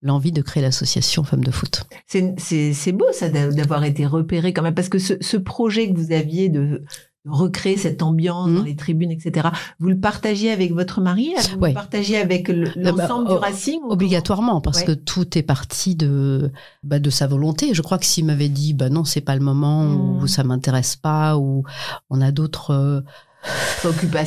l'envie 0.01 0.31
de 0.31 0.41
créer 0.41 0.61
l'association 0.61 1.23
Femmes 1.23 1.43
de 1.43 1.51
Foot. 1.51 1.83
C'est 2.07 2.91
beau 2.91 3.05
ça 3.11 3.29
d'avoir 3.29 3.83
été 3.83 4.05
repéré 4.05 4.53
quand 4.53 4.61
même, 4.61 4.75
parce 4.75 4.89
que 4.89 4.99
ce, 4.99 5.37
projet 5.37 5.89
que 5.89 5.97
vous 5.97 6.11
aviez 6.11 6.49
de 6.49 6.83
recréer 7.25 7.77
cette 7.77 8.01
ambiance 8.03 8.49
dans 8.49 8.61
mmh. 8.61 8.65
les 8.65 8.75
tribunes, 8.75 9.11
etc. 9.11 9.49
Vous 9.79 9.89
le 9.89 9.99
partagiez 9.99 10.51
avec 10.51 10.71
votre 10.71 11.01
mari 11.01 11.33
Vous 11.57 11.65
le 11.65 11.73
partagiez 11.73 12.17
avec 12.17 12.49
bah, 12.49 12.71
l'ensemble 12.77 13.27
du 13.27 13.33
Racing 13.33 13.79
Obligatoirement, 13.89 14.61
parce 14.61 14.83
que 14.83 14.93
tout 14.93 15.37
est 15.37 15.43
parti 15.43 15.95
de 15.95 16.51
bah, 16.83 16.99
de 16.99 17.09
sa 17.09 17.27
volonté. 17.27 17.73
Je 17.73 17.81
crois 17.81 17.97
que 17.97 18.05
s'il 18.05 18.25
m'avait 18.25 18.49
dit, 18.49 18.73
bah 18.73 18.89
non, 18.89 19.03
c'est 19.03 19.21
pas 19.21 19.35
le 19.35 19.41
moment, 19.41 19.83
ou 19.85 20.21
mmh. 20.21 20.27
ça 20.27 20.43
m'intéresse 20.43 20.95
pas, 20.95 21.37
ou 21.37 21.63
on 22.09 22.21
a 22.21 22.31
d'autres 22.31 23.03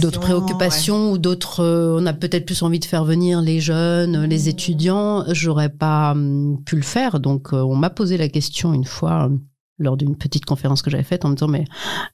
d'autres 0.01 0.21
préoccupations 0.21 1.13
ou 1.13 1.19
d'autres 1.19 1.61
euh, 1.61 1.99
on 2.01 2.07
a 2.07 2.13
peut-être 2.13 2.47
plus 2.47 2.63
envie 2.63 2.79
de 2.79 2.85
faire 2.85 3.05
venir 3.05 3.41
les 3.41 3.61
jeunes 3.61 4.25
les 4.25 4.45
mmh. 4.45 4.49
étudiants. 4.49 5.25
J'aurais 5.29 5.69
pas 5.69 6.13
hum, 6.13 6.63
pu 6.65 6.77
le 6.77 6.83
faire. 6.83 7.21
Donc 7.21 7.53
euh, 7.53 7.63
on 7.63 7.77
m'a 7.77 7.91
posé 7.91 8.17
la 8.17 8.29
question 8.29 8.73
une 8.73 8.85
fois 8.85 9.27
hum, 9.27 9.41
lors 9.79 9.97
d'une 9.97 10.17
petite 10.17 10.45
conférence 10.45 10.83
que 10.83 10.91
j'avais 10.91 11.05
faite 11.05 11.25
en 11.25 11.31
me 11.31 11.35
disant 11.35 11.49
mais 11.49 11.65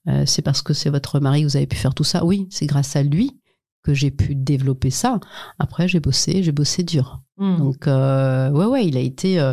euh, 0.09 0.25
c'est 0.27 0.43
parce 0.43 0.63
que 0.63 0.75
c'est 0.75 0.91
votre 0.91 1.21
mari 1.21 1.43
que 1.43 1.47
vous 1.47 1.57
avez 1.57 1.67
pu 1.67 1.77
faire 1.77 1.95
tout 1.95 2.05
ça. 2.05 2.25
Oui 2.25 2.47
c'est 2.51 2.67
grâce 2.67 2.97
à 2.97 3.03
lui 3.03 3.39
que 3.83 3.95
j'ai 3.95 4.11
pu 4.11 4.35
développer 4.35 4.91
ça. 4.91 5.21
Après 5.59 5.89
j'ai 5.89 6.01
bossé 6.01 6.43
j'ai 6.43 6.53
bossé 6.53 6.83
dur 6.83 7.21
Hmm. 7.39 7.59
Donc 7.59 7.87
euh, 7.87 8.51
ouais 8.51 8.65
ouais, 8.65 8.87
il 8.87 8.97
a 8.97 9.01
été 9.01 9.39
euh, 9.39 9.53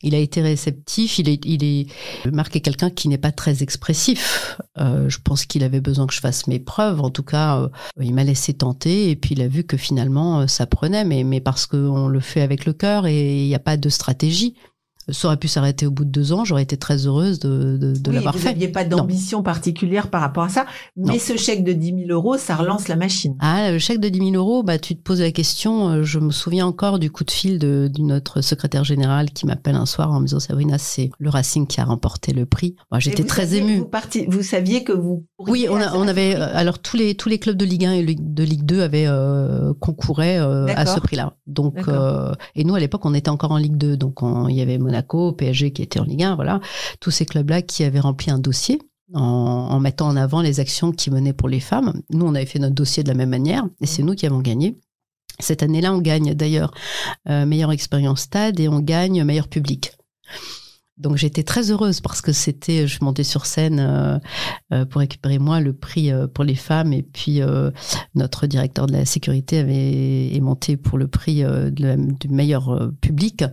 il 0.00 0.14
a 0.14 0.18
été 0.18 0.42
réceptif. 0.42 1.18
Il 1.18 1.28
est 1.28 1.44
il 1.44 1.64
est 1.64 1.86
marqué 2.30 2.60
quelqu'un 2.60 2.88
qui 2.88 3.08
n'est 3.08 3.18
pas 3.18 3.32
très 3.32 3.64
expressif. 3.64 4.60
Euh, 4.78 5.08
je 5.08 5.18
pense 5.18 5.44
qu'il 5.44 5.64
avait 5.64 5.80
besoin 5.80 6.06
que 6.06 6.14
je 6.14 6.20
fasse 6.20 6.46
mes 6.46 6.60
preuves. 6.60 7.00
En 7.00 7.10
tout 7.10 7.24
cas, 7.24 7.58
euh, 7.58 7.68
il 8.00 8.14
m'a 8.14 8.22
laissé 8.22 8.54
tenter 8.54 9.10
et 9.10 9.16
puis 9.16 9.34
il 9.34 9.42
a 9.42 9.48
vu 9.48 9.64
que 9.64 9.76
finalement 9.76 10.40
euh, 10.40 10.46
ça 10.46 10.66
prenait, 10.66 11.04
mais 11.04 11.24
mais 11.24 11.40
parce 11.40 11.66
qu'on 11.66 12.06
le 12.06 12.20
fait 12.20 12.42
avec 12.42 12.64
le 12.64 12.72
cœur 12.72 13.06
et 13.06 13.42
il 13.42 13.48
n'y 13.48 13.54
a 13.56 13.60
pas 13.60 13.76
de 13.76 13.88
stratégie 13.88 14.54
ça 15.08 15.28
aurait 15.28 15.36
pu 15.36 15.48
s'arrêter 15.48 15.86
au 15.86 15.90
bout 15.90 16.04
de 16.04 16.10
deux 16.10 16.32
ans. 16.32 16.44
J'aurais 16.44 16.62
été 16.62 16.76
très 16.76 17.06
heureuse 17.06 17.38
de, 17.38 17.76
de, 17.76 17.92
de 17.92 18.10
l'avoir 18.10 18.34
fait. 18.34 18.40
Vous 18.40 18.46
n'aviez 18.46 18.68
pas 18.68 18.84
d'ambition 18.84 19.42
particulière 19.42 20.10
par 20.10 20.20
rapport 20.20 20.44
à 20.44 20.48
ça. 20.48 20.66
Mais 20.96 21.18
ce 21.18 21.36
chèque 21.36 21.64
de 21.64 21.72
10 21.72 22.06
000 22.06 22.10
euros, 22.10 22.36
ça 22.38 22.56
relance 22.56 22.88
la 22.88 22.96
machine. 22.96 23.36
Ah, 23.40 23.70
le 23.70 23.78
chèque 23.78 24.00
de 24.00 24.08
10 24.08 24.30
000 24.30 24.30
euros, 24.32 24.62
bah, 24.62 24.78
tu 24.78 24.96
te 24.96 25.02
poses 25.02 25.20
la 25.20 25.30
question. 25.30 25.90
Euh, 25.90 26.02
je 26.02 26.18
me 26.18 26.30
souviens 26.30 26.66
encore 26.66 26.98
du 26.98 27.10
coup 27.10 27.24
de 27.24 27.30
fil 27.30 27.58
de, 27.58 27.88
de 27.92 28.02
notre 28.02 28.40
secrétaire 28.40 28.84
général 28.84 29.30
qui 29.30 29.46
m'appelle 29.46 29.76
un 29.76 29.86
soir 29.86 30.12
en 30.12 30.20
me 30.20 30.26
disant 30.26 30.40
Sabrina, 30.40 30.78
c'est 30.78 31.10
le 31.18 31.30
Racing 31.30 31.66
qui 31.66 31.80
a 31.80 31.84
remporté 31.84 32.32
le 32.32 32.46
prix. 32.46 32.74
Moi, 32.90 32.98
j'étais 32.98 33.24
très 33.24 33.54
émue. 33.54 33.78
Vous, 33.78 33.88
vous 34.28 34.42
saviez 34.42 34.82
que 34.82 34.92
vous. 34.92 35.24
Oui, 35.38 35.66
on, 35.68 35.76
a, 35.76 35.94
on 35.94 36.08
avait. 36.08 36.34
Euh, 36.34 36.48
alors, 36.54 36.78
tous 36.78 36.96
les, 36.96 37.14
tous 37.14 37.28
les 37.28 37.38
clubs 37.38 37.56
de 37.56 37.64
Ligue 37.64 37.84
1 37.84 37.92
et 37.92 38.14
de 38.18 38.42
Ligue 38.42 38.64
2 38.64 38.80
avaient 38.80 39.06
euh, 39.06 39.74
concouraient 39.74 40.38
euh, 40.38 40.66
à 40.74 40.86
ce 40.86 40.98
prix-là. 40.98 41.34
Donc, 41.46 41.88
euh, 41.88 42.32
et 42.54 42.64
nous, 42.64 42.74
à 42.74 42.80
l'époque, 42.80 43.04
on 43.04 43.12
était 43.12 43.28
encore 43.28 43.52
en 43.52 43.58
Ligue 43.58 43.76
2. 43.76 43.98
Donc, 43.98 44.20
il 44.48 44.54
y 44.54 44.62
avait 44.62 44.78
Monaco, 44.78 45.32
PSG 45.32 45.72
qui 45.72 45.82
était 45.82 46.00
en 46.00 46.04
Ligue 46.04 46.22
1, 46.22 46.36
voilà, 46.36 46.60
tous 47.00 47.10
ces 47.10 47.26
clubs-là 47.26 47.60
qui 47.60 47.84
avaient 47.84 48.00
rempli 48.00 48.30
un 48.30 48.38
dossier 48.38 48.80
en, 49.14 49.78
mettant 49.80 50.08
en 50.08 50.16
avant 50.16 50.40
les 50.40 50.60
actions 50.60 50.92
qui 50.92 51.10
menaient 51.10 51.32
pour 51.32 51.48
les 51.48 51.60
femmes. 51.60 52.00
Nous, 52.10 52.26
on 52.26 52.34
avait 52.34 52.46
fait 52.46 52.58
notre 52.58 52.74
dossier 52.74 53.02
de 53.02 53.08
la 53.08 53.14
même 53.14 53.30
manière 53.30 53.64
et 53.80 53.86
c'est 53.86 54.02
nous 54.02 54.14
qui 54.14 54.26
avons 54.26 54.40
gagné. 54.40 54.78
Cette 55.38 55.62
année-là, 55.62 55.92
on 55.92 56.00
gagne 56.00 56.34
d'ailleurs 56.34 56.72
euh, 57.28 57.44
meilleure 57.44 57.72
expérience 57.72 58.22
stade 58.22 58.58
et 58.58 58.68
on 58.68 58.80
gagne 58.80 59.22
meilleur 59.24 59.48
public. 59.48 59.92
Donc 60.98 61.16
j'étais 61.16 61.42
très 61.42 61.70
heureuse 61.70 62.00
parce 62.00 62.22
que 62.22 62.32
c'était, 62.32 62.86
je 62.86 63.04
montais 63.04 63.22
sur 63.22 63.44
scène 63.44 63.80
euh, 63.80 64.18
euh, 64.72 64.86
pour 64.86 65.00
récupérer 65.00 65.38
moi 65.38 65.60
le 65.60 65.74
prix 65.74 66.10
euh, 66.10 66.26
pour 66.26 66.42
les 66.42 66.54
femmes. 66.54 66.94
Et 66.94 67.02
puis 67.02 67.42
notre 68.14 68.46
directeur 68.46 68.86
de 68.86 68.92
la 68.92 69.04
sécurité 69.04 69.58
avait 69.58 70.40
monté 70.40 70.76
pour 70.76 70.96
le 70.96 71.06
prix 71.06 71.44
du 71.70 72.28
meilleur 72.28 72.90
public. 73.00 73.44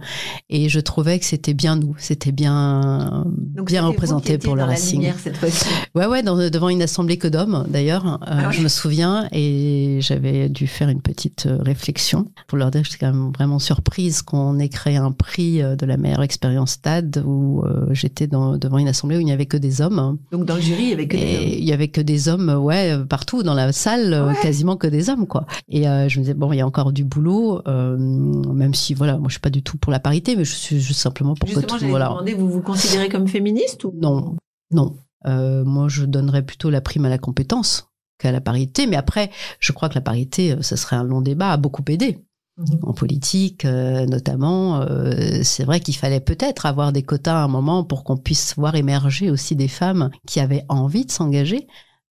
Et 0.50 0.70
je 0.70 0.80
trouvais 0.80 1.20
que 1.20 1.26
c'était 1.26 1.54
bien 1.54 1.76
nous, 1.76 1.96
c'était 1.98 2.32
bien 2.32 3.26
bien 3.66 3.86
représenté 3.86 4.38
pour 4.38 4.56
le 4.56 4.64
Racing. 4.64 5.12
cette 5.18 5.38
fois-ci. 5.38 5.66
Ouais 5.96 6.06
ouais, 6.06 6.24
devant 6.24 6.70
une 6.70 6.82
assemblée 6.82 7.18
que 7.18 7.28
d'hommes 7.28 7.66
d'ailleurs, 7.68 8.20
ah 8.22 8.52
je 8.52 8.62
me 8.62 8.68
souviens. 8.68 9.28
Et 9.32 10.00
j'avais 10.02 10.50
dû 10.50 10.68
faire 10.68 10.90
une 10.90 11.02
petite 11.02 11.48
réflexion 11.60 12.32
pour 12.48 12.58
leur 12.58 12.72
dire 12.72 12.82
que 12.82 12.88
j'étais 12.88 13.06
quand 13.06 13.14
même 13.14 13.32
vraiment 13.32 13.60
surprise 13.60 14.22
qu'on 14.22 14.60
ait 14.60 14.70
créé 14.70 14.96
un 14.96 15.12
prix 15.12 15.62
de 15.62 15.86
la 15.86 15.98
meilleure 15.98 16.24
expérience 16.24 16.72
stade 16.72 17.24
où 17.34 17.64
euh, 17.66 17.88
j'étais 17.92 18.28
devant 18.28 18.78
une 18.78 18.88
assemblée 18.88 19.18
où 19.18 19.20
il 19.20 19.26
n'y 19.26 19.32
avait 19.32 19.46
que 19.46 19.58
des 19.58 19.82
hommes. 19.82 20.18
Donc 20.32 20.46
dans 20.46 20.56
le 20.56 20.62
jury, 20.62 20.84
il 20.84 20.90
y 20.90 20.94
avait 20.94 21.08
que 21.08 21.18
des 21.18 21.36
hommes. 21.36 21.44
Il 21.44 21.64
y 21.64 21.74
avait 21.74 21.88
que 21.88 22.02
des 22.02 22.30
hommes, 22.30 22.50
ouais, 22.50 23.06
partout 23.06 23.44
dans 23.44 23.54
la 23.54 23.72
salle, 23.72 24.14
euh, 24.14 24.34
quasiment 24.42 24.78
que 24.78 24.88
des 24.88 25.10
hommes, 25.10 25.28
quoi. 25.28 25.46
Et 25.70 25.88
euh, 25.88 26.08
je 26.08 26.20
me 26.20 26.24
disais 26.24 26.34
bon, 26.34 26.52
il 26.54 26.58
y 26.58 26.62
a 26.62 26.68
encore 26.68 26.92
du 26.92 27.04
boulot, 27.04 27.62
même 27.66 28.74
si 28.74 28.94
voilà, 28.94 29.18
moi 29.18 29.28
je 29.28 29.34
suis 29.34 29.42
pas 29.42 29.50
du 29.50 29.64
tout 29.64 29.78
pour 29.78 29.92
la 29.92 30.00
parité, 30.00 30.36
mais 30.36 30.46
je 30.46 30.54
suis 30.54 30.80
juste 30.80 31.00
simplement 31.00 31.36
pour 31.36 31.50
Justement, 31.50 31.78
que 31.78 31.84
tout. 31.84 31.90
Voilà. 31.90 32.10
Demander, 32.10 32.34
vous 32.34 32.50
vous 32.50 32.62
considérez 32.62 33.10
comme 33.10 33.28
féministe 33.28 33.84
ou? 33.84 33.94
Non, 34.00 34.36
non. 34.72 34.96
moi, 35.26 35.88
je 35.90 36.06
donnerais 36.06 36.44
plutôt 36.44 36.70
la 36.70 36.82
prime 36.82 37.06
à 37.06 37.10
la 37.10 37.18
compétence 37.18 37.88
qu'à 38.20 38.32
la 38.32 38.42
parité. 38.42 38.88
Mais 38.88 38.96
après, 38.96 39.32
je 39.60 39.72
crois 39.72 39.90
que 39.90 39.96
la 39.96 40.02
parité, 40.02 40.56
ce 40.62 40.76
serait 40.76 40.96
un 40.96 41.04
long 41.04 41.22
débat, 41.22 41.52
a 41.52 41.58
beaucoup 41.58 41.84
aidé. 41.88 42.20
Mhm. 42.58 42.80
en 42.84 42.94
politique 42.94 43.66
euh, 43.66 44.06
notamment, 44.06 44.82
euh, 44.82 45.42
c'est 45.44 45.64
vrai 45.64 45.80
qu'il 45.80 45.96
fallait 45.96 46.20
peut-être 46.20 46.68
avoir 46.68 46.92
des 46.92 47.02
quotas 47.02 47.42
à 47.42 47.44
un 47.44 47.48
moment 47.48 47.84
pour 47.84 48.04
qu'on 48.04 48.16
puisse 48.16 48.56
voir 48.56 48.76
émerger 48.76 49.32
aussi 49.32 49.56
des 49.56 49.68
femmes 49.68 50.12
qui 50.28 50.40
avaient 50.40 50.64
envie 50.70 51.06
de 51.06 51.12
s'engager. 51.12 51.68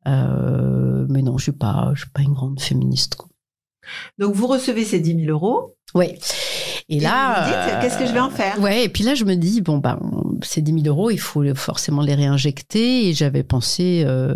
Euh, 0.08 1.06
mais 1.08 1.22
non, 1.22 1.38
je 1.38 1.44
suis 1.44 1.52
pas, 1.52 1.92
je 1.94 2.00
suis 2.02 2.10
pas 2.10 2.22
une 2.22 2.32
grande 2.32 2.60
féministe. 2.60 3.16
Donc 4.18 4.34
vous 4.34 4.46
recevez 4.46 4.84
ces 4.84 5.00
10 5.00 5.24
000 5.24 5.30
euros. 5.30 5.76
Oui. 5.94 6.18
Et, 6.88 7.00
là, 7.00 7.80
qu'est-ce 7.80 7.98
que 7.98 8.06
je 8.06 8.12
vais 8.12 8.20
en 8.20 8.30
faire? 8.30 8.60
Ouais, 8.60 8.84
et 8.84 8.88
puis 8.88 9.04
là, 9.04 9.14
je 9.14 9.24
me 9.24 9.34
dis 9.34 9.60
bon 9.60 9.78
bah 9.78 9.98
ces 10.42 10.60
10 10.60 10.82
000 10.82 10.86
euros, 10.86 11.10
il 11.10 11.18
faut 11.18 11.42
forcément 11.54 12.02
les 12.02 12.14
réinjecter. 12.14 13.08
Et 13.08 13.14
j'avais 13.14 13.42
pensé, 13.42 14.02
euh, 14.04 14.34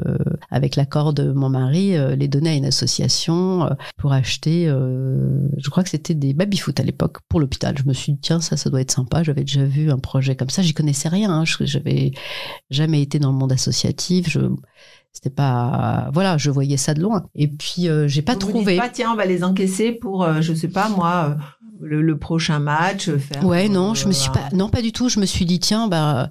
avec 0.51 0.77
l'accord 0.77 1.13
de 1.13 1.33
mon 1.33 1.49
mari, 1.49 1.97
euh, 1.97 2.15
les 2.15 2.29
donner 2.29 2.51
à 2.51 2.55
une 2.55 2.65
association 2.67 3.65
euh, 3.65 3.71
pour 3.97 4.13
acheter. 4.13 4.67
je 4.67 5.71
crois 5.71 5.83
que 5.83 5.91
c'était 5.91 6.15
des 6.15 6.35
baby-foot 6.35 6.79
à 6.81 6.83
l'époque 6.83 7.19
pour 7.29 7.41
l'hôpital. 7.41 7.77
Je 7.79 7.85
me 7.85 7.93
suis 7.93 8.13
dit 8.13 8.21
tiens 8.21 8.41
ça, 8.41 8.57
ça 8.57 8.71
doit 8.71 8.81
être 8.81 8.93
sympa. 8.93 9.23
J'avais 9.23 9.45
déjà 9.45 9.65
vu 9.65 9.91
un 9.91 9.99
projet 9.99 10.37
comme 10.37 10.51
ça. 10.51 10.63
J'y 10.63 10.75
connaissais 10.75 11.09
rien. 11.09 11.31
Hein. 11.31 11.45
J'avais 11.61 12.13
jamais 12.71 13.03
été 13.03 13.19
dans 13.19 13.33
le 13.33 13.39
monde 13.39 13.53
associatif. 13.53 14.31
Je 14.31 14.41
c'était 15.17 15.31
pas 15.31 16.11
voilà 16.13 16.37
je 16.37 16.51
voyais 16.51 16.77
ça 16.77 16.93
de 16.93 17.01
loin. 17.01 17.25
Et 17.35 17.49
puis 17.49 17.89
j'ai 18.07 18.23
pas 18.23 18.37
trouvé. 18.37 18.75
vous 18.75 18.81
pas 18.81 18.91
tiens 18.91 19.13
on 19.13 19.17
va 19.17 19.25
les 19.25 19.43
encaisser 19.43 19.93
pour 19.93 20.31
je 20.43 20.53
sais 20.53 20.69
pas 20.69 20.91
moi 20.91 21.39
le, 21.81 22.19
prochain 22.19 22.59
match 22.59 23.11
faire 23.11 23.45
ouais 23.45 23.69
non 23.69 23.95
je 23.95 24.07
me 24.09 24.13
suis 24.13 24.31
pas 24.31 24.49
non 24.53 24.69
pas 24.69 24.83
du 24.83 24.93
tout. 24.93 25.09
Je 25.09 25.19
me 25.19 25.27
suis 25.27 25.47
dit 25.47 25.59
tiens 25.59 25.89
bah 25.89 26.29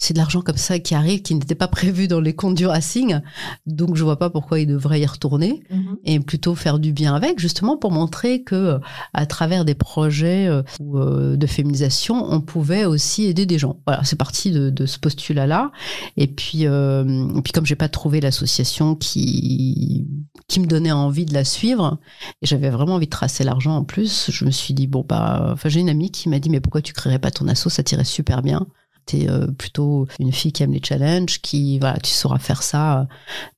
c'est 0.00 0.14
de 0.14 0.18
l'argent 0.18 0.40
comme 0.40 0.56
ça 0.56 0.78
qui 0.78 0.94
arrive, 0.94 1.20
qui 1.20 1.34
n'était 1.34 1.54
pas 1.54 1.68
prévu 1.68 2.08
dans 2.08 2.20
les 2.20 2.34
comptes 2.34 2.54
du 2.54 2.66
Racing. 2.66 3.20
Donc, 3.66 3.96
je 3.96 4.02
vois 4.02 4.18
pas 4.18 4.30
pourquoi 4.30 4.58
il 4.58 4.66
devrait 4.66 4.98
y 4.98 5.06
retourner 5.06 5.62
mhm. 5.70 5.98
et 6.06 6.18
plutôt 6.20 6.54
faire 6.54 6.78
du 6.78 6.92
bien 6.92 7.14
avec, 7.14 7.38
justement 7.38 7.76
pour 7.76 7.92
montrer 7.92 8.42
que, 8.42 8.80
à 9.12 9.26
travers 9.26 9.66
des 9.66 9.74
projets 9.74 10.46
euh, 10.46 10.62
euh, 10.80 11.36
de 11.36 11.46
féminisation, 11.46 12.24
on 12.32 12.40
pouvait 12.40 12.86
aussi 12.86 13.24
aider 13.24 13.44
des 13.44 13.58
gens. 13.58 13.76
Voilà, 13.86 14.02
c'est 14.02 14.16
parti 14.16 14.50
de, 14.50 14.86
ce 14.86 14.98
postulat-là. 14.98 15.70
Et 16.16 16.28
puis, 16.28 16.66
euh, 16.66 17.28
et 17.36 17.42
puis, 17.42 17.52
comme 17.52 17.66
j'ai 17.66 17.76
pas 17.76 17.90
trouvé 17.90 18.20
l'association 18.20 18.94
qui 18.94 20.08
qui 20.48 20.60
me 20.60 20.66
donnait 20.66 20.90
envie 20.90 21.26
de 21.26 21.34
la 21.34 21.44
suivre, 21.44 21.98
et 22.42 22.46
j'avais 22.46 22.70
vraiment 22.70 22.94
envie 22.94 23.06
de 23.06 23.10
tracer 23.10 23.44
l'argent 23.44 23.76
en 23.76 23.84
plus, 23.84 24.30
je 24.32 24.44
me 24.44 24.50
suis 24.50 24.72
dit 24.74 24.86
bon 24.86 25.04
bah, 25.06 25.50
enfin, 25.52 25.68
j'ai 25.68 25.80
une 25.80 25.90
amie 25.90 26.10
qui 26.10 26.28
m'a 26.28 26.38
dit 26.38 26.48
mais 26.48 26.60
pourquoi 26.60 26.80
tu 26.80 26.94
créerais 26.94 27.18
pas 27.18 27.30
ton 27.30 27.46
asso, 27.48 27.68
ça 27.68 27.82
tirait 27.82 28.04
super 28.04 28.42
bien. 28.42 28.66
T'es 29.10 29.28
euh, 29.28 29.48
plutôt 29.48 30.06
une 30.20 30.32
fille 30.32 30.52
qui 30.52 30.62
aime 30.62 30.72
les 30.72 30.80
challenges, 30.82 31.40
qui, 31.40 31.80
voilà, 31.80 31.98
tu 31.98 32.12
sauras 32.12 32.38
faire 32.38 32.62
ça 32.62 33.00
euh, 33.00 33.04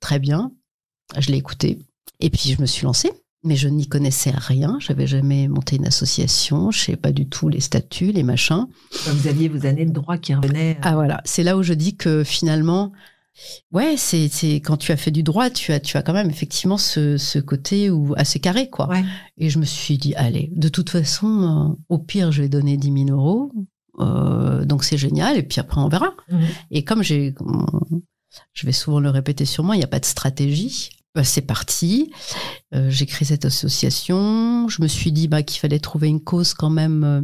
très 0.00 0.18
bien. 0.18 0.50
Je 1.18 1.30
l'ai 1.30 1.36
écouté. 1.36 1.78
Et 2.20 2.30
puis, 2.30 2.54
je 2.56 2.60
me 2.60 2.66
suis 2.66 2.84
lancée. 2.84 3.12
Mais 3.44 3.56
je 3.56 3.68
n'y 3.68 3.88
connaissais 3.88 4.30
rien. 4.30 4.78
J'avais 4.78 5.08
jamais 5.08 5.48
monté 5.48 5.74
une 5.74 5.86
association. 5.86 6.70
Je 6.70 6.78
sais 6.78 6.96
pas 6.96 7.10
du 7.10 7.28
tout 7.28 7.48
les 7.48 7.58
statuts, 7.58 8.12
les 8.12 8.22
machins. 8.22 8.66
Vous 9.06 9.26
aviez 9.26 9.48
vos 9.48 9.66
années 9.66 9.84
de 9.84 9.90
droit 9.90 10.16
qui 10.16 10.32
revenaient. 10.32 10.78
Ah 10.82 10.94
voilà. 10.94 11.20
C'est 11.24 11.42
là 11.42 11.56
où 11.56 11.64
je 11.64 11.74
dis 11.74 11.96
que 11.96 12.22
finalement, 12.22 12.92
Ouais, 13.72 13.96
c'est 13.96 14.28
quand 14.56 14.76
tu 14.76 14.92
as 14.92 14.96
fait 14.96 15.10
du 15.10 15.22
droit, 15.22 15.48
tu 15.48 15.72
as 15.72 15.80
tu 15.80 15.96
as 15.96 16.02
quand 16.02 16.12
même 16.12 16.28
effectivement 16.28 16.76
ce, 16.76 17.16
ce 17.16 17.38
côté 17.38 17.90
où 17.90 18.14
assez 18.16 18.38
carré 18.38 18.68
quoi. 18.68 18.90
Et 19.38 19.48
je 19.48 19.58
me 19.58 19.64
suis 19.64 19.96
dit 19.96 20.14
allez, 20.16 20.50
de 20.54 20.68
toute 20.68 20.90
façon, 20.90 21.74
euh, 21.80 21.82
au 21.88 21.98
pire 21.98 22.30
je 22.30 22.42
vais 22.42 22.48
donner 22.48 22.76
10 22.76 23.06
000 23.06 23.18
euros. 23.18 23.50
Euh, 23.98 24.64
donc 24.64 24.85
c'est 24.85 24.96
génial. 24.96 25.37
Et 25.37 25.42
puis 25.42 25.61
après, 25.61 25.81
on 25.81 25.88
verra. 25.88 26.14
Mhm. 26.31 26.46
Et 26.70 26.85
comme 26.85 27.02
j'ai, 27.02 27.35
je 28.52 28.66
vais 28.66 28.72
souvent 28.72 29.00
le 29.00 29.11
répéter 29.11 29.44
sur 29.44 29.64
moi, 29.64 29.76
il 29.76 29.78
n'y 29.78 29.85
a 29.85 29.88
pas 29.88 30.00
de 30.00 30.05
stratégie. 30.05 30.90
Bah, 31.14 31.24
c'est 31.24 31.42
parti. 31.42 32.11
Euh, 32.74 32.88
j'ai 32.88 33.07
créé 33.07 33.26
cette 33.26 33.44
association. 33.44 34.68
Je 34.68 34.81
me 34.81 34.88
suis 34.88 35.12
dit 35.12 35.28
bah, 35.28 35.42
qu'il 35.42 35.61
fallait 35.61 35.78
trouver 35.78 36.09
une 36.09 36.22
cause 36.22 36.55
quand 36.55 36.70
même 36.70 37.05
euh, 37.05 37.20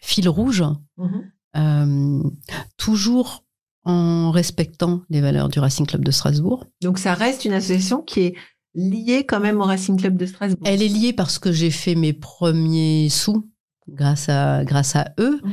fil 0.00 0.28
rouge, 0.28 0.64
mhm. 0.96 2.32
toujours 2.76 3.44
en 3.84 4.30
respectant 4.30 5.02
les 5.08 5.20
valeurs 5.20 5.48
du 5.48 5.60
Racing 5.60 5.86
Club 5.86 6.04
de 6.04 6.10
Strasbourg. 6.10 6.66
Donc 6.82 6.98
ça 6.98 7.14
reste 7.14 7.44
une 7.44 7.52
association 7.54 8.02
qui 8.02 8.20
est 8.20 8.34
liée 8.74 9.24
quand 9.26 9.40
même 9.40 9.60
au 9.60 9.64
Racing 9.64 9.98
Club 9.98 10.16
de 10.16 10.26
Strasbourg. 10.26 10.62
Elle 10.66 10.82
est 10.82 10.88
liée 10.88 11.12
parce 11.12 11.38
que 11.38 11.52
j'ai 11.52 11.70
fait 11.70 11.94
mes 11.94 12.12
premiers 12.12 13.08
sous 13.08 13.48
grâce 13.92 14.28
à 14.28 14.64
grâce 14.64 14.96
à 14.96 15.12
eux. 15.18 15.40
Mhm. 15.42 15.52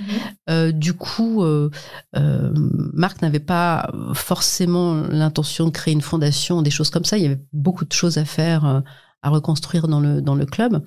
Euh, 0.50 0.71
du 0.71 0.93
coup, 0.93 1.43
euh, 1.43 1.69
euh, 2.15 2.52
Marc 2.93 3.21
n'avait 3.21 3.39
pas 3.39 3.89
forcément 4.13 4.95
l'intention 5.10 5.65
de 5.65 5.71
créer 5.71 5.93
une 5.93 6.02
fondation, 6.02 6.62
des 6.62 6.71
choses 6.71 6.89
comme 6.89 7.06
ça. 7.06 7.17
Il 7.17 7.24
y 7.24 7.26
avait 7.26 7.43
beaucoup 7.54 7.86
de 7.86 7.93
choses 7.93 8.17
à 8.17 8.26
faire, 8.26 8.84
à 9.21 9.30
reconstruire 9.30 9.88
dans 9.88 10.00
le 10.00 10.21
dans 10.21 10.36
le 10.36 10.45
club. 10.45 10.84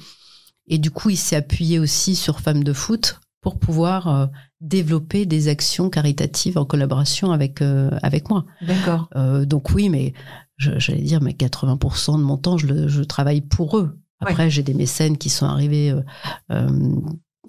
Et 0.67 0.79
du 0.79 0.91
coup, 0.91 1.11
il 1.11 1.17
s'est 1.17 1.37
appuyé 1.37 1.79
aussi 1.79 2.15
sur 2.15 2.41
Femmes 2.41 2.65
de 2.65 2.73
foot 2.73 3.21
pour 3.41 3.59
pouvoir 3.59 4.29
développer 4.61 5.25
des 5.25 5.49
actions 5.49 5.89
caritatives 5.89 6.59
en 6.59 6.65
collaboration 6.65 7.33
avec 7.33 7.63
avec 8.03 8.29
moi. 8.29 8.45
D'accord. 8.63 9.09
donc 9.47 9.71
oui, 9.71 9.89
mais 9.89 10.13
j'allais 10.59 11.03
dire, 11.03 11.23
mais 11.23 11.33
80% 11.33 12.19
de 12.19 12.23
mon 12.23 12.37
temps, 12.37 12.59
je, 12.59 12.89
je 12.89 13.03
travaille 13.03 13.41
pour 13.41 13.79
eux. 13.79 13.99
Après, 14.21 14.51
j'ai 14.51 14.65
des 14.65 14.75
mécènes 14.75 15.17
qui 15.17 15.31
sont 15.31 15.47
arrivés 15.47 15.95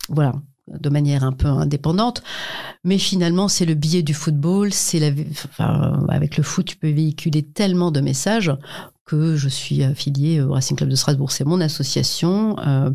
voilà, 0.10 0.34
de 0.68 0.90
manière 0.90 1.24
un 1.24 1.32
peu 1.32 1.48
indépendante. 1.48 2.24
Mais 2.84 2.98
finalement, 2.98 3.48
c'est 3.48 3.66
le 3.66 3.74
biais 3.74 4.04
du 4.04 4.14
football. 4.14 4.74
C'est 4.74 5.02
avec 6.10 6.38
le 6.38 6.44
foot, 6.44 6.66
tu 6.66 6.78
peux 6.78 6.92
véhiculer 6.92 7.44
tellement 7.44 7.92
de 7.92 8.02
messages 8.02 8.52
que 9.06 9.36
je 9.36 9.50
suis 9.50 9.84
affiliée 9.84 10.40
au 10.42 10.54
Racing 10.54 10.78
Club 10.78 10.90
de 10.90 10.96
Strasbourg. 10.96 11.32
C'est 11.32 11.46
mon 11.46 11.62
association, 11.62 12.58
euh, 12.60 12.92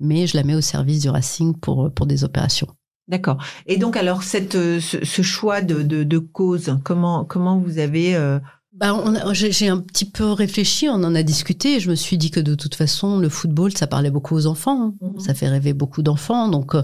mais 0.00 0.26
je 0.26 0.36
la 0.36 0.42
mets 0.42 0.54
au 0.54 0.62
service 0.62 1.00
du 1.00 1.10
Racing 1.10 1.54
pour, 1.58 1.90
pour 1.92 2.06
des 2.06 2.24
opérations. 2.24 2.68
D'accord. 3.06 3.42
Et 3.66 3.78
donc, 3.78 3.96
alors, 3.96 4.22
cette, 4.22 4.52
ce, 4.52 5.22
choix 5.22 5.62
de, 5.62 5.82
de, 5.82 6.18
cause, 6.18 6.78
comment, 6.84 7.24
comment 7.24 7.58
vous 7.58 7.78
avez 7.78 8.14
euh, 8.14 8.38
bah, 8.78 8.94
j'ai 9.32 9.68
un 9.68 9.78
petit 9.78 10.04
peu 10.04 10.30
réfléchi, 10.30 10.88
on 10.88 11.02
en 11.02 11.14
a 11.16 11.24
discuté, 11.24 11.76
et 11.76 11.80
je 11.80 11.90
me 11.90 11.96
suis 11.96 12.16
dit 12.16 12.30
que 12.30 12.38
de 12.38 12.54
toute 12.54 12.76
façon, 12.76 13.18
le 13.18 13.28
football, 13.28 13.76
ça 13.76 13.88
parlait 13.88 14.10
beaucoup 14.10 14.36
aux 14.36 14.46
enfants, 14.46 14.80
hein. 14.80 14.94
mhm. 15.00 15.18
ça 15.18 15.34
fait 15.34 15.48
rêver 15.48 15.72
beaucoup 15.72 16.02
d'enfants, 16.02 16.48
donc 16.48 16.74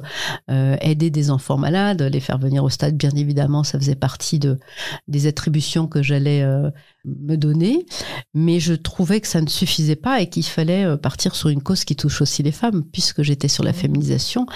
euh, 0.50 0.76
aider 0.80 1.11
des 1.11 1.30
enfants 1.30 1.57
malades, 1.57 2.02
les 2.02 2.18
faire 2.18 2.38
venir 2.38 2.64
au 2.64 2.68
stade, 2.68 2.96
bien 2.96 3.11
évidemment, 3.11 3.62
ça 3.62 3.78
faisait 3.78 3.94
partie 3.94 4.40
de 4.40 4.59
des 5.07 5.28
attributions 5.28 5.87
que 5.87 6.02
j'allais 6.02 6.42
euh, 6.42 6.68
me 7.04 7.37
donner, 7.37 7.87
mais 8.35 8.59
je 8.59 8.74
trouvais 8.74 9.20
que 9.20 9.28
ça 9.28 9.40
ne 9.40 9.48
suffisait 9.48 9.94
pas 9.94 10.20
et 10.20 10.28
qu'il 10.28 10.44
fallait 10.44 10.85
euh, 10.85 10.96
partir 10.96 11.37
sur 11.37 11.48
une 11.48 11.62
cause 11.62 11.85
qui 11.85 11.94
touche 11.94 12.20
aussi 12.20 12.42
les 12.42 12.52
femmes, 12.52 12.83
puisque 12.92 13.22
j'étais 13.22 13.48
sur 13.48 13.62
la 13.62 13.70
mhm. 13.70 13.76
féminisation 13.76 14.46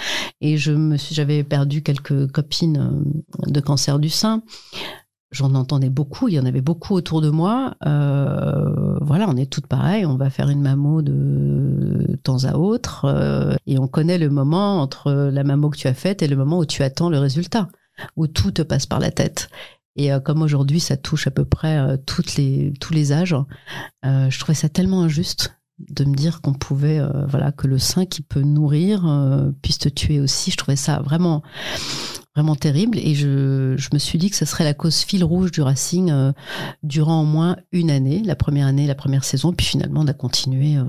et 0.41 0.57
je 0.57 0.73
me 0.73 0.97
j'avais 0.97 1.45
perdu 1.45 1.83
quelques 1.83 2.29
copines 2.31 3.03
de 3.47 3.59
cancer 3.61 3.97
du 3.99 4.09
sein 4.09 4.43
j'en 5.31 5.53
entendais 5.53 5.89
beaucoup, 5.89 6.27
il 6.27 6.33
y 6.33 6.39
en 6.39 6.45
avait 6.45 6.61
beaucoup 6.61 6.93
autour 6.95 7.21
de 7.21 7.29
moi. 7.29 7.75
Euh, 7.85 8.97
voilà, 9.01 9.27
on 9.29 9.37
est 9.37 9.51
toutes 9.51 9.67
pareilles, 9.67 10.05
on 10.05 10.17
va 10.17 10.29
faire 10.29 10.49
une 10.49 10.61
mammo 10.61 11.01
de 11.01 12.17
temps 12.23 12.45
à 12.45 12.55
autre, 12.55 13.05
euh, 13.05 13.55
et 13.67 13.77
on 13.77 13.87
connaît 13.87 14.17
le 14.17 14.29
moment 14.29 14.81
entre 14.81 15.11
la 15.11 15.43
mammo 15.43 15.69
que 15.69 15.77
tu 15.77 15.87
as 15.87 15.93
faite 15.93 16.21
et 16.21 16.27
le 16.27 16.35
moment 16.35 16.59
où 16.59 16.65
tu 16.65 16.83
attends 16.83 17.09
le 17.09 17.19
résultat, 17.19 17.69
où 18.15 18.27
tout 18.27 18.51
te 18.51 18.61
passe 18.61 18.85
par 18.85 18.99
la 18.99 19.11
tête. 19.11 19.49
Et 19.95 20.11
euh, 20.11 20.19
comme 20.19 20.41
aujourd'hui, 20.41 20.79
ça 20.79 20.97
touche 20.97 21.27
à 21.27 21.31
peu 21.31 21.45
près 21.45 21.97
toutes 22.05 22.35
les, 22.35 22.73
tous 22.79 22.93
les 22.93 23.11
âges, 23.11 23.35
je 24.03 24.39
trouvais 24.39 24.55
ça 24.55 24.69
tellement 24.69 25.03
injuste 25.03 25.55
de 25.89 26.03
me 26.03 26.13
dire 26.13 26.41
qu'on 26.41 26.53
pouvait, 26.53 27.01
voilà, 27.27 27.53
que 27.53 27.65
le 27.65 27.77
sein 27.77 28.05
qui 28.05 28.21
peut 28.21 28.41
nourrir 28.41 29.53
puisse 29.61 29.77
te 29.77 29.87
tuer 29.87 30.19
aussi. 30.19 30.51
Je 30.51 30.57
trouvais 30.57 30.75
ça 30.75 30.99
vraiment 30.99 31.41
vraiment 32.39 32.55
terrible. 32.55 32.97
Et 32.97 33.15
je, 33.15 33.75
je, 33.77 33.89
me 33.93 33.99
suis 33.99 34.17
dit 34.17 34.29
que 34.29 34.35
ce 34.35 34.45
serait 34.45 34.63
la 34.63 34.73
cause 34.73 34.99
fil 34.99 35.23
rouge 35.23 35.51
du 35.51 35.61
Racing 35.61 36.09
euh, 36.09 36.31
durant 36.83 37.21
au 37.21 37.25
moins 37.25 37.57
une 37.73 37.91
année, 37.91 38.21
la 38.23 38.35
première 38.35 38.67
année, 38.67 38.87
la 38.87 38.95
première 38.95 39.25
saison. 39.25 39.51
Puis 39.51 39.65
finalement, 39.67 40.01
on 40.01 40.07
a 40.07 40.13
continué 40.13 40.77
euh, 40.77 40.85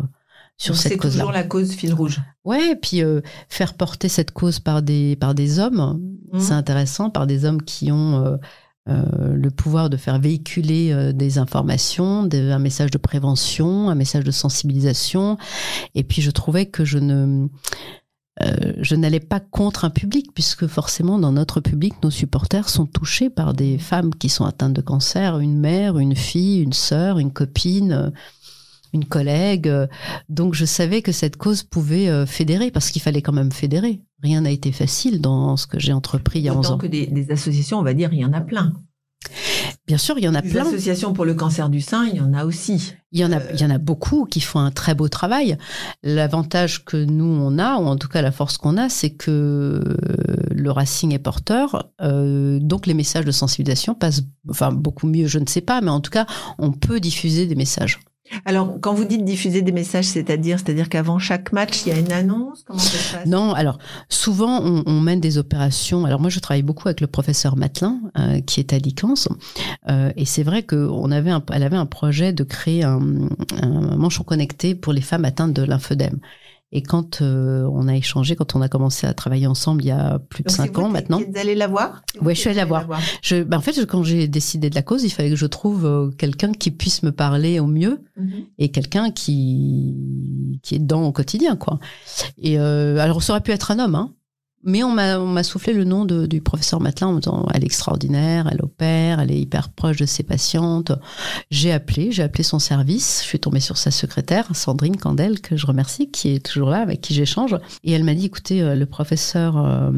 sur 0.56 0.76
cette 0.76 0.96
cause-là. 0.96 1.10
C'est 1.10 1.18
toujours 1.18 1.32
la 1.32 1.42
cause 1.42 1.72
fil 1.72 1.92
rouge. 1.92 2.20
Ouais, 2.44 2.72
et 2.72 2.76
puis 2.76 3.02
euh, 3.02 3.20
faire 3.48 3.74
porter 3.74 4.08
cette 4.08 4.30
cause 4.30 4.60
par 4.60 4.82
des, 4.82 5.16
par 5.16 5.34
des 5.34 5.58
hommes, 5.58 6.00
mmh. 6.32 6.38
c'est 6.38 6.54
intéressant, 6.54 7.10
par 7.10 7.26
des 7.26 7.44
hommes 7.44 7.62
qui 7.62 7.90
ont 7.90 8.38
le 8.86 9.50
pouvoir 9.50 9.88
de 9.88 9.96
faire 9.96 10.18
véhiculer 10.18 11.12
des 11.12 11.38
informations, 11.38 12.28
un 12.32 12.58
message 12.58 12.90
de 12.90 12.98
prévention, 12.98 13.88
un 13.88 13.94
message 13.94 14.24
de 14.24 14.32
sensibilisation. 14.32 15.38
Et 15.94 16.02
puis 16.02 16.22
je 16.22 16.32
trouvais 16.32 16.66
que 16.66 16.84
je 16.84 16.98
ne 16.98 17.46
euh, 18.42 18.72
je 18.78 18.94
n'allais 18.94 19.20
pas 19.20 19.40
contre 19.40 19.84
un 19.84 19.90
public, 19.90 20.32
puisque 20.34 20.66
forcément, 20.66 21.18
dans 21.18 21.32
notre 21.32 21.60
public, 21.60 21.94
nos 22.02 22.10
supporters 22.10 22.68
sont 22.68 22.86
touchés 22.86 23.28
par 23.28 23.54
des 23.54 23.76
femmes 23.76 24.14
qui 24.14 24.28
sont 24.28 24.44
atteintes 24.44 24.72
de 24.72 24.80
cancer, 24.80 25.38
une 25.40 25.58
mère, 25.58 25.98
une 25.98 26.16
fille, 26.16 26.62
une 26.62 26.72
sœur, 26.72 27.18
une 27.18 27.32
copine, 27.32 27.92
euh, 27.92 28.10
une 28.92 29.04
collègue. 29.04 29.70
Donc, 30.28 30.54
je 30.54 30.64
savais 30.64 31.02
que 31.02 31.12
cette 31.12 31.36
cause 31.36 31.62
pouvait 31.62 32.08
euh, 32.08 32.24
fédérer, 32.24 32.70
parce 32.70 32.90
qu'il 32.90 33.02
fallait 33.02 33.22
quand 33.22 33.32
même 33.32 33.52
fédérer. 33.52 34.00
Rien 34.22 34.42
n'a 34.42 34.50
été 34.50 34.72
facile 34.72 35.20
dans 35.20 35.56
ce 35.56 35.66
que 35.66 35.78
j'ai 35.78 35.92
entrepris 35.92 36.38
il 36.40 36.44
y 36.44 36.48
a 36.48 36.54
11 36.54 36.70
ans. 36.70 36.78
que 36.78 36.86
des, 36.86 37.06
des 37.06 37.30
associations, 37.30 37.78
on 37.78 37.82
va 37.82 37.94
dire, 37.94 38.12
il 38.12 38.20
y 38.20 38.24
en 38.24 38.32
a 38.32 38.40
plein. 38.40 38.72
Bien 39.86 39.98
sûr, 39.98 40.16
il 40.18 40.24
y 40.24 40.28
en 40.28 40.34
a 40.34 40.42
plein. 40.42 40.66
associations 40.66 41.12
pour 41.12 41.24
le 41.24 41.34
cancer 41.34 41.68
du 41.68 41.80
sein, 41.80 42.06
il 42.06 42.16
y 42.16 42.20
en 42.20 42.32
a 42.32 42.44
aussi. 42.44 42.94
Il 43.12 43.20
y 43.20 43.24
en 43.24 43.32
a, 43.32 43.40
il 43.52 43.60
y 43.60 43.64
en 43.64 43.70
a 43.70 43.78
beaucoup 43.78 44.24
qui 44.24 44.40
font 44.40 44.60
un 44.60 44.70
très 44.70 44.94
beau 44.94 45.08
travail. 45.08 45.58
L'avantage 46.02 46.84
que 46.84 46.96
nous 46.96 47.24
on 47.24 47.58
a, 47.58 47.76
ou 47.76 47.86
en 47.86 47.96
tout 47.96 48.08
cas 48.08 48.22
la 48.22 48.30
force 48.30 48.56
qu'on 48.56 48.76
a, 48.76 48.88
c'est 48.88 49.10
que 49.10 49.82
le 50.50 50.70
Racing 50.70 51.12
est 51.12 51.18
porteur, 51.18 51.90
euh, 52.00 52.58
donc 52.60 52.86
les 52.86 52.94
messages 52.94 53.24
de 53.24 53.32
sensibilisation 53.32 53.94
passent, 53.94 54.22
enfin 54.48 54.70
beaucoup 54.70 55.08
mieux, 55.08 55.26
je 55.26 55.38
ne 55.38 55.46
sais 55.46 55.60
pas, 55.60 55.80
mais 55.80 55.90
en 55.90 56.00
tout 56.00 56.10
cas, 56.10 56.26
on 56.58 56.70
peut 56.72 57.00
diffuser 57.00 57.46
des 57.46 57.56
messages. 57.56 57.98
Alors, 58.44 58.78
quand 58.80 58.94
vous 58.94 59.04
dites 59.04 59.24
diffuser 59.24 59.62
des 59.62 59.72
messages, 59.72 60.06
c'est-à-dire, 60.06 60.58
c'est-à-dire 60.58 60.88
qu'avant 60.88 61.18
chaque 61.18 61.52
match, 61.52 61.82
il 61.84 61.92
y 61.92 61.92
a 61.92 61.98
une 61.98 62.12
annonce 62.12 62.62
Comment 62.66 62.78
ça 62.78 62.98
se 62.98 63.14
passe? 63.14 63.26
Non, 63.26 63.52
alors 63.54 63.78
souvent 64.08 64.60
on, 64.62 65.00
mène 65.00 65.20
des 65.20 65.38
opérations. 65.38 66.04
Alors 66.04 66.20
moi, 66.20 66.30
je 66.30 66.38
travaille 66.40 66.62
beaucoup 66.62 66.88
avec 66.88 67.00
le 67.00 67.06
professeur 67.06 67.56
Matelin, 67.56 68.00
euh, 68.18 68.40
qui 68.40 68.60
est 68.60 68.72
à 68.72 68.78
Licence, 68.78 69.28
euh, 69.88 70.12
et 70.16 70.24
c'est 70.24 70.42
vrai 70.42 70.62
qu'on 70.62 71.10
avait, 71.10 71.30
un, 71.30 71.42
elle 71.52 71.62
avait 71.62 71.76
un 71.76 71.86
projet 71.86 72.32
de 72.32 72.44
créer 72.44 72.84
un, 72.84 73.00
un 73.62 73.96
manchon 73.96 74.24
connecté 74.24 74.74
pour 74.74 74.92
les 74.92 75.00
femmes 75.00 75.24
atteintes 75.24 75.52
de 75.52 75.62
lymphœdème. 75.62 76.18
Et 76.72 76.82
quand 76.82 77.20
euh, 77.20 77.68
on 77.72 77.88
a 77.88 77.96
échangé, 77.96 78.36
quand 78.36 78.54
on 78.54 78.62
a 78.62 78.68
commencé 78.68 79.04
à 79.06 79.12
travailler 79.12 79.48
ensemble 79.48 79.82
il 79.82 79.88
y 79.88 79.90
a 79.90 80.20
plus 80.20 80.44
de 80.44 80.50
cinq 80.50 80.78
ans 80.78 80.88
maintenant. 80.88 81.18
Vous 81.18 81.38
allez 81.38 81.56
la 81.56 81.66
voir 81.66 82.02
Oui, 82.22 82.36
je 82.36 82.40
suis 82.40 82.48
allée 82.48 82.58
la 82.58 82.64
voir. 82.64 82.86
Je, 83.22 83.42
ben 83.42 83.58
en 83.58 83.60
fait, 83.60 83.84
quand 83.86 84.04
j'ai 84.04 84.28
décidé 84.28 84.70
de 84.70 84.76
la 84.76 84.82
cause, 84.82 85.02
il 85.02 85.10
fallait 85.10 85.30
que 85.30 85.36
je 85.36 85.46
trouve 85.46 85.84
euh, 85.84 86.10
quelqu'un 86.10 86.52
qui 86.52 86.70
puisse 86.70 87.02
me 87.02 87.10
parler 87.10 87.58
au 87.58 87.66
mieux 87.66 88.00
mhm. 88.16 88.44
et 88.58 88.70
quelqu'un 88.70 89.10
qui 89.10 89.96
qui 90.62 90.76
est 90.76 90.78
dedans 90.78 91.06
au 91.06 91.12
quotidien, 91.12 91.56
quoi. 91.56 91.80
Et 92.38 92.58
euh, 92.58 92.98
alors, 92.98 93.22
ça 93.22 93.32
aurait 93.32 93.42
pu 93.42 93.50
être 93.50 93.72
un 93.72 93.78
homme, 93.80 93.96
hein, 93.96 94.12
mais 94.62 94.82
on 94.82 94.92
m'a 94.92 95.42
soufflé 95.42 95.72
le 95.72 95.84
nom 95.84 96.04
de, 96.04 96.26
du 96.26 96.42
professeur 96.42 96.80
Matelin 96.80 97.08
en 97.08 97.12
me 97.14 97.20
disant 97.20 97.46
elle 97.54 97.62
est 97.62 97.66
extraordinaire, 97.66 98.48
elle 98.52 98.60
opère, 98.62 99.20
elle 99.20 99.30
est 99.30 99.40
hyper 99.40 99.70
proche 99.70 99.96
de 99.96 100.04
ses 100.04 100.22
patientes. 100.22 100.92
J'ai 101.50 101.72
appelé, 101.72 102.12
j'ai 102.12 102.22
appelé 102.22 102.42
son 102.42 102.58
service, 102.58 103.20
je 103.22 103.28
suis 103.28 103.40
tombée 103.40 103.60
sur 103.60 103.78
sa 103.78 103.90
secrétaire, 103.90 104.54
Sandrine 104.54 104.98
Candel, 104.98 105.40
que 105.40 105.56
je 105.56 105.66
remercie, 105.66 106.10
qui 106.10 106.34
est 106.34 106.44
toujours 106.44 106.68
là, 106.68 106.80
avec 106.80 107.00
qui 107.00 107.14
j'échange. 107.14 107.56
Et 107.84 107.92
elle 107.92 108.04
m'a 108.04 108.14
dit 108.14 108.26
écoutez, 108.26 108.60
euh, 108.60 108.74
le 108.74 108.84
professeur 108.84 109.56
euh, 109.56 109.90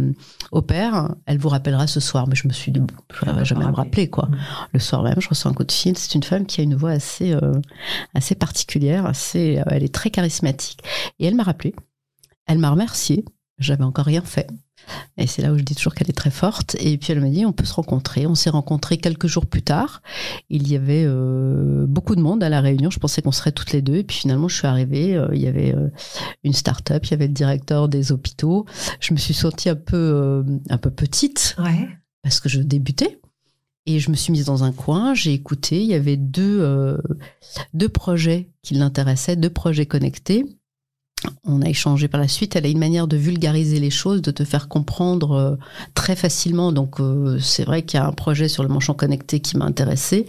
opère, 0.52 1.14
elle 1.26 1.38
vous 1.38 1.48
rappellera 1.48 1.88
ce 1.88 1.98
soir. 1.98 2.28
Mais 2.28 2.36
je 2.36 2.46
me 2.46 2.52
suis 2.52 2.70
dit, 2.70 2.80
je 3.12 3.28
ne 3.28 3.32
vais 3.32 3.44
jamais 3.44 3.66
me 3.66 3.72
rappeler, 3.72 4.08
quoi. 4.08 4.28
Le 4.72 4.78
soir 4.78 5.02
même, 5.02 5.20
je 5.20 5.28
reçois 5.28 5.50
un 5.50 5.54
coup 5.54 5.64
de 5.64 5.72
fil. 5.72 5.98
C'est 5.98 6.14
une 6.14 6.22
femme 6.22 6.46
qui 6.46 6.60
a 6.60 6.64
une 6.64 6.76
voix 6.76 6.90
assez, 6.90 7.32
euh, 7.32 7.54
assez 8.14 8.36
particulière, 8.36 9.06
assez, 9.06 9.60
elle 9.66 9.82
est 9.82 9.92
très 9.92 10.10
charismatique. 10.10 10.80
Et 11.18 11.26
elle 11.26 11.34
m'a 11.34 11.42
rappelé, 11.42 11.74
elle 12.46 12.58
m'a 12.58 12.70
remercié 12.70 13.24
j'avais 13.62 13.84
encore 13.84 14.06
rien 14.06 14.22
fait. 14.22 14.48
Et 15.16 15.26
c'est 15.26 15.42
là 15.42 15.52
où 15.52 15.58
je 15.58 15.62
dis 15.62 15.74
toujours 15.74 15.94
qu'elle 15.94 16.10
est 16.10 16.16
très 16.16 16.30
forte. 16.30 16.76
Et 16.80 16.96
puis 16.98 17.12
elle 17.12 17.20
m'a 17.20 17.28
dit, 17.28 17.46
on 17.46 17.52
peut 17.52 17.64
se 17.64 17.74
rencontrer. 17.74 18.26
On 18.26 18.34
s'est 18.34 18.50
rencontrés 18.50 18.98
quelques 18.98 19.26
jours 19.26 19.46
plus 19.46 19.62
tard. 19.62 20.02
Il 20.50 20.68
y 20.68 20.76
avait 20.76 21.04
euh, 21.06 21.86
beaucoup 21.86 22.16
de 22.16 22.20
monde 22.20 22.42
à 22.42 22.48
la 22.48 22.60
réunion. 22.60 22.90
Je 22.90 22.98
pensais 22.98 23.22
qu'on 23.22 23.32
serait 23.32 23.52
toutes 23.52 23.72
les 23.72 23.82
deux. 23.82 23.96
Et 23.96 24.04
puis 24.04 24.16
finalement, 24.16 24.48
je 24.48 24.56
suis 24.56 24.66
arrivée. 24.66 25.14
Euh, 25.14 25.28
il 25.32 25.40
y 25.40 25.46
avait 25.46 25.74
euh, 25.74 25.88
une 26.44 26.52
start-up. 26.52 27.04
Il 27.06 27.10
y 27.12 27.14
avait 27.14 27.28
le 27.28 27.34
directeur 27.34 27.88
des 27.88 28.12
hôpitaux. 28.12 28.66
Je 29.00 29.12
me 29.12 29.18
suis 29.18 29.34
sentie 29.34 29.68
un 29.68 29.76
peu, 29.76 30.44
un 30.68 30.78
peu 30.78 30.90
petite. 30.90 31.56
Parce 32.22 32.40
que 32.40 32.48
je 32.48 32.60
débutais. 32.60 33.20
Et 33.84 33.98
je 33.98 34.10
me 34.10 34.16
suis 34.16 34.32
mise 34.32 34.44
dans 34.44 34.62
un 34.62 34.70
coin, 34.70 35.12
j'ai 35.12 35.32
écouté, 35.32 35.80
il 35.80 35.88
y 35.88 35.94
avait 35.94 36.16
deux, 36.16 36.96
deux 37.74 37.88
projets 37.88 38.48
qui 38.62 38.74
l'intéressaient, 38.74 39.34
deux 39.34 39.50
projets 39.50 39.86
connectés 39.86 40.46
on 41.44 41.62
a 41.62 41.68
échangé 41.68 42.08
par 42.08 42.20
la 42.20 42.28
suite. 42.28 42.56
Elle 42.56 42.66
a 42.66 42.68
une 42.68 42.78
manière 42.78 43.06
de 43.06 43.16
vulgariser 43.16 43.80
les 43.80 43.90
choses, 43.90 44.22
de 44.22 44.30
te 44.30 44.44
faire 44.44 44.68
comprendre 44.68 45.32
euh, 45.32 45.56
très 45.94 46.16
facilement. 46.16 46.72
Donc, 46.72 47.00
euh, 47.00 47.38
c'est 47.40 47.64
vrai 47.64 47.82
qu'il 47.82 47.98
y 47.98 48.02
a 48.02 48.06
un 48.06 48.12
projet 48.12 48.48
sur 48.48 48.62
le 48.62 48.68
manchon 48.68 48.94
connecté 48.94 49.40
qui 49.40 49.56
m'a 49.56 49.64
intéressé. 49.64 50.26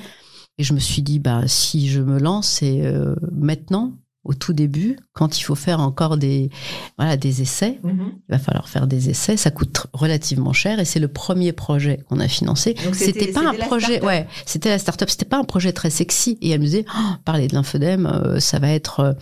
Et 0.57 0.63
je 0.63 0.73
me 0.73 0.79
suis 0.79 1.01
dit, 1.01 1.19
bah, 1.19 1.43
si 1.47 1.89
je 1.89 2.01
me 2.01 2.19
lance, 2.19 2.47
c'est 2.47 2.81
euh, 2.81 3.15
maintenant, 3.31 3.93
au 4.23 4.33
tout 4.33 4.53
début, 4.53 4.97
quand 5.13 5.37
il 5.37 5.43
faut 5.43 5.55
faire 5.55 5.81
encore 5.81 6.17
des, 6.17 6.49
voilà, 6.97 7.17
des 7.17 7.41
essais. 7.41 7.79
Mm-hmm. 7.83 8.11
Il 8.29 8.31
va 8.31 8.39
falloir 8.39 8.69
faire 8.69 8.87
des 8.87 9.09
essais. 9.09 9.35
Ça 9.35 9.51
coûte 9.51 9.87
relativement 9.91 10.53
cher 10.53 10.79
et 10.79 10.85
c'est 10.85 10.99
le 10.99 11.09
premier 11.09 11.51
projet 11.51 11.99
qu'on 12.07 12.19
a 12.19 12.27
financé. 12.27 12.75
C'était 12.93 13.33
pas 13.33 13.45
un 13.45 13.53
projet, 13.53 14.01
ouais, 14.01 14.27
c'était 14.45 14.69
la 14.69 14.79
start-up. 14.79 15.09
C'était 15.09 15.25
pas 15.25 15.37
un 15.37 15.43
projet 15.43 15.73
très 15.73 15.89
sexy. 15.89 16.37
Et 16.41 16.51
elle 16.51 16.59
me 16.59 16.65
disait, 16.65 16.85
oh, 16.87 17.15
parler 17.25 17.49
de 17.49 17.55
l'infodème, 17.55 18.37
ça 18.39 18.59
va 18.59 18.69
être 18.69 19.17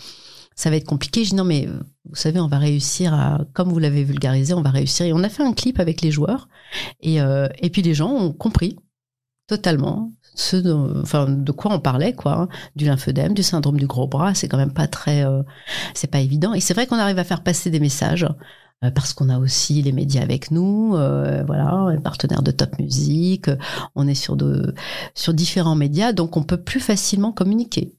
ça 0.56 0.70
va 0.70 0.76
être 0.76 0.86
compliqué. 0.86 1.24
Je 1.24 1.30
dis 1.30 1.36
non, 1.36 1.44
mais 1.44 1.68
vous 2.10 2.16
savez, 2.16 2.40
on 2.40 2.48
va 2.48 2.58
réussir 2.58 3.14
à, 3.14 3.40
comme 3.54 3.70
vous 3.70 3.80
l'avez 3.80 4.04
vulgarisé, 4.04 4.54
on 4.54 4.62
va 4.62 4.70
réussir. 4.70 5.06
Et 5.06 5.14
on 5.14 5.24
a 5.24 5.30
fait 5.30 5.44
un 5.44 5.54
clip 5.54 5.80
avec 5.80 6.02
les 6.02 6.12
joueurs. 6.12 6.50
Et, 7.02 7.22
euh, 7.22 7.48
et 7.60 7.70
puis 7.70 7.82
les 7.82 7.94
gens 7.94 8.12
ont 8.12 8.34
compris 8.34 8.78
totalement 9.48 10.12
ce 10.34 10.56
de, 10.56 11.02
enfin, 11.02 11.28
de 11.28 11.52
quoi 11.52 11.74
on 11.74 11.80
parlait, 11.80 12.14
quoi. 12.14 12.42
Hein. 12.42 12.48
du 12.76 12.86
lymphœdème, 12.86 13.34
du 13.34 13.44
syndrome 13.44 13.78
du 13.78 13.88
gros 13.88 14.08
bras. 14.08 14.34
C'est 14.34 14.48
quand 14.48 14.58
même 14.58 14.74
pas 14.74 14.88
très, 14.88 15.26
euh, 15.26 15.44
c'est 15.94 16.10
pas 16.10 16.20
évident. 16.20 16.54
Et 16.54 16.62
c'est 16.62 16.74
vrai 16.74 16.88
qu'on 16.88 16.98
arrive 16.98 17.20
à 17.20 17.24
faire 17.24 17.44
passer 17.44 17.70
des 17.70 17.80
messages 17.80 18.28
euh, 18.84 18.92
parce 18.92 19.14
qu'on 19.14 19.30
a 19.30 19.38
aussi 19.40 19.82
les 19.82 19.92
médias 19.92 20.22
avec 20.22 20.52
nous, 20.52 20.96
euh, 20.96 21.44
voilà, 21.46 21.70
un 21.70 22.00
partenaire 22.00 22.42
de 22.42 22.52
Top 22.52 22.80
Music, 22.80 23.50
on 23.96 24.08
est 24.08 24.16
sur 24.16 24.36
de, 24.36 24.74
sur 25.14 25.34
différents 25.34 25.76
médias, 25.76 26.14
donc 26.14 26.38
on 26.38 26.44
peut 26.44 26.62
plus 26.62 26.80
facilement 26.80 27.32
communiquer. 27.32 27.94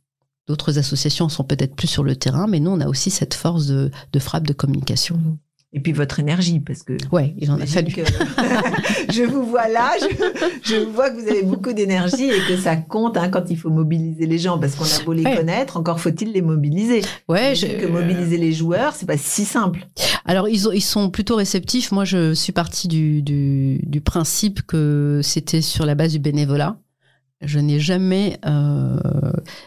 D'autres 0.48 0.78
associations 0.78 1.28
sont 1.28 1.44
peut-être 1.44 1.76
plus 1.76 1.86
sur 1.86 2.02
le 2.02 2.16
terrain, 2.16 2.46
mais 2.48 2.58
nous, 2.58 2.70
on 2.70 2.80
a 2.80 2.88
aussi 2.88 3.10
cette 3.10 3.34
force 3.34 3.66
de, 3.66 3.90
frappe 4.18 4.46
de 4.46 4.52
communication. 4.52 5.20
Et 5.74 5.80
puis 5.80 5.92
votre 5.92 6.20
énergie, 6.20 6.60
parce 6.60 6.82
que. 6.82 6.98
Ouais, 7.12 7.34
il 7.38 7.50
en 7.50 7.58
a 7.58 7.64
fallu. 7.64 7.94
je 9.10 9.22
vous 9.22 9.44
vois 9.44 9.68
là, 9.68 9.92
je, 10.64 10.84
vois 10.84 11.10
que 11.10 11.18
vous 11.18 11.28
avez 11.28 11.44
beaucoup 11.44 11.72
d'énergie 11.72 12.28
et 12.28 12.40
que 12.46 12.58
ça 12.58 12.76
compte 12.76 13.16
hein, 13.16 13.30
quand 13.30 13.48
il 13.48 13.56
faut 13.56 13.70
mobiliser 13.70 14.26
les 14.26 14.36
gens, 14.36 14.58
parce 14.58 14.74
qu'on 14.74 14.84
a 14.84 15.04
beau 15.04 15.14
les 15.14 15.22
connaître, 15.22 15.78
encore 15.78 15.98
faut-il 15.98 16.32
les 16.32 16.42
mobiliser. 16.42 17.00
Ouais, 17.28 17.54
je... 17.54 17.66
que 17.66 17.86
mobiliser 17.86 18.36
les 18.36 18.52
joueurs, 18.52 18.94
c'est 18.94 19.06
pas 19.06 19.16
si 19.16 19.46
simple. 19.46 19.88
Alors 20.26 20.48
ils, 20.48 20.66
ils 20.74 20.82
sont 20.82 21.08
plutôt 21.08 21.36
réceptifs. 21.36 21.90
Moi, 21.90 22.04
je 22.04 22.34
suis 22.34 22.52
partie 22.52 22.88
du, 22.88 23.22
du, 23.22 23.80
du 23.84 24.00
principe 24.02 24.62
que 24.62 25.20
c'était 25.22 25.62
sur 25.62 25.86
la 25.86 25.94
base 25.94 26.12
du 26.12 26.18
bénévolat. 26.18 26.81
Je 27.42 27.58
n'ai 27.58 27.80
jamais 27.80 28.38
euh, 28.46 28.98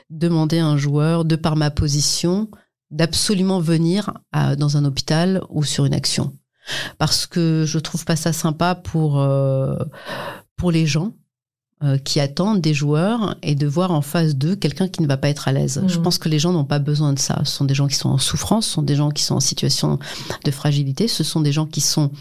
demandé 0.09 0.59
à 0.59 0.67
un 0.67 0.77
joueur, 0.77 1.25
de 1.25 1.35
par 1.35 1.55
ma 1.55 1.71
position, 1.71 2.49
d'absolument 2.91 3.59
venir 3.59 4.13
dans 4.57 4.77
un 4.77 4.85
hôpital 4.85 5.41
ou 5.49 5.63
sur 5.63 5.85
une 5.85 5.93
action. 5.93 6.33
Parce 6.97 7.25
que 7.25 7.63
je 7.67 7.79
trouve 7.79 8.05
pas 8.05 8.15
ça 8.15 8.33
sympa 8.33 8.75
pour, 8.75 9.19
euh, 9.19 9.77
pour 10.55 10.71
les 10.71 10.85
gens 10.85 11.13
euh, 11.83 11.97
qui 11.97 12.19
attendent 12.19 12.61
des 12.61 12.73
joueurs 12.73 13.35
et 13.43 13.55
de 13.55 13.67
voir 13.67 13.91
en 13.91 14.01
face 14.01 14.35
d'eux 14.35 14.55
quelqu'un 14.55 14.87
qui 14.87 15.01
ne 15.01 15.07
va 15.07 15.17
pas 15.17 15.29
être 15.29 15.47
à 15.47 15.51
l'aise. 15.51 15.83
Je 15.87 15.99
mmh. 15.99 16.01
pense 16.01 16.17
que 16.17 16.29
les 16.29 16.39
gens 16.39 16.53
n'ont 16.53 16.65
pas 16.65 16.79
besoin 16.79 17.13
de 17.13 17.19
ça. 17.19 17.41
Ce 17.43 17.51
sont 17.51 17.65
des 17.65 17.75
gens 17.75 17.87
qui 17.87 17.95
sont 17.95 18.09
en 18.09 18.17
souffrance, 18.17 18.65
ce 18.65 18.73
sont 18.73 18.81
des 18.81 18.95
gens 18.95 19.11
qui 19.11 19.23
sont 19.23 19.35
en 19.35 19.41
situation 19.41 19.99
de 20.43 20.51
fragilité, 20.51 21.07
ce 21.07 21.23
sont 21.23 21.41
des 21.41 21.51
gens 21.51 21.65
qui 21.65 21.81
sont 21.81 22.11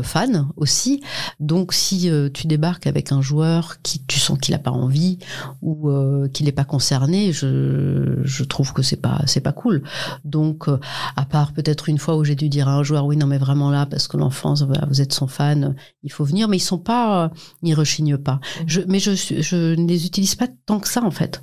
fan 0.00 0.48
aussi. 0.56 1.02
Donc 1.40 1.74
si 1.74 2.08
euh, 2.08 2.30
tu 2.32 2.46
débarques 2.46 2.86
avec 2.86 3.12
un 3.12 3.20
joueur 3.20 3.82
qui 3.82 4.02
tu 4.06 4.18
sens 4.18 4.38
qu'il 4.38 4.54
a 4.54 4.58
pas 4.58 4.70
envie 4.70 5.18
ou 5.60 5.90
euh, 5.90 6.28
qu'il 6.28 6.46
n'est 6.46 6.52
pas 6.52 6.64
concerné, 6.64 7.32
je, 7.32 8.20
je 8.22 8.44
trouve 8.44 8.72
que 8.72 8.82
c'est 8.82 8.96
pas 8.96 9.20
c'est 9.26 9.40
pas 9.40 9.52
cool. 9.52 9.82
Donc 10.24 10.68
à 11.16 11.24
part 11.26 11.52
peut-être 11.52 11.88
une 11.88 11.98
fois 11.98 12.16
où 12.16 12.24
j'ai 12.24 12.36
dû 12.36 12.48
dire 12.48 12.68
à 12.68 12.76
un 12.76 12.82
joueur 12.82 13.04
oui 13.04 13.16
non 13.16 13.26
mais 13.26 13.38
vraiment 13.38 13.70
là 13.70 13.84
parce 13.84 14.08
que 14.08 14.16
l'enfant 14.16 14.54
vous 14.88 15.00
êtes 15.00 15.12
son 15.12 15.26
fan, 15.26 15.74
il 16.02 16.12
faut 16.12 16.24
venir 16.24 16.48
mais 16.48 16.58
ils 16.58 16.60
sont 16.60 16.78
pas 16.78 17.32
ils 17.62 17.74
rechignent 17.74 18.18
pas. 18.18 18.40
Je, 18.66 18.80
mais 18.86 19.00
je 19.00 19.12
je 19.14 19.74
ne 19.74 19.86
les 19.86 20.06
utilise 20.06 20.36
pas 20.36 20.46
tant 20.66 20.80
que 20.80 20.88
ça 20.88 21.02
en 21.02 21.10
fait 21.10 21.42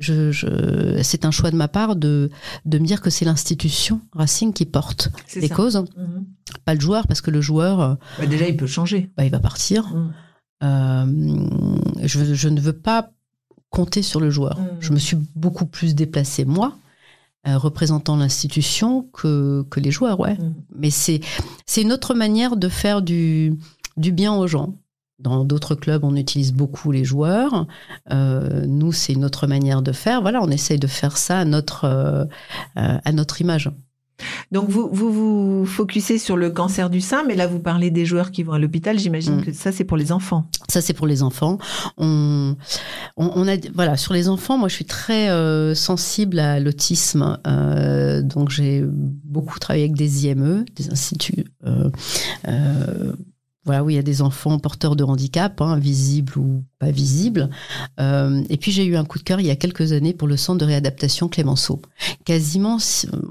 je, 0.00 0.98
c'est 1.02 1.24
un 1.24 1.30
choix 1.30 1.50
de 1.50 1.56
ma 1.56 1.68
part 1.68 1.94
de, 1.94 2.30
de 2.64 2.78
me 2.78 2.84
dire 2.84 3.00
que 3.00 3.10
c'est 3.10 3.24
l'institution 3.24 4.00
Racing 4.12 4.52
qui 4.52 4.64
porte 4.64 5.10
les 5.36 5.48
causes, 5.48 5.76
mhm. 5.76 6.24
pas 6.64 6.74
le 6.74 6.80
joueur, 6.80 7.06
parce 7.06 7.20
que 7.20 7.30
le 7.30 7.40
joueur. 7.40 7.80
Euh, 7.80 7.94
bah, 8.18 8.26
déjà, 8.26 8.48
il 8.48 8.56
peut 8.56 8.66
changer. 8.66 9.10
Bah, 9.16 9.24
il 9.24 9.30
va 9.30 9.40
partir. 9.40 9.94
Mhm. 9.94 10.12
Euh, 10.62 12.06
je, 12.06 12.34
je, 12.34 12.48
ne 12.48 12.60
veux 12.60 12.72
pas 12.74 13.10
compter 13.68 14.02
sur 14.02 14.20
le 14.20 14.30
joueur. 14.30 14.58
Mhm. 14.58 14.68
Je 14.80 14.92
me 14.92 14.98
suis 14.98 15.16
beaucoup 15.34 15.66
plus 15.66 15.94
déplacée, 15.94 16.44
moi, 16.44 16.76
euh, 17.46 17.58
représentant 17.58 18.16
l'institution, 18.16 19.02
que, 19.12 19.64
que 19.70 19.80
les 19.80 19.90
joueurs, 19.90 20.18
ouais. 20.18 20.36
Mais 20.74 20.90
c'est, 20.90 21.20
c'est 21.66 21.82
une 21.82 21.92
autre 21.92 22.14
manière 22.14 22.56
de 22.56 22.68
faire 22.68 23.02
du, 23.02 23.58
du 23.96 24.12
bien 24.12 24.34
aux 24.34 24.46
gens. 24.46 24.74
Dans 25.20 25.44
d'autres 25.44 25.74
clubs, 25.74 26.04
on 26.04 26.16
utilise 26.16 26.52
beaucoup 26.52 26.92
les 26.92 27.04
joueurs. 27.04 27.66
Euh, 28.10 28.64
nous, 28.66 28.92
c'est 28.92 29.12
une 29.12 29.24
autre 29.24 29.46
manière 29.46 29.82
de 29.82 29.92
faire. 29.92 30.22
Voilà, 30.22 30.40
on 30.42 30.50
essaye 30.50 30.78
de 30.78 30.86
faire 30.86 31.16
ça 31.16 31.40
à 31.40 31.44
notre, 31.44 31.84
euh, 31.84 32.24
à 32.74 33.12
notre 33.12 33.40
image. 33.40 33.70
Donc 34.52 34.68
vous, 34.68 34.88
vous 34.92 35.12
vous 35.12 35.66
focussez 35.66 36.18
sur 36.18 36.36
le 36.36 36.50
cancer 36.50 36.90
du 36.90 37.00
sein, 37.00 37.24
mais 37.26 37.34
là 37.34 37.46
vous 37.46 37.60
parlez 37.60 37.90
des 37.90 38.04
joueurs 38.04 38.30
qui 38.30 38.42
vont 38.42 38.52
à 38.52 38.58
l'hôpital. 38.58 38.98
J'imagine 38.98 39.36
mm. 39.36 39.44
que 39.44 39.52
ça 39.52 39.72
c'est 39.72 39.84
pour 39.84 39.96
les 39.96 40.12
enfants. 40.12 40.46
Ça 40.68 40.80
c'est 40.80 40.92
pour 40.92 41.06
les 41.06 41.22
enfants. 41.22 41.58
On, 41.96 42.56
on, 43.16 43.48
a 43.48 43.56
voilà 43.74 43.96
sur 43.96 44.12
les 44.12 44.28
enfants. 44.28 44.58
Moi 44.58 44.68
je 44.68 44.74
suis 44.74 44.84
très 44.84 45.30
euh, 45.30 45.74
sensible 45.74 46.38
à 46.38 46.60
l'autisme, 46.60 47.38
euh, 47.46 48.22
donc 48.22 48.50
j'ai 48.50 48.82
beaucoup 48.84 49.58
travaillé 49.58 49.84
avec 49.84 49.96
des 49.96 50.26
IME, 50.26 50.64
des 50.76 50.90
instituts 50.90 51.44
euh, 51.66 51.90
voilà, 53.66 53.84
où 53.84 53.90
il 53.90 53.96
y 53.96 53.98
a 53.98 54.02
des 54.02 54.22
enfants 54.22 54.58
porteurs 54.58 54.96
de 54.96 55.04
handicap, 55.04 55.60
hein, 55.60 55.78
visibles 55.78 56.38
ou 56.38 56.64
pas 56.78 56.90
visibles. 56.90 57.50
Euh, 58.00 58.42
et 58.48 58.56
puis 58.56 58.72
j'ai 58.72 58.86
eu 58.86 58.96
un 58.96 59.04
coup 59.04 59.18
de 59.18 59.22
cœur 59.22 59.38
il 59.38 59.46
y 59.46 59.50
a 59.50 59.56
quelques 59.56 59.92
années 59.92 60.14
pour 60.14 60.28
le 60.28 60.38
centre 60.38 60.58
de 60.58 60.64
réadaptation 60.64 61.28
Clémenceau, 61.28 61.82
quasiment 62.24 62.78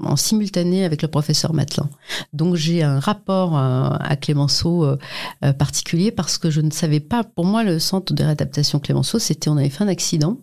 en 0.04 0.16
simultané 0.16 0.84
avec 0.84 1.02
le 1.02 1.08
professeur 1.08 1.52
Matelin. 1.52 1.90
Donc 2.32 2.54
j'ai 2.54 2.84
un 2.84 3.00
rapport 3.00 3.58
euh, 3.58 3.90
à, 3.98 4.16
Clémenceau 4.16 4.84
euh, 4.84 5.52
particulier 5.52 6.12
parce 6.12 6.38
que 6.38 6.48
je 6.48 6.60
ne 6.60 6.70
savais 6.70 7.00
pas, 7.00 7.24
pour 7.24 7.44
moi 7.44 7.64
le 7.64 7.80
centre 7.80 8.14
de 8.14 8.22
réadaptation 8.22 8.78
Clémenceau, 8.78 9.18
c'était 9.18 9.50
on 9.50 9.56
avait 9.56 9.68
fait 9.68 9.82
un 9.82 9.88
accident 9.88 10.38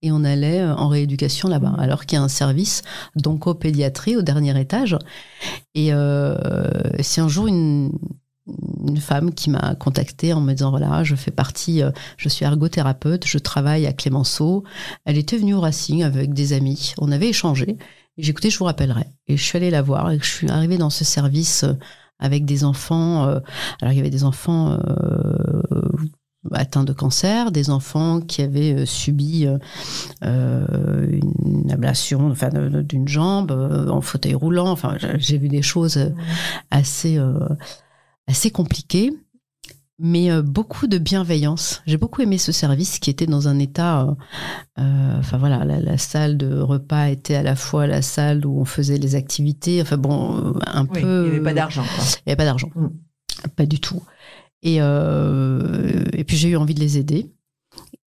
et 0.00 0.10
on 0.10 0.24
allait 0.24 0.64
en 0.64 0.88
rééducation 0.88 1.48
là-bas, 1.48 1.70
mmh. 1.70 1.80
alors 1.80 2.06
qu'il 2.06 2.16
y 2.16 2.20
a 2.20 2.22
un 2.22 2.28
service 2.28 2.82
d'oncopédiatrie 3.16 4.16
au 4.16 4.22
dernier 4.22 4.58
étage. 4.58 4.96
Et 5.74 5.92
euh, 5.92 6.36
c'est 7.00 7.20
un 7.20 7.28
jour 7.28 7.48
une, 7.48 7.90
femme 9.00 9.32
qui 9.32 9.50
m'a 9.50 9.74
contactée 9.74 10.32
en 10.32 10.40
me 10.40 10.52
disant 10.52 10.70
voilà, 10.70 11.04
je 11.04 11.14
fais 11.14 11.30
partie, 11.30 11.82
euh, 11.82 11.90
je 12.16 12.28
suis 12.28 12.44
ergothérapeute, 12.44 13.26
je 13.26 13.38
travaille 13.38 13.86
à 13.86 13.92
Clémenceau. 13.92 14.64
Elle 15.04 15.18
était 15.18 15.36
venue 15.36 15.54
au 15.54 15.60
Racing 15.60 16.02
avec 16.02 16.32
des 16.32 16.52
amis, 16.52 16.94
on 16.98 17.12
avait 17.12 17.28
échangé. 17.28 17.76
Écouté, 18.16 18.50
je 18.50 18.58
vous 18.58 18.64
rappellerai. 18.64 19.06
Et 19.28 19.36
je 19.36 19.42
suis 19.42 19.56
allée 19.56 19.70
la 19.70 19.82
voir 19.82 20.10
et 20.10 20.18
je 20.18 20.28
suis 20.28 20.50
arrivée 20.50 20.76
dans 20.78 20.90
ce 20.90 21.04
service 21.04 21.64
avec 22.18 22.44
des 22.44 22.64
enfants. 22.64 23.26
alors 23.26 23.92
il 23.92 23.96
y 23.96 24.00
avait 24.00 24.10
des 24.10 24.24
enfants 24.24 24.76
atteints 26.52 26.84
de 26.84 26.92
cancer, 26.92 27.50
des 27.50 27.70
enfants 27.70 28.20
qui 28.20 28.42
avaient 28.42 28.74
euh, 28.74 28.86
subi 28.86 29.46
euh, 29.46 29.58
euh, 30.24 31.20
une 31.44 31.70
ablation 31.70 32.30
enfin, 32.30 32.50
d'une 32.82 33.08
jambe 33.08 33.50
en 33.50 34.00
fauteuil 34.00 34.34
roulant. 34.34 34.70
Enfin, 34.70 34.96
j'ai 35.18 35.38
vu 35.38 35.48
des 35.48 35.62
choses 35.62 36.12
assez, 36.70 37.18
assez 38.28 38.50
compliquées, 38.50 39.12
mais 39.98 40.30
beaucoup 40.42 40.86
de 40.86 40.98
bienveillance. 40.98 41.82
J'ai 41.86 41.96
beaucoup 41.96 42.22
aimé 42.22 42.38
ce 42.38 42.52
service 42.52 43.00
qui 43.00 43.10
était 43.10 43.26
dans 43.26 43.48
un 43.48 43.58
état. 43.58 44.14
enfin 44.76 45.38
voilà, 45.38 45.64
la, 45.64 45.98
salle 45.98 46.36
de 46.36 46.60
repas 46.60 47.08
était 47.08 47.34
à 47.34 47.42
la 47.42 47.56
fois 47.56 47.88
la 47.88 48.00
salle 48.00 48.46
où 48.46 48.60
on 48.60 48.64
faisait 48.64 48.98
les 48.98 49.16
activités. 49.16 49.82
Enfin 49.82 49.96
bon, 49.96 50.54
un 50.66 50.84
peu. 50.84 51.24
Il 51.24 51.30
n'y 51.30 51.36
avait 51.36 51.42
pas 51.42 51.54
d'argent. 51.54 51.84
Il 51.98 52.28
n'y 52.28 52.32
avait 52.32 52.36
pas 52.36 52.44
d'argent. 52.44 52.70
Mm. 52.76 52.88
Pas 53.56 53.66
du 53.66 53.80
tout. 53.80 54.02
Et, 54.62 54.78
euh, 54.80 56.04
et 56.12 56.24
puis 56.24 56.36
j'ai 56.36 56.48
eu 56.50 56.56
envie 56.56 56.74
de 56.74 56.80
les 56.80 56.98
aider. 56.98 57.30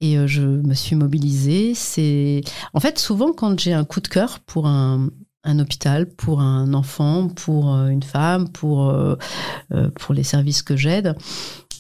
Et 0.02 0.18
euh, 0.18 0.28
je 0.28 0.42
me 0.42 0.74
suis 0.74 0.96
mobilisée. 0.96 1.74
C'est 1.76 2.42
en 2.74 2.80
fait 2.80 3.00
souvent 3.00 3.32
quand 3.34 3.60
j'ai 3.60 3.74
un 3.74 3.86
coup 3.86 4.02
de 4.02 4.08
cœur 4.08 4.40
pour 4.40 4.68
un, 4.68 5.10
un 5.44 5.60
hôpital, 5.60 6.08
pour 6.08 6.42
un 6.42 6.74
enfant, 6.74 7.28
pour 7.28 7.74
euh, 7.74 7.88
une 7.88 8.04
femme, 8.04 8.50
pour 8.50 8.94
pour 10.00 10.14
les 10.14 10.24
services 10.24 10.62
que 10.62 10.76
j'aide, 10.76 11.16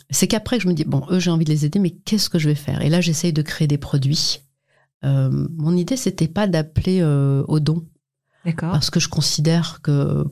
c'est 0.09 0.27
qu'après 0.27 0.59
je 0.59 0.67
me 0.67 0.73
dis 0.73 0.83
bon 0.83 1.05
eux 1.09 1.19
j'ai 1.19 1.31
envie 1.31 1.45
de 1.45 1.51
les 1.51 1.65
aider, 1.65 1.79
mais 1.79 1.91
qu'est-ce 1.91 2.29
que 2.29 2.39
je 2.39 2.49
vais 2.49 2.55
faire? 2.55 2.81
Et 2.81 2.89
là 2.89 3.01
j'essaye 3.01 3.33
de 3.33 3.41
créer 3.41 3.67
des 3.67 3.77
produits. 3.77 4.41
mon 5.03 5.75
idée 5.75 5.97
c'était 5.97 6.27
pas 6.27 6.47
d'appeler 6.47 7.03
au 7.03 7.59
don, 7.59 7.85
d'accord, 8.45 8.71
parce 8.71 8.89
que 8.89 8.99
je 8.99 9.09
considère 9.09 9.81
que 9.81 10.25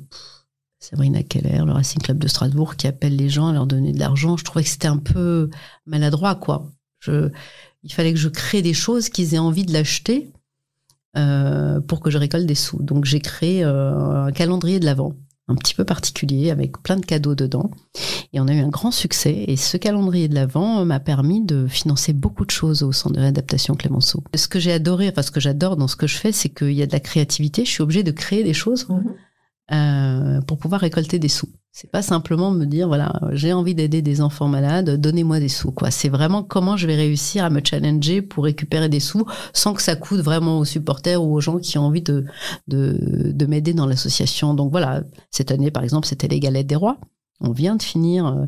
Sabrina 0.80 1.24
Keller, 1.24 1.64
le 1.66 1.74
Racing 1.74 2.02
Club 2.02 2.20
de 2.20 2.28
Strasbourg, 2.28 2.78
qui 2.78 2.88
appelle 2.88 3.16
les 3.16 3.30
gens 3.30 3.48
à 3.48 3.54
leur 3.54 3.68
donner 3.68 3.92
de 3.92 4.00
l'argent. 4.00 4.38
Je 4.38 4.46
trouvais 4.46 4.64
que 4.64 4.70
c'était 4.70 4.88
un 4.88 4.98
peu 4.98 5.50
maladroit, 5.86 6.36
quoi. 6.36 6.72
Je, 7.00 7.30
il 7.84 7.94
fallait 7.94 8.14
que 8.14 8.20
je 8.20 8.30
crée 8.30 8.62
des 8.62 8.74
choses 8.74 9.10
qu'ils 9.10 9.34
aient 9.34 9.40
envie 9.40 9.66
de 9.66 9.74
l'acheter 9.74 10.32
euh, 11.18 11.80
pour 11.82 12.00
que 12.00 12.10
je 12.10 12.18
récolte 12.18 12.46
des 12.46 12.56
sous. 12.56 12.82
Donc 12.82 13.06
j'ai 13.06 13.20
créé 13.20 13.64
euh, 13.64 14.26
un 14.26 14.32
calendrier 14.32 14.80
de 14.80 14.86
l'Avent, 14.86 15.14
un 15.48 15.56
petit 15.56 15.74
peu 15.74 15.84
particulier, 15.84 16.52
avec 16.52 16.82
plein 16.84 16.98
de 16.98 17.06
cadeaux 17.06 17.36
dedans. 17.36 17.72
Et 18.34 18.40
on 18.40 18.48
a 18.48 18.54
eu 18.54 18.60
un 18.60 18.70
grand 18.70 18.92
succès. 18.92 19.46
Et 19.48 19.56
ce 19.56 19.78
calendrier 19.78 20.28
de 20.28 20.36
l'Avent 20.36 20.86
m'a 20.86 21.00
permis 21.00 21.44
de 21.44 21.68
financer 21.68 22.14
beaucoup 22.14 22.46
de 22.46 22.52
choses 22.52 22.84
au 22.84 22.92
Centre 22.92 23.16
de 23.16 23.22
réadaptation 23.22 23.76
Clémenceau. 23.76 24.24
Ce 24.36 24.48
que 24.48 24.60
j'ai 24.60 24.72
adoré, 24.72 25.10
enfin 25.10 25.24
ce 25.24 25.32
que 25.32 25.40
j'adore 25.40 25.78
dans 25.78 25.88
ce 25.88 25.96
que 25.96 26.08
je 26.08 26.18
fais, 26.18 26.32
c'est 26.32 26.50
qu'il 26.50 26.74
y 26.74 26.84
a 26.84 26.88
de 26.88 26.94
la 26.94 27.00
créativité. 27.00 27.66
Je 27.66 27.72
suis 27.72 27.82
obligée 27.82 28.04
de 28.04 28.12
créer 28.12 28.44
des 28.44 28.54
choses. 28.54 28.88
Mhm. 28.90 29.04
Euh, 29.72 30.42
pour 30.42 30.58
pouvoir 30.58 30.82
récolter 30.82 31.20
des 31.20 31.28
sous. 31.28 31.50
C'est 31.72 31.92
pas 31.92 32.02
simplement 32.02 32.52
me 32.52 32.66
dire 32.66 32.88
voilà 32.88 33.14
j'ai 33.32 33.54
envie 33.54 33.76
d'aider 33.76 34.02
des 34.02 34.22
enfants 34.22 34.48
malades, 34.48 35.00
donnez-moi 35.00 35.40
des 35.40 35.50
sous 35.50 35.72
quoi. 35.72 35.92
C'est 35.92 36.10
vraiment 36.10 36.44
comment 36.44 36.78
je 36.78 36.88
vais 36.88 36.96
réussir 36.96 37.46
à 37.46 37.50
me 37.50 37.62
challenger 37.64 38.22
pour 38.22 38.46
récupérer 38.46 38.90
des 38.90 39.00
sous 39.00 39.26
sans 39.54 39.74
que 39.74 39.82
ça 39.82 39.96
coûte 39.96 40.22
vraiment 40.22 40.60
aux 40.60 40.66
supporters 40.66 41.24
ou 41.24 41.36
aux 41.36 41.42
gens 41.42 41.60
qui 41.60 41.78
ont 41.78 41.84
envie 41.84 42.02
de 42.02 42.26
de, 42.68 43.32
de 43.34 43.46
m'aider 43.46 43.74
dans 43.74 43.86
l'association. 43.86 44.54
Donc 44.56 44.72
voilà 44.72 45.04
cette 45.32 45.52
année 45.52 45.72
par 45.72 45.84
exemple 45.84 46.08
c'était 46.08 46.28
les 46.28 46.40
galettes 46.40 46.68
des 46.68 46.76
rois. 46.76 46.98
On 47.42 47.52
vient 47.52 47.76
de 47.76 47.84
finir 47.84 48.26
euh, 48.26 48.46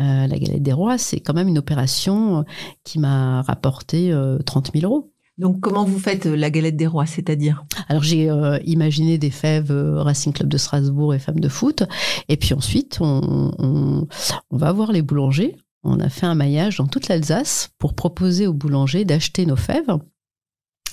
euh 0.00 0.26
la 0.26 0.38
galette 0.38 0.62
des 0.62 0.72
rois. 0.72 0.98
C'est 0.98 1.20
quand 1.20 1.34
même 1.34 1.48
une 1.48 1.58
opération 1.58 2.44
qui 2.82 2.98
m'a 2.98 3.42
rapporté 3.42 4.12
euh, 4.12 4.38
30 4.38 4.72
000 4.74 4.84
euros. 4.90 5.13
Donc, 5.36 5.60
comment 5.60 5.84
vous 5.84 5.98
faites 5.98 6.26
euh, 6.26 6.36
la 6.36 6.50
galette 6.50 6.76
des 6.76 6.86
rois, 6.86 7.06
c'est-à-dire? 7.06 7.64
Alors, 7.88 8.04
j'ai 8.04 8.30
euh, 8.30 8.58
imaginé 8.64 9.18
des 9.18 9.30
fèves 9.30 9.72
euh, 9.72 10.00
Racing 10.00 10.32
Club 10.32 10.48
de 10.48 10.56
Strasbourg 10.56 11.12
et 11.12 11.18
femmes 11.18 11.40
de 11.40 11.48
foot. 11.48 11.82
Et 12.28 12.36
puis 12.36 12.54
ensuite, 12.54 12.98
on, 13.00 14.06
va 14.50 14.72
voir 14.72 14.92
les 14.92 15.02
boulangers. 15.02 15.56
On 15.82 15.98
a 15.98 16.08
fait 16.08 16.26
un 16.26 16.36
maillage 16.36 16.76
dans 16.76 16.86
toute 16.86 17.08
l'Alsace 17.08 17.70
pour 17.78 17.94
proposer 17.94 18.46
aux 18.46 18.54
boulangers 18.54 19.04
d'acheter 19.04 19.44
nos 19.44 19.56
fèves. 19.56 19.98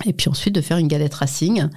Et 0.05 0.13
puis 0.13 0.29
ensuite 0.29 0.55
de 0.55 0.61
faire 0.61 0.77
une 0.77 0.87
galette 0.87 1.13
racing 1.13 1.67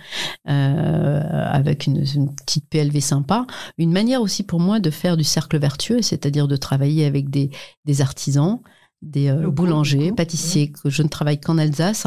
avec 0.46 1.86
une, 1.86 2.02
petite 2.34 2.68
PLV 2.70 3.00
sympa. 3.00 3.46
Une 3.76 3.92
manière 3.92 4.22
aussi 4.22 4.42
pour 4.42 4.60
moi 4.60 4.80
de 4.80 4.90
faire 4.90 5.18
du 5.18 5.24
cercle 5.24 5.58
vertueux, 5.58 6.00
c'est-à-dire 6.00 6.48
de 6.48 6.56
travailler 6.56 7.04
avec 7.04 7.28
des 7.28 8.00
artisans, 8.00 8.60
des 9.04 9.28
euh, 9.28 9.50
boulangers, 9.50 10.12
pâtissiers, 10.12 10.72
que 10.72 10.90
je 10.90 11.02
ne 11.02 11.08
travaille 11.08 11.40
qu'en 11.40 11.58
Alsace, 11.58 12.06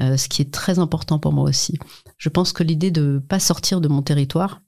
euh, 0.00 0.16
ce 0.16 0.28
qui 0.28 0.42
est 0.42 0.52
très 0.52 0.78
important 0.78 1.18
pour 1.18 1.32
moi 1.32 1.44
aussi. 1.44 1.78
Je 2.18 2.28
pense 2.28 2.52
que 2.52 2.62
l'idée 2.62 2.90
de 2.90 3.14
ne 3.14 3.18
pas 3.18 3.40
sortir 3.40 3.80
de 3.80 3.88
mon 3.88 4.02
territoire 4.02 4.62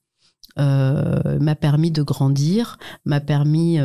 euh, 0.58 1.38
m'a 1.38 1.54
permis 1.54 1.90
de 1.90 2.02
grandir, 2.02 2.78
m'a 3.04 3.20
permis 3.20 3.78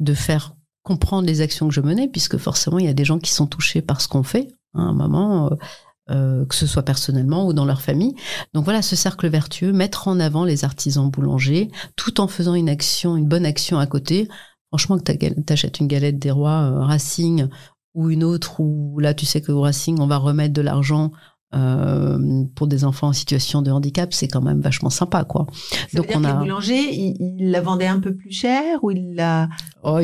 de 0.00 0.14
faire 0.14 0.54
comprendre 0.82 1.26
les 1.26 1.42
actions 1.42 1.68
que 1.68 1.74
je 1.74 1.80
menais, 1.80 2.08
puisque 2.08 2.38
forcément, 2.38 2.78
il 2.78 2.86
y 2.86 2.88
a 2.88 2.94
des 2.94 3.04
gens 3.04 3.18
qui 3.18 3.32
sont 3.32 3.46
touchés 3.46 3.82
par 3.82 4.00
ce 4.00 4.08
qu'on 4.08 4.22
fait 4.22 4.48
hein, 4.74 4.86
à 4.86 4.88
un 4.88 4.94
moment. 4.94 5.50
que 6.08 6.54
ce 6.54 6.66
soit 6.66 6.84
personnellement 6.84 7.46
ou 7.46 7.52
dans 7.52 7.66
leur 7.66 7.82
famille. 7.82 8.14
Donc 8.54 8.64
voilà, 8.64 8.80
ce 8.80 8.96
cercle 8.96 9.28
vertueux, 9.28 9.72
mettre 9.72 10.08
en 10.08 10.18
avant 10.18 10.44
les 10.44 10.64
artisans 10.64 11.10
boulangers, 11.10 11.70
tout 11.96 12.22
en 12.22 12.28
faisant 12.28 12.54
une 12.54 12.70
action, 12.70 13.16
une 13.18 13.28
bonne 13.28 13.44
action 13.44 13.78
à 13.78 13.86
côté, 13.86 14.28
Franchement, 14.70 14.98
que 14.98 15.12
tu 15.12 15.52
achètes 15.52 15.80
une 15.80 15.86
galette 15.86 16.18
des 16.18 16.30
rois 16.30 16.70
euh, 16.70 16.80
Racing 16.80 17.48
ou 17.94 18.10
une 18.10 18.24
autre 18.24 18.60
où 18.60 18.98
là, 18.98 19.14
tu 19.14 19.26
sais 19.26 19.40
que 19.40 19.52
au 19.52 19.62
Racing, 19.62 19.98
on 19.98 20.06
va 20.06 20.18
remettre 20.18 20.52
de 20.52 20.60
l'argent 20.60 21.10
euh, 21.54 22.44
pour 22.54 22.66
des 22.66 22.84
enfants 22.84 23.08
en 23.08 23.12
situation 23.14 23.62
de 23.62 23.70
handicap, 23.70 24.12
c'est 24.12 24.28
quand 24.28 24.42
même 24.42 24.60
vachement 24.60 24.90
sympa, 24.90 25.24
quoi. 25.24 25.46
Donc 25.94 26.06
on 26.14 26.22
a. 26.22 26.34
boulanger, 26.34 26.94
il, 26.94 27.50
la 27.50 27.62
vendait 27.62 27.86
un 27.86 28.00
peu 28.00 28.14
plus 28.14 28.30
cher 28.30 28.62
ou 28.82 28.90
il 28.90 29.14
l'a. 29.14 29.48
Oh, 29.82 29.98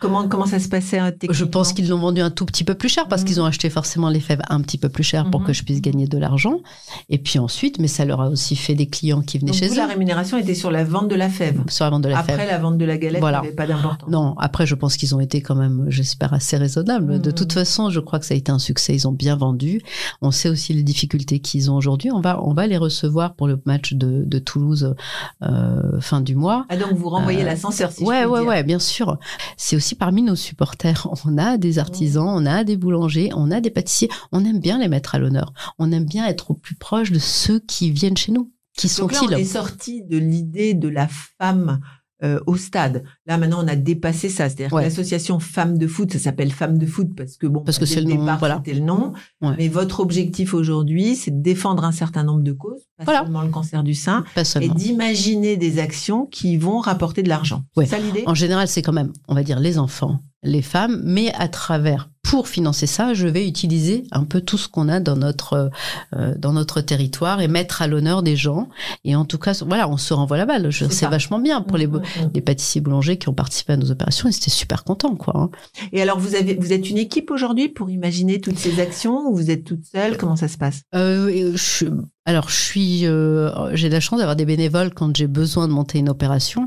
comment 0.00 0.28
comment 0.28 0.46
ça 0.46 0.60
se 0.60 0.68
passait 0.68 1.00
euh, 1.00 1.10
Je 1.30 1.44
pense 1.44 1.72
qu'ils 1.72 1.88
l'ont 1.88 1.98
vendu 1.98 2.20
un 2.20 2.30
tout 2.30 2.44
petit 2.44 2.62
peu 2.62 2.74
plus 2.74 2.88
cher 2.88 3.08
parce 3.08 3.22
mmh. 3.22 3.24
qu'ils 3.24 3.40
ont 3.40 3.44
acheté 3.44 3.70
forcément 3.70 4.08
les 4.08 4.20
fèves 4.20 4.42
un 4.48 4.60
petit 4.60 4.78
peu 4.78 4.88
plus 4.88 5.02
cher 5.02 5.30
pour 5.30 5.40
mmh. 5.40 5.44
que 5.46 5.52
je 5.52 5.64
puisse 5.64 5.80
gagner 5.80 6.06
de 6.06 6.16
l'argent. 6.16 6.60
Et 7.08 7.18
puis 7.18 7.40
ensuite, 7.40 7.80
mais 7.80 7.88
ça 7.88 8.04
leur 8.04 8.20
a 8.20 8.28
aussi 8.28 8.54
fait 8.54 8.76
des 8.76 8.86
clients 8.86 9.22
qui 9.22 9.38
venaient 9.38 9.52
chez 9.52 9.72
eux. 9.72 9.76
La 9.76 9.88
rémunération 9.88 10.38
était 10.38 10.54
sur 10.54 10.70
la 10.70 10.84
vente 10.84 11.08
de 11.08 11.16
la 11.16 11.28
fève. 11.28 11.60
Sur 11.68 11.86
la 11.86 11.90
vente 11.90 12.02
de 12.02 12.08
la 12.10 12.18
après, 12.18 12.34
fève. 12.34 12.40
Après 12.42 12.52
la 12.52 12.58
vente 12.60 12.78
de 12.78 12.84
la 12.84 12.98
galette, 12.98 13.20
voilà. 13.20 13.40
n'avait 13.40 13.54
pas 13.54 13.66
d'importance. 13.66 14.08
Non, 14.08 14.36
après 14.38 14.64
je 14.64 14.76
pense 14.76 14.96
qu'ils 14.96 15.12
ont 15.16 15.20
été 15.20 15.40
quand 15.40 15.56
même, 15.56 15.86
j'espère, 15.88 16.32
assez 16.34 16.56
raisonnables. 16.56 17.20
De 17.20 17.30
mmh. 17.30 17.32
toute 17.32 17.52
façon, 17.52 17.90
je 17.90 17.98
crois 17.98 18.20
que 18.20 18.26
ça 18.26 18.34
a 18.34 18.36
été 18.36 18.52
un 18.52 18.60
succès. 18.60 18.94
Ils 18.94 19.08
ont 19.08 19.12
bien 19.12 19.34
vendu. 19.34 19.80
On 20.22 20.30
sait 20.30 20.48
aussi 20.48 20.72
les 20.72 20.83
difficultés 20.84 21.40
qu'ils 21.40 21.70
aujourd'hui. 21.70 22.10
On 22.12 22.20
va, 22.20 22.42
on 22.42 22.54
va 22.54 22.66
les 22.66 22.76
recevoir 22.76 23.34
pour 23.34 23.48
le 23.48 23.60
match 23.64 23.94
de, 23.94 24.24
de 24.24 24.38
Toulouse 24.38 24.94
euh, 25.42 26.00
fin 26.00 26.20
du 26.20 26.36
mois. 26.36 26.66
Ah 26.68 26.76
donc 26.76 26.92
vous 26.92 27.08
renvoyez 27.08 27.42
euh, 27.42 27.46
l'ascenseur 27.46 27.90
si 27.90 28.04
ouais, 28.04 28.22
je 28.22 28.28
ouais, 28.28 28.40
ouais, 28.40 28.62
bien 28.62 28.78
sûr. 28.78 29.18
C'est 29.56 29.76
aussi 29.76 29.94
parmi 29.94 30.22
nos 30.22 30.36
supporters. 30.36 31.08
On 31.26 31.38
a 31.38 31.56
des 31.56 31.78
artisans, 31.78 32.28
on 32.28 32.46
a 32.46 32.64
des 32.64 32.76
boulangers, 32.76 33.30
on 33.34 33.50
a 33.50 33.60
des 33.60 33.70
pâtissiers. 33.70 34.08
On 34.30 34.44
aime 34.44 34.60
bien 34.60 34.78
les 34.78 34.88
mettre 34.88 35.14
à 35.14 35.18
l'honneur. 35.18 35.52
On 35.78 35.90
aime 35.92 36.04
bien 36.04 36.26
être 36.26 36.50
au 36.50 36.54
plus 36.54 36.74
proche 36.74 37.10
de 37.10 37.18
ceux 37.18 37.60
qui 37.60 37.90
viennent 37.90 38.16
chez 38.16 38.32
nous. 38.32 38.52
Qui 38.76 38.88
sont-ils 38.88 39.34
On 39.34 39.38
est 39.38 39.44
sorti 39.44 40.02
de 40.02 40.18
l'idée 40.18 40.74
de 40.74 40.88
la 40.88 41.08
femme 41.08 41.80
euh, 42.22 42.38
au 42.46 42.56
stade. 42.56 43.04
Là 43.26 43.38
maintenant, 43.38 43.64
on 43.64 43.68
a 43.68 43.76
dépassé 43.76 44.28
ça. 44.28 44.48
C'est-à-dire 44.48 44.70
que 44.70 44.82
l'association 44.82 45.40
Femmes 45.40 45.78
de 45.78 45.86
foot, 45.86 46.12
ça 46.12 46.18
s'appelle 46.18 46.52
Femmes 46.52 46.78
de 46.78 46.86
foot 46.86 47.08
parce 47.16 47.36
que 47.36 47.46
bon, 47.46 47.60
parce 47.60 47.78
que 47.78 47.86
c'est 47.86 48.00
le 48.00 48.14
nom, 48.14 48.36
voilà. 48.38 48.62
le 48.66 48.78
nom. 48.78 49.12
Mais 49.40 49.68
votre 49.68 50.00
objectif 50.00 50.54
aujourd'hui, 50.54 51.16
c'est 51.16 51.32
de 51.32 51.42
défendre 51.42 51.84
un 51.84 51.92
certain 51.92 52.22
nombre 52.22 52.42
de 52.42 52.52
causes, 52.52 52.82
pas 53.04 53.22
seulement 53.22 53.42
le 53.42 53.50
cancer 53.50 53.82
du 53.82 53.94
sein, 53.94 54.24
et 54.60 54.68
d'imaginer 54.68 55.56
des 55.56 55.78
actions 55.78 56.26
qui 56.26 56.56
vont 56.56 56.78
rapporter 56.78 57.22
de 57.22 57.28
l'argent. 57.28 57.64
C'est 57.76 57.86
ça 57.86 57.98
l'idée? 57.98 58.22
En 58.26 58.34
général, 58.34 58.68
c'est 58.68 58.82
quand 58.82 58.92
même, 58.92 59.12
on 59.28 59.34
va 59.34 59.42
dire, 59.42 59.58
les 59.58 59.78
enfants, 59.78 60.20
les 60.42 60.62
femmes, 60.62 61.02
mais 61.04 61.32
à 61.34 61.48
travers 61.48 62.10
pour 62.34 62.48
financer 62.48 62.88
ça, 62.88 63.14
je 63.14 63.28
vais 63.28 63.46
utiliser 63.46 64.02
un 64.10 64.24
peu 64.24 64.40
tout 64.40 64.58
ce 64.58 64.66
qu'on 64.66 64.88
a 64.88 64.98
dans 64.98 65.14
notre 65.14 65.70
euh, 66.16 66.34
dans 66.36 66.52
notre 66.52 66.80
territoire 66.80 67.40
et 67.40 67.46
mettre 67.46 67.80
à 67.80 67.86
l'honneur 67.86 68.24
des 68.24 68.34
gens. 68.34 68.68
Et 69.04 69.14
en 69.14 69.24
tout 69.24 69.38
cas, 69.38 69.56
voilà, 69.64 69.88
on 69.88 69.96
se 69.96 70.12
renvoie 70.12 70.36
la 70.36 70.44
balle. 70.44 70.72
C'est 70.72 71.06
vachement 71.06 71.38
bien 71.38 71.62
pour 71.62 71.78
les, 71.78 71.86
mm, 71.86 71.92
mm, 71.92 71.98
mm. 71.98 72.30
les 72.34 72.40
pâtissiers 72.40 72.80
boulangers 72.80 73.18
qui 73.18 73.28
ont 73.28 73.34
participé 73.34 73.74
à 73.74 73.76
nos 73.76 73.92
opérations. 73.92 74.28
et 74.28 74.32
c'était 74.32 74.50
super 74.50 74.82
content, 74.82 75.14
quoi. 75.14 75.36
Hein. 75.36 75.50
Et 75.92 76.02
alors, 76.02 76.18
vous 76.18 76.34
avez 76.34 76.56
vous 76.56 76.72
êtes 76.72 76.90
une 76.90 76.98
équipe 76.98 77.30
aujourd'hui 77.30 77.68
pour 77.68 77.88
imaginer 77.88 78.40
toutes 78.40 78.58
ces 78.58 78.80
actions 78.80 79.28
ou 79.28 79.36
vous 79.36 79.52
êtes 79.52 79.62
toute 79.62 79.84
seule? 79.84 80.16
Comment 80.16 80.34
ça 80.34 80.48
se 80.48 80.58
passe? 80.58 80.82
Euh, 80.96 81.52
je, 81.54 81.86
Alors, 82.24 82.48
je 82.48 82.56
suis, 82.56 83.06
euh, 83.06 83.76
j'ai 83.76 83.88
la 83.88 84.00
chance 84.00 84.18
d'avoir 84.18 84.34
des 84.34 84.44
bénévoles 84.44 84.92
quand 84.92 85.16
j'ai 85.16 85.28
besoin 85.28 85.68
de 85.68 85.72
monter 85.72 86.00
une 86.00 86.08
opération. 86.08 86.66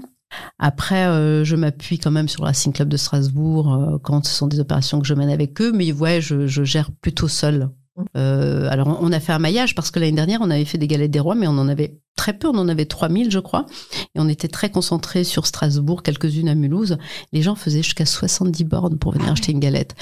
Après, 0.59 1.05
euh, 1.05 1.43
je 1.43 1.55
m'appuie 1.55 1.99
quand 1.99 2.11
même 2.11 2.27
sur 2.27 2.43
le 2.43 2.47
Racing 2.47 2.73
Club 2.73 2.89
de 2.89 2.97
Strasbourg 2.97 3.73
euh, 3.73 3.97
quand 4.01 4.25
ce 4.25 4.33
sont 4.33 4.47
des 4.47 4.59
opérations 4.59 4.99
que 4.99 5.07
je 5.07 5.13
mène 5.13 5.29
avec 5.29 5.61
eux, 5.61 5.71
mais 5.71 5.91
ouais, 5.91 6.21
je, 6.21 6.47
je 6.47 6.63
gère 6.63 6.91
plutôt 6.91 7.27
seul 7.27 7.69
Euh, 8.15 8.67
alors, 8.69 8.99
on 9.01 9.11
a 9.11 9.19
fait 9.19 9.33
un 9.33 9.39
maillage 9.39 9.73
parce 9.73 9.89
que 9.89 9.99
l'année 9.99 10.11
dernière, 10.11 10.41
on 10.41 10.51
avait 10.51 10.65
fait 10.65 10.77
des 10.77 10.87
galettes 10.87 11.11
des 11.11 11.19
rois, 11.19 11.33
mais 11.33 11.47
on 11.47 11.57
en 11.57 11.67
avait 11.67 11.99
très 12.15 12.37
peu, 12.37 12.47
on 12.47 12.57
en 12.57 12.67
avait 12.67 12.85
3000, 12.85 13.31
je 13.31 13.39
crois. 13.39 13.65
Et 14.13 14.19
on 14.19 14.27
était 14.27 14.47
très 14.47 14.69
concentrés 14.69 15.23
sur 15.23 15.47
Strasbourg, 15.47 16.03
quelques-unes 16.03 16.49
à 16.49 16.55
Mulhouse. 16.55 16.97
Les 17.33 17.41
gens 17.41 17.55
faisaient 17.55 17.81
jusqu'à 17.81 18.05
70 18.05 18.63
bornes 18.65 18.97
pour 18.99 19.13
venir 19.13 19.27
ah 19.29 19.31
acheter 19.31 19.51
une 19.51 19.59
galette. 19.59 19.95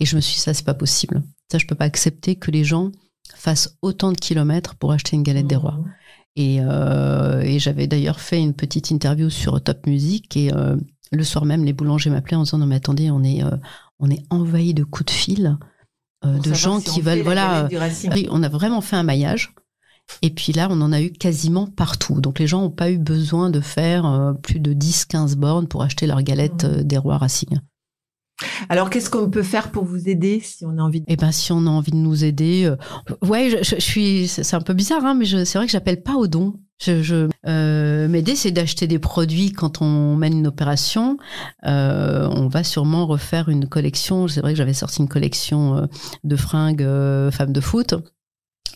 Et 0.00 0.04
je 0.04 0.16
me 0.16 0.20
suis 0.20 0.34
dit, 0.34 0.40
ça, 0.40 0.52
c'est 0.52 0.64
pas 0.64 0.74
possible. 0.74 1.22
Ça, 1.50 1.58
je 1.58 1.66
peux 1.66 1.74
pas 1.74 1.86
accepter 1.86 2.36
que 2.36 2.50
les 2.50 2.64
gens 2.64 2.92
fassent 3.34 3.76
autant 3.82 4.12
de 4.12 4.18
kilomètres 4.18 4.74
pour 4.74 4.92
acheter 4.92 5.16
une 5.16 5.22
galette 5.22 5.46
des 5.46 5.56
rois. 5.56 5.78
Euh, 6.38 7.40
et, 7.40 7.58
j'avais 7.58 7.86
d'ailleurs 7.86 8.20
fait 8.20 8.40
une 8.40 8.54
petite 8.54 8.90
interview 8.90 9.30
sur 9.30 9.60
Top 9.60 9.86
Music 9.86 10.36
et 10.36 10.52
euh, 10.52 10.76
le 11.12 11.24
soir 11.24 11.44
même, 11.44 11.64
les 11.64 11.72
boulangers 11.72 12.10
m'appelaient 12.10 12.36
en 12.36 12.44
disant 12.44 12.58
non 12.58 12.66
mais 12.66 12.76
attendez, 12.76 13.10
on 13.10 13.22
est 13.24 13.42
on 13.98 14.10
est 14.10 14.22
envahi 14.30 14.74
de 14.74 14.84
coups 14.84 15.06
de 15.06 15.10
fil 15.10 15.58
euh, 16.24 16.38
de 16.38 16.52
gens 16.52 16.80
qui 16.80 17.00
veulent. 17.00 17.22
Voilà, 17.22 17.68
on 18.30 18.42
a 18.42 18.48
vraiment 18.48 18.80
fait 18.80 18.96
un 18.96 19.02
maillage. 19.02 19.54
Et 20.22 20.30
puis 20.30 20.52
là, 20.52 20.68
on 20.70 20.80
en 20.80 20.92
a 20.92 21.02
eu 21.02 21.12
quasiment 21.12 21.66
partout. 21.66 22.20
Donc 22.20 22.38
les 22.38 22.46
gens 22.46 22.62
n'ont 22.62 22.70
pas 22.70 22.90
eu 22.90 22.98
besoin 22.98 23.50
de 23.50 23.60
faire 23.60 24.06
euh, 24.06 24.32
plus 24.32 24.58
de 24.58 24.72
10-15 24.72 25.34
bornes 25.36 25.68
pour 25.68 25.82
acheter 25.82 26.06
leur 26.06 26.22
galette 26.22 26.64
mmh. 26.64 26.66
euh, 26.66 26.82
des 26.82 26.98
rois 26.98 27.18
Racing. 27.18 27.60
Alors, 28.68 28.90
qu'est-ce 28.90 29.10
qu'on 29.10 29.30
peut 29.30 29.42
faire 29.42 29.70
pour 29.70 29.84
vous 29.84 30.08
aider 30.08 30.40
si 30.40 30.64
on 30.64 30.78
a 30.78 30.82
envie 30.82 31.00
de... 31.00 31.06
Eh 31.08 31.16
ben, 31.16 31.32
si 31.32 31.52
on 31.52 31.66
a 31.66 31.70
envie 31.70 31.92
de 31.92 31.96
nous 31.96 32.24
aider, 32.24 32.72
ouais, 33.22 33.62
je, 33.62 33.76
suis, 33.78 34.28
c'est 34.28 34.54
un 34.54 34.60
peu 34.60 34.74
bizarre, 34.74 35.04
hein, 35.04 35.14
mais 35.14 35.26
c'est 35.44 35.58
vrai 35.58 35.66
que 35.66 35.72
j'appelle 35.72 36.02
pas 36.02 36.14
au 36.14 36.26
don. 36.26 36.54
Je, 36.80 37.02
je 37.02 37.28
euh, 37.46 38.06
m'aider, 38.08 38.36
c'est 38.36 38.52
d'acheter 38.52 38.86
des 38.86 39.00
produits 39.00 39.50
quand 39.50 39.82
on 39.82 40.14
mène 40.14 40.38
une 40.38 40.46
opération. 40.46 41.18
Euh, 41.66 42.28
on 42.30 42.46
va 42.46 42.62
sûrement 42.62 43.06
refaire 43.06 43.48
une 43.48 43.68
collection. 43.68 44.28
C'est 44.28 44.40
vrai 44.40 44.52
que 44.52 44.58
j'avais 44.58 44.74
sorti 44.74 45.02
une 45.02 45.08
collection 45.08 45.76
euh, 45.76 45.86
de 46.22 46.36
fringues 46.36 46.82
euh, 46.82 47.32
femmes 47.32 47.52
de 47.52 47.60
foot 47.60 47.94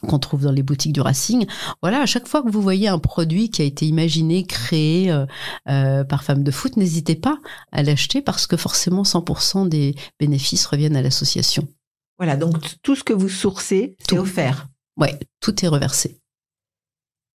qu'on 0.07 0.19
trouve 0.19 0.43
dans 0.43 0.53
les 0.53 0.63
boutiques 0.63 0.93
du 0.93 1.01
Racing. 1.01 1.47
Voilà, 1.81 2.03
à 2.03 2.07
chaque 2.07 2.29
fois 2.29 2.43
que 2.43 2.51
vous 2.51 2.63
voyez 2.63 2.89
un 2.89 2.99
produit 2.99 3.51
qui 3.51 3.63
a 3.63 3.65
été 3.65 3.87
imaginé, 3.87 4.45
créé 4.45 5.13
euh, 5.69 6.05
par 6.05 6.25
femmes 6.25 6.43
de 6.43 6.51
foot, 6.51 6.77
n'hésitez 6.77 7.17
pas 7.17 7.39
à 7.73 7.83
l'acheter 7.83 8.23
parce 8.23 8.47
que 8.47 8.57
forcément 8.57 9.03
100% 9.03 9.69
des 9.69 9.95
bénéfices 10.19 10.67
reviennent 10.67 10.97
à 10.97 11.03
l'association. 11.03 11.67
Voilà, 12.19 12.37
donc 12.37 12.55
tout 12.83 12.95
ce 12.95 13.05
que 13.05 13.13
vous 13.13 13.29
sourcez, 13.29 13.97
c'est 14.09 14.19
offert. 14.19 14.69
Ouais, 14.97 15.19
tout 15.41 15.65
est 15.65 15.69
reversé 15.69 16.23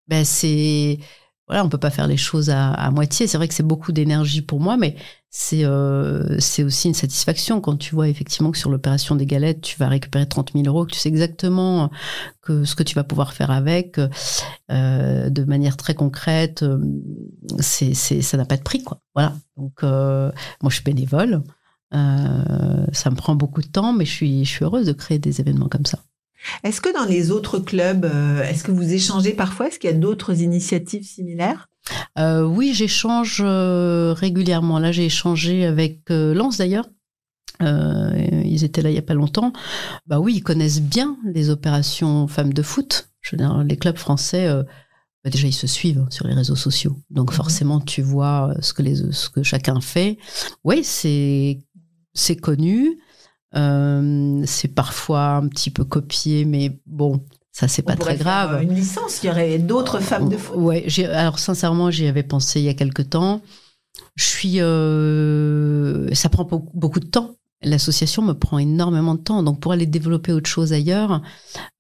ben 0.08 0.26
c'est 0.26 1.00
voilà, 1.48 1.64
on 1.64 1.70
peut 1.70 1.78
pas 1.78 1.90
faire 1.90 2.08
les 2.08 2.18
choses 2.18 2.50
à, 2.50 2.92
moitié. 2.92 3.26
C'est 3.26 3.38
vrai 3.38 3.48
que 3.48 3.54
c'est 3.54 3.64
beaucoup 3.64 3.94
d'énergie 3.94 4.42
pour 4.42 4.60
moi, 4.60 4.76
mais 4.76 4.96
c'est 5.30 5.64
euh, 5.64 6.38
c'est 6.40 6.64
aussi 6.64 6.90
une 6.90 6.94
satisfaction 6.94 7.62
quand 7.62 7.78
tu 7.78 7.96
vois 7.96 8.10
effectivement 8.10 8.52
que 8.52 8.58
sur 8.58 8.70
l'opération 8.70 9.16
des 9.16 9.26
galettes, 9.26 9.62
tu 9.62 9.78
vas 9.78 9.88
récupérer 9.88 10.28
30 10.28 10.52
000 10.54 10.66
euros, 10.66 10.86
que 10.86 10.92
tu 10.92 11.00
sais 11.00 11.08
exactement 11.08 11.90
que 12.42 12.66
ce 12.66 12.76
que 12.76 12.84
tu 12.84 12.96
vas 12.96 13.06
pouvoir 13.06 13.34
faire 13.34 13.50
avec, 13.50 13.98
euh, 14.72 15.30
de 15.30 15.44
manière 15.46 15.78
très 15.78 15.96
concrète. 15.96 16.64
Euh, 16.64 16.80
c'est 17.60 17.94
c'est 17.94 18.22
ça 18.22 18.36
n'a 18.36 18.46
pas 18.46 18.58
de 18.58 18.64
prix 18.64 18.84
quoi. 18.84 19.00
Voilà. 19.16 19.34
Donc 19.56 19.84
moi 19.84 20.34
je 20.68 20.76
suis 20.76 20.84
bénévole. 20.84 21.44
ça 21.92 23.10
me 23.10 23.16
prend 23.16 23.36
beaucoup 23.36 23.62
de 23.62 23.68
temps, 23.68 23.94
mais 23.94 24.04
je 24.04 24.12
suis 24.12 24.44
je 24.44 24.50
suis 24.50 24.66
heureuse 24.66 24.86
de 24.86 24.94
créer 24.94 25.20
des 25.20 25.40
événements 25.40 25.70
comme 25.70 25.86
ça. 25.86 26.00
Est-ce 26.64 26.82
que 26.82 26.94
dans 26.94 27.06
les 27.06 27.32
autres 27.32 27.60
clubs, 27.60 28.06
euh, 28.06 28.44
est-ce 28.44 28.64
que 28.64 28.72
vous 28.72 28.94
échangez 28.94 29.34
parfois? 29.34 29.68
Est-ce 29.68 29.80
qu'il 29.80 29.90
y 29.90 29.94
a 29.94 29.98
d'autres 29.98 30.42
initiatives 30.42 31.04
similaires? 31.04 31.70
Euh, 32.20 32.44
Oui, 32.44 32.74
j'échange 32.74 33.42
euh, 33.44 34.14
régulièrement. 34.14 34.80
Là, 34.80 34.92
j'ai 34.92 35.06
échangé 35.06 35.66
avec 35.66 36.10
Lance 36.10 36.58
d'ailleurs. 36.58 36.88
ils 37.62 38.64
étaient 38.64 38.82
là 38.82 38.90
il 38.90 38.96
y 38.96 39.00
a 39.00 39.04
pas 39.04 39.14
longtemps. 39.14 39.54
Bah 40.06 40.20
oui, 40.20 40.36
ils 40.36 40.44
connaissent 40.44 40.82
bien 40.82 41.18
les 41.26 41.50
opérations 41.50 42.28
femmes 42.28 42.54
de 42.54 42.62
foot. 42.62 43.10
Je 43.22 43.32
veux 43.32 43.38
dire, 43.38 43.64
les 43.64 43.78
clubs 43.78 43.98
français, 43.98 44.48
bah 45.24 45.30
déjà 45.30 45.48
ils 45.48 45.54
se 45.54 45.68
suivent 45.68 46.06
sur 46.10 46.28
les 46.28 46.34
réseaux 46.34 46.56
sociaux. 46.56 46.96
Donc 47.10 47.32
mhm. 47.32 47.36
forcément, 47.36 47.80
tu 47.80 48.02
vois 48.02 48.54
ce 48.62 48.74
que 48.74 48.84
les, 48.84 49.12
ce 49.12 49.30
que 49.30 49.44
chacun 49.44 49.82
fait. 49.82 50.18
Oui, 50.64 50.84
c'est 50.84 52.36
connu. 52.42 53.00
Euh, 53.56 54.44
c'est 54.46 54.68
parfois 54.68 55.36
un 55.36 55.48
petit 55.48 55.70
peu 55.70 55.86
copié, 55.86 56.46
mais 56.46 56.80
bon, 56.86 57.24
ça 57.52 57.68
c'est 57.68 57.82
pas 57.82 57.96
très 57.96 58.18
grave. 58.18 58.62
Une 58.62 58.76
licence, 58.76 59.24
il 59.24 59.28
y 59.28 59.30
aurait 59.30 59.58
d'autres 59.58 60.00
femmes 60.00 60.30
de 60.30 60.38
foot. 60.38 60.58
Ouais, 60.58 60.86
alors 61.06 61.40
sincèrement, 61.40 61.90
j'y 61.90 62.08
avais 62.08 62.24
pensé 62.24 62.60
il 62.60 62.66
y 62.66 62.70
a 62.70 62.74
quelque 62.74 63.02
temps. 63.02 63.42
Je 64.16 64.26
suis, 64.26 64.62
euh, 64.62 66.14
ça 66.14 66.30
prend 66.30 66.48
beaucoup 66.74 67.00
de 67.00 67.08
temps. 67.08 67.36
L'association 67.64 68.22
me 68.22 68.34
prend 68.34 68.60
énormément 68.60 69.16
de 69.16 69.22
temps, 69.22 69.42
donc 69.42 69.60
pour 69.60 69.72
aller 69.72 69.88
développer 69.88 70.32
autre 70.32 70.48
chose 70.48 70.74
ailleurs, 70.74 71.24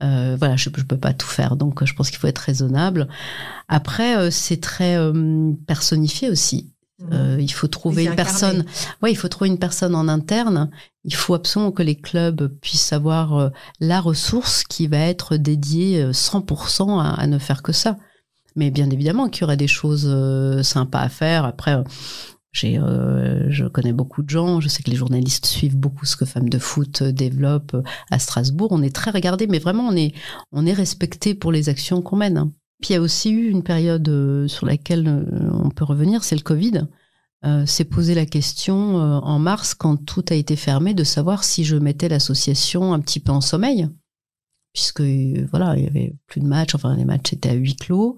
euh, 0.02 0.36
voilà, 0.40 0.56
je, 0.56 0.72
je 0.76 0.84
peux 0.84 0.98
pas 0.98 1.14
tout 1.14 1.28
faire. 1.28 1.56
Donc 1.56 1.86
je 1.86 1.94
pense 1.94 2.10
qu'il 2.10 2.18
faut 2.18 2.26
être 2.28 2.40
raisonnable. 2.40 3.08
Après, 3.68 4.32
c'est 4.32 4.60
très 4.60 4.98
personnifié 5.68 6.32
aussi. 6.32 6.72
Mmh. 7.00 7.14
Euh, 7.14 7.38
il 7.40 7.52
faut 7.52 7.68
trouver 7.68 8.06
une 8.06 8.16
personne. 8.16 8.66
Ouais, 9.02 9.12
il 9.12 9.16
faut 9.16 9.28
trouver 9.28 9.50
une 9.50 9.60
personne 9.60 9.94
en 9.94 10.08
interne. 10.08 10.72
Il 11.04 11.14
faut 11.14 11.36
absolument 11.36 11.72
que 11.72 11.84
les 11.84 11.96
clubs 11.96 12.48
puissent 12.60 12.92
avoir 12.92 13.38
euh, 13.38 13.50
la 13.80 14.02
ressource 14.02 14.64
qui 14.64 14.88
va 14.88 14.98
être 14.98 15.38
dédiée 15.38 16.12
100% 16.12 16.90
euh, 16.90 17.00
à, 17.00 17.14
à, 17.14 17.28
ne 17.28 17.38
faire 17.38 17.62
que 17.62 17.72
ça. 17.72 17.98
Mais 18.56 18.72
bien 18.72 18.90
évidemment 18.90 19.30
qu'il 19.30 19.42
y 19.42 19.44
aurait 19.44 19.58
des 19.58 19.68
choses 19.68 20.12
sympas 20.64 21.02
à 21.02 21.10
faire. 21.10 21.46
Après, 21.46 21.78
j'ai, 22.52 22.80
je 23.50 23.68
connais 23.68 23.94
beaucoup 23.94 24.24
de 24.24 24.30
gens. 24.32 24.60
Je 24.62 24.68
sais 24.68 24.82
que 24.82 24.90
les 24.90 24.96
journalistes 24.96 25.46
suivent 25.46 25.78
beaucoup 25.78 26.08
ce 26.08 26.16
que 26.16 26.26
Femmes 26.26 26.50
de 26.50 26.58
Foot 26.58 27.04
développent 27.04 27.78
à 28.10 28.18
Strasbourg. 28.18 28.70
On 28.72 28.82
est 28.82 28.96
très 28.96 29.12
regardé, 29.12 29.46
mais 29.46 29.60
vraiment 29.60 29.88
on 29.88 29.96
est 29.96 30.12
on 30.52 30.66
est 30.66 30.74
respecté 30.74 31.36
pour 31.36 31.52
les 31.52 31.70
actions 31.70 32.02
qu'on 32.02 32.16
mène. 32.16 32.52
Puis 32.82 32.92
il 32.92 32.94
y 32.94 32.98
a 32.98 33.02
aussi 33.02 33.32
eu 33.32 33.50
une 33.50 33.64
période 33.64 34.08
euh, 34.10 34.48
sur 34.48 34.66
laquelle 34.66 35.08
euh, 35.08 35.50
on 35.52 35.70
peut 35.70 35.86
revenir, 35.86 36.24
c'est 36.24 36.36
le 36.36 36.42
Covid. 36.42 36.88
Euh, 37.46 37.66
c'est 37.66 37.86
poser 37.86 38.16
la 38.16 38.26
question 38.26 39.00
euh, 39.00 39.20
en 39.20 39.40
mars, 39.40 39.74
quand 39.74 39.98
tout 39.98 40.26
a 40.30 40.36
été 40.36 40.56
fermé, 40.56 40.94
de 40.94 41.04
savoir 41.04 41.44
si 41.44 41.64
je 41.64 41.76
mettais 41.76 42.10
l'association 42.10 42.94
un 42.94 43.00
petit 43.00 43.20
peu 43.20 43.32
en 43.32 43.42
sommeil, 43.42 43.88
puisque 44.74 45.02
voilà, 45.02 45.78
il 45.78 45.84
y 45.84 45.88
avait 45.88 46.16
plus 46.28 46.42
de 46.42 46.48
matchs, 46.48 46.76
enfin 46.76 46.96
les 46.96 47.06
matchs 47.06 47.34
étaient 47.34 47.50
à 47.50 47.54
huis 47.54 47.76
clos. 47.76 48.18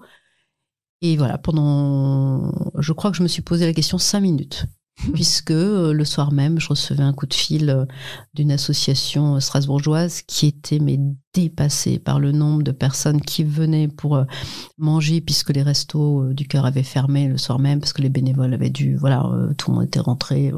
Et 1.02 1.16
voilà, 1.16 1.38
pendant, 1.38 2.52
je 2.78 2.92
crois 2.92 3.10
que 3.10 3.16
je 3.16 3.22
me 3.22 3.28
suis 3.28 3.42
posé 3.42 3.66
la 3.66 3.72
question 3.72 3.98
cinq 3.98 4.20
minutes. 4.20 4.66
puisque 5.14 5.50
euh, 5.50 5.92
le 5.92 6.04
soir 6.04 6.32
même, 6.32 6.58
je 6.60 6.68
recevais 6.68 7.02
un 7.02 7.12
coup 7.12 7.26
de 7.26 7.34
fil 7.34 7.70
euh, 7.70 7.84
d'une 8.34 8.52
association 8.52 9.36
euh, 9.36 9.40
strasbourgeoise 9.40 10.22
qui 10.22 10.46
était 10.46 10.78
mais 10.78 10.98
dépassée 11.32 11.98
par 11.98 12.18
le 12.18 12.32
nombre 12.32 12.62
de 12.62 12.72
personnes 12.72 13.20
qui 13.20 13.44
venaient 13.44 13.88
pour 13.88 14.24
manger, 14.78 15.20
puisque 15.20 15.50
les 15.50 15.62
restos 15.62 16.32
du 16.32 16.48
cœur 16.48 16.66
avaient 16.66 16.82
fermé 16.82 17.28
le 17.28 17.38
soir 17.38 17.60
même, 17.60 17.78
parce 17.78 17.92
que 17.92 18.02
les 18.02 18.08
bénévoles 18.08 18.52
avaient 18.52 18.70
dû, 18.70 18.96
voilà, 18.96 19.30
tout 19.56 19.70
le 19.70 19.76
monde 19.76 19.86
était 19.86 20.00
rentré. 20.00 20.52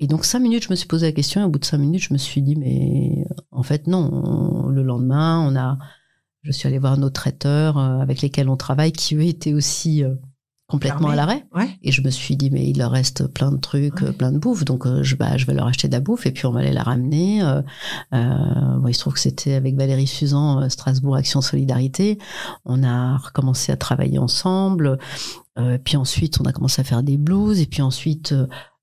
Et 0.00 0.06
donc 0.06 0.24
cinq 0.24 0.38
minutes, 0.38 0.64
je 0.64 0.70
me 0.70 0.76
suis 0.76 0.86
posé 0.86 1.04
la 1.04 1.12
question, 1.12 1.42
et 1.42 1.44
au 1.44 1.50
bout 1.50 1.58
de 1.58 1.66
cinq 1.66 1.76
minutes, 1.76 2.04
je 2.04 2.14
me 2.14 2.18
suis 2.18 2.40
dit, 2.40 2.56
mais 2.56 3.26
en 3.50 3.62
fait 3.62 3.86
non. 3.86 4.70
Le 4.70 4.82
lendemain, 4.82 5.46
on 5.46 5.54
a, 5.56 5.76
je 6.40 6.52
suis 6.52 6.66
allée 6.66 6.78
voir 6.78 6.96
nos 6.96 7.10
traiteurs 7.10 7.76
avec 7.76 8.22
lesquels 8.22 8.48
on 8.48 8.56
travaille, 8.56 8.92
qui 8.92 9.14
eux 9.14 9.26
étaient 9.26 9.52
aussi 9.52 10.04
complètement 10.68 11.08
à 11.08 11.14
l'arrêt. 11.14 11.46
Et 11.82 11.92
je 11.92 12.02
me 12.02 12.10
suis 12.10 12.36
dit, 12.36 12.50
mais 12.50 12.68
il 12.68 12.78
leur 12.78 12.90
reste 12.90 13.26
plein 13.28 13.52
de 13.52 13.58
trucs, 13.58 14.04
plein 14.16 14.32
de 14.32 14.38
bouffe. 14.38 14.64
Donc, 14.64 14.86
euh, 14.86 15.02
je, 15.02 15.14
bah, 15.14 15.36
je 15.36 15.46
vais 15.46 15.54
leur 15.54 15.66
acheter 15.66 15.86
de 15.88 15.92
la 15.92 16.00
bouffe 16.00 16.26
et 16.26 16.32
puis 16.32 16.46
on 16.46 16.50
va 16.50 16.60
aller 16.60 16.72
la 16.72 16.82
ramener. 16.82 17.42
Euh, 17.42 17.62
euh 18.12 18.78
bon, 18.78 18.88
il 18.88 18.94
se 18.94 19.00
trouve 19.00 19.14
que 19.14 19.20
c'était 19.20 19.54
avec 19.54 19.76
Valérie 19.76 20.08
Suzan, 20.08 20.62
euh, 20.62 20.68
Strasbourg 20.68 21.16
Action 21.16 21.40
Solidarité. 21.40 22.18
On 22.64 22.82
a 22.82 23.16
recommencé 23.18 23.70
à 23.70 23.76
travailler 23.76 24.18
ensemble. 24.18 24.98
Euh, 25.58 25.78
puis 25.82 25.96
ensuite, 25.96 26.40
on 26.40 26.44
a 26.44 26.52
commencé 26.52 26.80
à 26.80 26.84
faire 26.84 27.04
des 27.04 27.16
blues. 27.16 27.60
Et 27.60 27.66
puis 27.66 27.82
ensuite, 27.82 28.34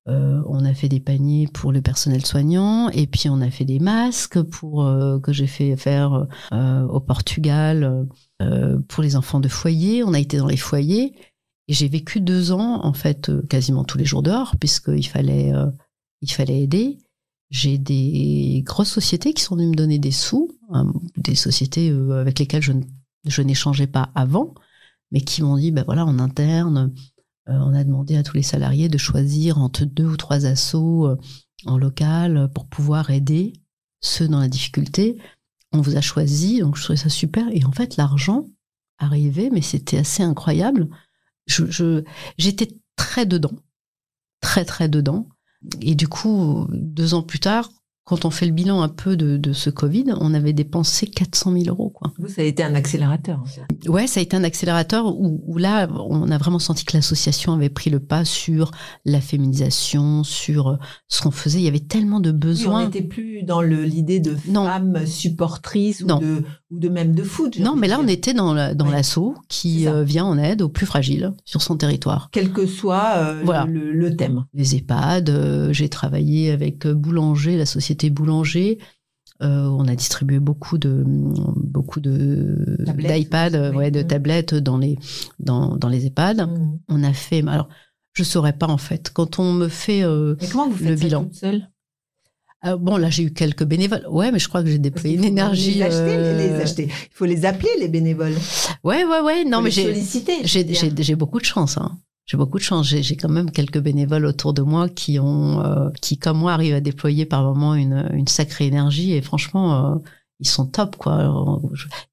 on 0.06 0.66
a 0.66 0.74
fait 0.74 0.90
des 0.90 1.00
paniers 1.00 1.48
pour 1.48 1.72
le 1.72 1.82
personnel 1.82 2.26
soignant. 2.26 2.90
Et 2.90 3.08
puis, 3.08 3.30
on 3.30 3.42
a 3.42 3.50
fait 3.50 3.66
des 3.66 3.80
masques 3.80 4.42
pour 4.42 4.86
que 5.22 5.32
j'ai 5.32 5.48
fait 5.48 5.78
faire 5.78 6.28
au 6.52 7.00
Portugal 7.00 8.06
pour 8.90 9.02
les 9.02 9.16
enfants 9.16 9.40
de 9.40 9.48
foyer. 9.48 10.04
On 10.04 10.14
a 10.14 10.20
été 10.20 10.38
dans 10.38 10.48
les 10.48 10.58
foyers. 10.58 11.14
Et 11.68 11.74
j'ai 11.74 11.88
vécu 11.88 12.20
deux 12.20 12.52
ans, 12.52 12.84
en 12.84 12.94
fait, 12.94 13.30
euh, 13.30 13.42
quasiment 13.44 13.84
tous 13.84 13.98
les 13.98 14.06
jours 14.06 14.22
dehors, 14.22 14.56
puisqu'il 14.60 15.08
fallait, 15.08 15.54
euh, 15.54 15.72
il 16.22 16.32
fallait 16.32 16.62
aider. 16.62 16.98
J'ai 17.50 17.78
des 17.78 18.64
grosses 18.66 18.92
sociétés 18.92 19.34
qui 19.34 19.44
sont 19.44 19.56
venues 19.56 19.70
me 19.70 19.76
donner 19.76 20.00
des 20.00 20.12
sous, 20.12 20.58
hein, 20.70 20.92
des 21.16 21.36
sociétés 21.36 21.90
euh, 21.90 22.20
avec 22.20 22.40
lesquelles 22.40 22.64
je, 22.64 23.42
n'échangeais 23.42 23.88
pas 23.88 24.12
avant, 24.16 24.54
mais 25.12 25.22
qui 25.22 25.42
m'ont 25.42 25.58
dit, 25.58 25.72
ben 25.72 25.84
voilà, 25.86 26.06
en 26.06 26.20
interne, 26.20 26.94
on 27.46 27.74
a 27.74 27.84
demandé 27.84 28.16
à 28.16 28.24
tous 28.24 28.36
les 28.36 28.44
salariés 28.44 28.88
de 28.88 28.98
choisir 28.98 29.58
entre 29.58 29.84
deux 29.84 30.06
ou 30.06 30.18
trois 30.18 30.46
assauts 30.46 31.18
en 31.66 31.78
local 31.78 32.50
pour 32.56 32.68
pouvoir 32.68 33.12
aider 33.12 33.54
ceux 34.02 34.30
dans 34.30 34.40
la 34.40 34.48
difficulté. 34.48 35.18
On 35.74 35.82
vous 35.82 35.98
a 35.98 36.02
choisi, 36.02 36.60
donc 36.60 36.78
je 36.78 36.84
trouvais 36.84 36.98
ça 36.98 37.10
super. 37.10 37.46
Et 37.52 37.66
en 37.66 37.72
fait, 37.74 37.98
l'argent 37.98 38.46
arrivait, 38.98 39.50
mais 39.52 39.62
c'était 39.62 39.98
assez 39.98 40.24
incroyable 40.24 40.90
je, 41.46 42.04
j'étais 42.38 42.70
très 42.96 43.26
dedans, 43.26 43.54
très 44.42 44.66
très 44.66 44.90
dedans. 44.90 45.28
Et 45.82 45.96
du 45.96 46.08
coup, 46.08 46.68
deux 46.72 47.14
ans 47.14 47.24
plus 47.24 47.40
tard, 47.40 47.70
quand 48.06 48.26
on 48.26 48.30
fait 48.30 48.46
le 48.46 48.52
bilan 48.52 48.82
un 48.82 48.90
peu 48.90 49.16
de, 49.16 49.54
ce 49.54 49.70
Covid, 49.70 50.14
on 50.20 50.34
avait 50.34 50.52
dépensé 50.52 51.08
400 51.08 51.54
000 51.54 51.64
euros. 51.68 51.90
Quoi. 51.90 52.12
Vous, 52.18 52.28
ça 52.28 52.42
a 52.42 52.44
été 52.44 52.62
un 52.62 52.76
accélérateur. 52.76 53.42
Ouais, 53.88 54.08
ça 54.08 54.20
a 54.20 54.24
été 54.24 54.36
un 54.36 54.44
accélérateur 54.44 55.06
où, 55.08 55.58
là, 55.58 55.88
on 55.90 56.30
a 56.30 56.38
vraiment 56.38 56.60
senti 56.60 56.84
que 56.84 56.98
l'association 56.98 57.54
avait 57.54 57.70
pris 57.70 57.90
le 57.90 58.02
pas 58.02 58.26
sur 58.26 58.72
la 59.06 59.22
féminisation, 59.22 60.26
sur 60.26 60.78
ce 61.08 61.22
qu'on 61.22 61.32
faisait. 61.32 61.60
Il 61.60 61.64
y 61.64 61.70
avait 61.70 61.80
tellement 61.80 62.20
de 62.20 62.32
besoins. 62.32 62.82
on 62.82 62.86
n'était 62.86 63.04
plus 63.04 63.44
dans 63.44 63.62
l'idée 63.62 64.20
de 64.20 64.36
femme 64.36 65.06
supportrice 65.06 66.02
ou 66.02 66.08
de, 66.08 66.44
ou 66.74 66.80
de, 66.80 66.90
même 66.90 67.14
de 67.14 67.24
foot. 67.24 67.60
Non, 67.60 67.76
mais 67.76 67.88
là, 67.88 68.00
on 68.02 68.08
était 68.08 68.34
dans 68.34 68.54
l'assaut 68.54 69.36
qui 69.48 69.88
euh, 69.88 70.04
vient 70.04 70.26
en 70.26 70.38
aide 70.38 70.62
aux 70.62 70.70
plus 70.70 70.86
fragiles 70.86 71.34
sur 71.46 71.62
son 71.62 71.78
territoire. 71.78 72.30
Quel 72.32 72.52
que 72.52 72.66
soit 72.66 73.14
euh, 73.18 73.66
le, 73.66 74.16
thème. 74.16 74.46
Les 74.54 74.76
EHPAD, 74.76 75.72
j'ai 75.72 75.90
travaillé 75.90 76.52
avec 76.52 76.88
Boulanger, 76.88 77.58
la 77.58 77.66
société 77.66 78.10
boulanger. 78.10 78.80
Euh, 79.42 79.66
on 79.66 79.88
a 79.88 79.96
distribué 79.96 80.40
beaucoup 80.40 80.78
de 80.78 81.04
beaucoup 81.06 82.00
de 82.00 82.78
d'iPad, 82.80 83.74
ouais, 83.76 83.92
de 83.92 84.02
mmh. 84.02 84.08
tablettes 84.08 84.56
dans 84.56 84.78
les 84.78 84.98
dans, 85.40 85.76
dans 85.76 85.90
les 85.90 86.06
EHPAD. 86.06 86.48
Mmh. 86.48 86.80
On 86.88 87.04
a 87.04 87.14
fait. 87.14 87.46
Alors, 87.48 87.68
je 88.14 88.24
saurais 88.24 88.54
pas 88.54 88.68
en 88.68 88.78
fait. 88.78 89.10
Quand 89.12 89.40
on 89.40 89.54
me 89.54 89.68
fait 89.68 90.04
euh, 90.04 90.36
comment 90.52 90.70
vous 90.70 90.78
faites 90.78 90.90
le 90.90 90.96
bilan. 90.96 91.30
seule? 91.32 91.68
Ah, 92.66 92.78
bon, 92.78 92.96
là, 92.96 93.10
j'ai 93.10 93.24
eu 93.24 93.34
quelques 93.34 93.66
bénévoles. 93.66 94.06
Ouais, 94.10 94.32
mais 94.32 94.40
je 94.40 94.48
crois 94.48 94.64
que 94.64 94.70
j'ai 94.70 94.80
déployé 94.80 95.18
une 95.18 95.26
énergie. 95.26 95.74
Les 95.74 95.82
acheter, 95.82 96.18
les 96.18 96.50
euh, 96.50 96.64
acheter. 96.64 96.84
Il 96.86 97.14
faut 97.14 97.26
les 97.26 97.44
appeler, 97.44 97.70
les 97.78 97.90
bénévoles. 97.90 98.36
Ouais, 98.86 99.04
ouais, 99.04 99.20
ouais. 99.20 99.44
Non, 99.44 99.62
mais 99.62 99.70
j'ai 99.70 99.94
J'ai 100.46 101.16
beaucoup 101.16 101.40
de 101.40 101.46
chance. 101.46 101.78
Hein. 101.78 101.98
J'ai 102.26 102.38
beaucoup 102.38 102.58
de 102.58 102.64
chance. 102.64 102.88
J'ai 102.88 103.18
quand 103.18 103.28
même 103.28 103.52
quelques 103.52 103.80
bénévoles 103.80 104.26
autour 104.26 104.54
de 104.54 104.62
moi 104.62 104.88
qui 104.88 105.20
ont, 105.20 105.60
euh, 105.60 105.90
qui 106.02 106.18
comme 106.18 106.38
moi 106.38 106.54
arrivent 106.54 106.76
à 106.76 106.80
déployer 106.80 107.26
par 107.26 107.44
moment 107.44 107.76
une, 107.76 108.10
une 108.14 108.30
sacrée 108.30 108.68
énergie 108.68 109.12
et 109.12 109.22
franchement, 109.22 109.96
euh, 109.96 109.96
ils 110.40 110.48
sont 110.48 110.66
top 110.66 110.96
quoi. 110.96 111.60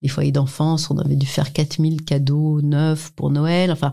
les 0.03 0.09
foyers 0.09 0.33
d'enfance, 0.33 0.91
on 0.91 0.99
avait 0.99 1.15
dû 1.15 1.27
faire 1.27 1.53
4000 1.53 2.03
cadeaux 2.03 2.61
neufs 2.61 3.13
pour 3.15 3.31
Noël. 3.31 3.71
Enfin, 3.71 3.93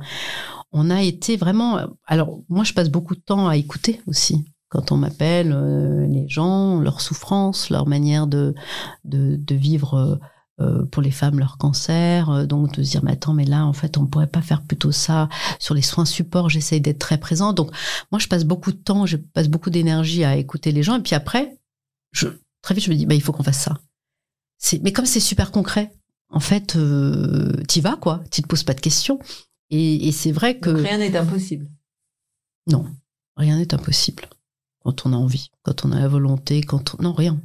on 0.71 0.89
a 0.89 1.03
été 1.03 1.37
vraiment. 1.37 1.79
Alors 2.07 2.39
moi, 2.49 2.63
je 2.63 2.73
passe 2.73 2.89
beaucoup 2.89 3.13
de 3.13 3.21
temps 3.21 3.47
à 3.47 3.57
écouter 3.57 4.01
aussi 4.07 4.43
quand 4.69 4.91
on 4.91 4.97
m'appelle 4.97 5.51
euh, 5.53 6.05
les 6.07 6.27
gens, 6.27 6.79
leurs 6.79 7.01
souffrances, 7.01 7.69
leur 7.69 7.87
manière 7.87 8.27
de 8.27 8.53
de, 9.05 9.35
de 9.35 9.55
vivre 9.55 10.19
euh, 10.59 10.87
pour 10.87 11.03
les 11.03 11.11
femmes 11.11 11.37
leur 11.37 11.59
cancer, 11.59 12.31
euh, 12.31 12.45
donc 12.47 12.73
de 12.73 12.81
se 12.81 12.89
dire 12.89 13.03
mais 13.03 13.11
attends 13.11 13.33
mais 13.33 13.45
là 13.45 13.63
en 13.63 13.73
fait 13.73 13.95
on 13.95 14.07
pourrait 14.07 14.25
pas 14.25 14.41
faire 14.41 14.63
plutôt 14.63 14.91
ça 14.91 15.29
sur 15.59 15.75
les 15.75 15.83
soins 15.83 16.05
supports. 16.05 16.49
J'essaye 16.49 16.81
d'être 16.81 16.97
très 16.97 17.19
présent. 17.19 17.53
Donc 17.53 17.69
moi 18.11 18.17
je 18.17 18.27
passe 18.27 18.43
beaucoup 18.43 18.71
de 18.71 18.77
temps, 18.77 19.05
je 19.05 19.17
passe 19.17 19.49
beaucoup 19.49 19.69
d'énergie 19.69 20.23
à 20.23 20.35
écouter 20.35 20.71
les 20.71 20.81
gens 20.81 20.97
et 20.97 21.03
puis 21.03 21.13
après 21.13 21.59
je 22.11 22.29
très 22.63 22.73
vite 22.73 22.85
je 22.85 22.89
me 22.89 22.95
dis 22.95 23.05
bah 23.05 23.13
il 23.13 23.21
faut 23.21 23.31
qu'on 23.33 23.43
fasse 23.43 23.59
ça. 23.61 23.77
Mais 24.81 24.91
comme 24.91 25.05
c'est 25.05 25.19
super 25.19 25.51
concret, 25.51 25.93
en 26.31 26.39
fait 26.39 26.75
euh, 26.75 27.53
t'y 27.67 27.79
vas 27.79 27.95
quoi, 27.95 28.23
tu 28.31 28.41
te 28.41 28.47
poses 28.47 28.63
pas 28.63 28.73
de 28.73 28.81
questions 28.81 29.19
et, 29.69 30.07
et 30.07 30.11
c'est 30.11 30.31
vrai 30.31 30.57
que 30.57 30.71
rien 30.71 30.97
n'est 30.97 31.15
impossible. 31.15 31.69
Non, 32.65 32.83
rien 33.35 33.57
n'est 33.57 33.75
impossible 33.75 34.23
quand 34.87 35.05
on 35.05 35.11
a 35.11 35.17
envie, 35.17 35.51
quand 35.63 35.83
on 35.83 35.91
a 35.91 35.99
la 35.99 36.07
volonté, 36.07 36.61
quand 36.61 36.95
on... 36.95 37.03
non 37.03 37.11
rien. 37.11 37.41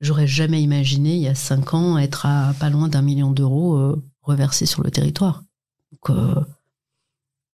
J'aurais 0.00 0.28
jamais 0.28 0.62
imaginé, 0.62 1.16
il 1.16 1.22
y 1.22 1.26
a 1.26 1.34
cinq 1.34 1.74
ans, 1.74 1.98
être 1.98 2.26
à 2.26 2.54
pas 2.60 2.70
loin 2.70 2.86
d'un 2.86 3.02
million 3.02 3.32
d'euros 3.32 3.76
euh, 3.76 4.00
reversés 4.22 4.66
sur 4.66 4.84
le 4.84 4.92
territoire. 4.92 5.42
Donc, 5.90 6.16
euh, 6.16 6.40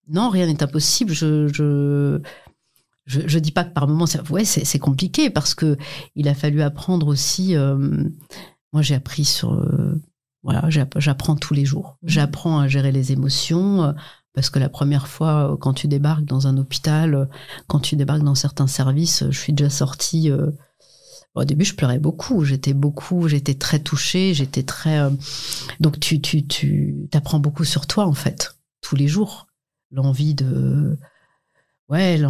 non, 0.06 0.28
rien 0.28 0.46
n'est 0.46 0.62
impossible. 0.62 1.14
Je, 1.14 1.48
je, 1.48 2.20
je, 3.06 3.38
dis 3.38 3.52
pas 3.52 3.64
que 3.64 3.72
par 3.72 3.88
moments, 3.88 4.04
ouais, 4.28 4.44
c'est 4.44 4.78
compliqué 4.78 5.30
parce 5.30 5.54
que 5.54 5.78
il 6.14 6.28
a 6.28 6.34
fallu 6.34 6.60
apprendre 6.60 7.06
aussi. 7.06 7.56
Euh, 7.56 8.04
moi, 8.74 8.82
j'ai 8.82 8.96
appris 8.96 9.24
sur, 9.24 9.66
voilà, 10.42 10.68
j'apprends 10.68 11.36
tous 11.36 11.54
les 11.54 11.64
jours. 11.64 11.96
Mmh. 12.02 12.08
J'apprends 12.08 12.58
à 12.58 12.68
gérer 12.68 12.92
les 12.92 13.12
émotions 13.12 13.94
parce 14.34 14.50
que 14.50 14.58
la 14.58 14.68
première 14.68 15.08
fois, 15.08 15.56
quand 15.60 15.74
tu 15.74 15.88
débarques 15.88 16.24
dans 16.24 16.46
un 16.46 16.56
hôpital, 16.56 17.28
quand 17.66 17.80
tu 17.80 17.96
débarques 17.96 18.22
dans 18.22 18.34
certains 18.34 18.66
services, 18.66 19.24
je 19.30 19.38
suis 19.38 19.52
déjà 19.52 19.70
sortie 19.70 20.30
au 21.34 21.44
début, 21.44 21.64
je 21.64 21.74
pleurais 21.74 21.98
beaucoup. 21.98 22.44
J'étais 22.44 22.74
beaucoup, 22.74 23.28
j'étais 23.28 23.54
très 23.54 23.78
touchée, 23.78 24.34
j'étais 24.34 24.62
très. 24.62 24.98
Euh, 24.98 25.10
donc 25.80 25.98
tu 26.00 26.20
tu 26.20 26.46
tu 26.46 27.08
t'apprends 27.10 27.38
beaucoup 27.38 27.64
sur 27.64 27.86
toi 27.86 28.06
en 28.06 28.14
fait 28.14 28.56
tous 28.80 28.96
les 28.96 29.08
jours. 29.08 29.46
L'envie 29.90 30.34
de, 30.34 30.98
ouais, 31.90 32.20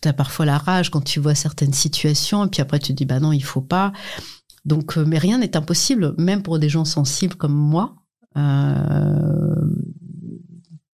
t'as 0.00 0.12
parfois 0.12 0.46
la 0.46 0.58
rage 0.58 0.90
quand 0.90 1.00
tu 1.00 1.18
vois 1.18 1.34
certaines 1.34 1.72
situations, 1.72 2.44
et 2.44 2.48
puis 2.48 2.62
après 2.62 2.78
tu 2.78 2.92
te 2.92 2.92
dis 2.92 3.04
bah 3.04 3.20
non, 3.20 3.32
il 3.32 3.42
faut 3.42 3.60
pas. 3.60 3.92
Donc, 4.64 4.96
euh, 4.96 5.04
mais 5.04 5.18
rien 5.18 5.38
n'est 5.38 5.56
impossible, 5.56 6.14
même 6.16 6.42
pour 6.42 6.58
des 6.58 6.68
gens 6.68 6.84
sensibles 6.84 7.34
comme 7.34 7.54
moi. 7.54 7.96
Euh, 8.36 9.54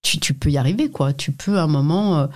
tu, 0.03 0.19
tu, 0.19 0.35
peux 0.35 0.51
y 0.51 0.59
arriver, 0.59 0.91
quoi. 0.91 1.13
Tu 1.13 1.33
peux 1.33 1.59
à 1.59 1.63
un 1.63 1.69
moment 1.69 2.29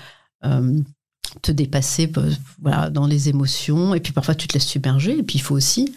te 1.43 1.53
dépasser 1.53 2.11
euh, 2.17 2.31
voilà, 2.61 2.91
dans 2.91 3.07
les 3.07 3.29
émotions. 3.29 3.95
Et 3.95 4.01
puis 4.01 4.13
parfois, 4.13 4.35
tu 4.35 4.49
te 4.49 4.55
laisses 4.55 4.67
submerger. 4.67 5.19
Et 5.19 5.23
puis, 5.23 5.39
il 5.39 5.43
faut 5.43 5.55
aussi. 5.55 5.95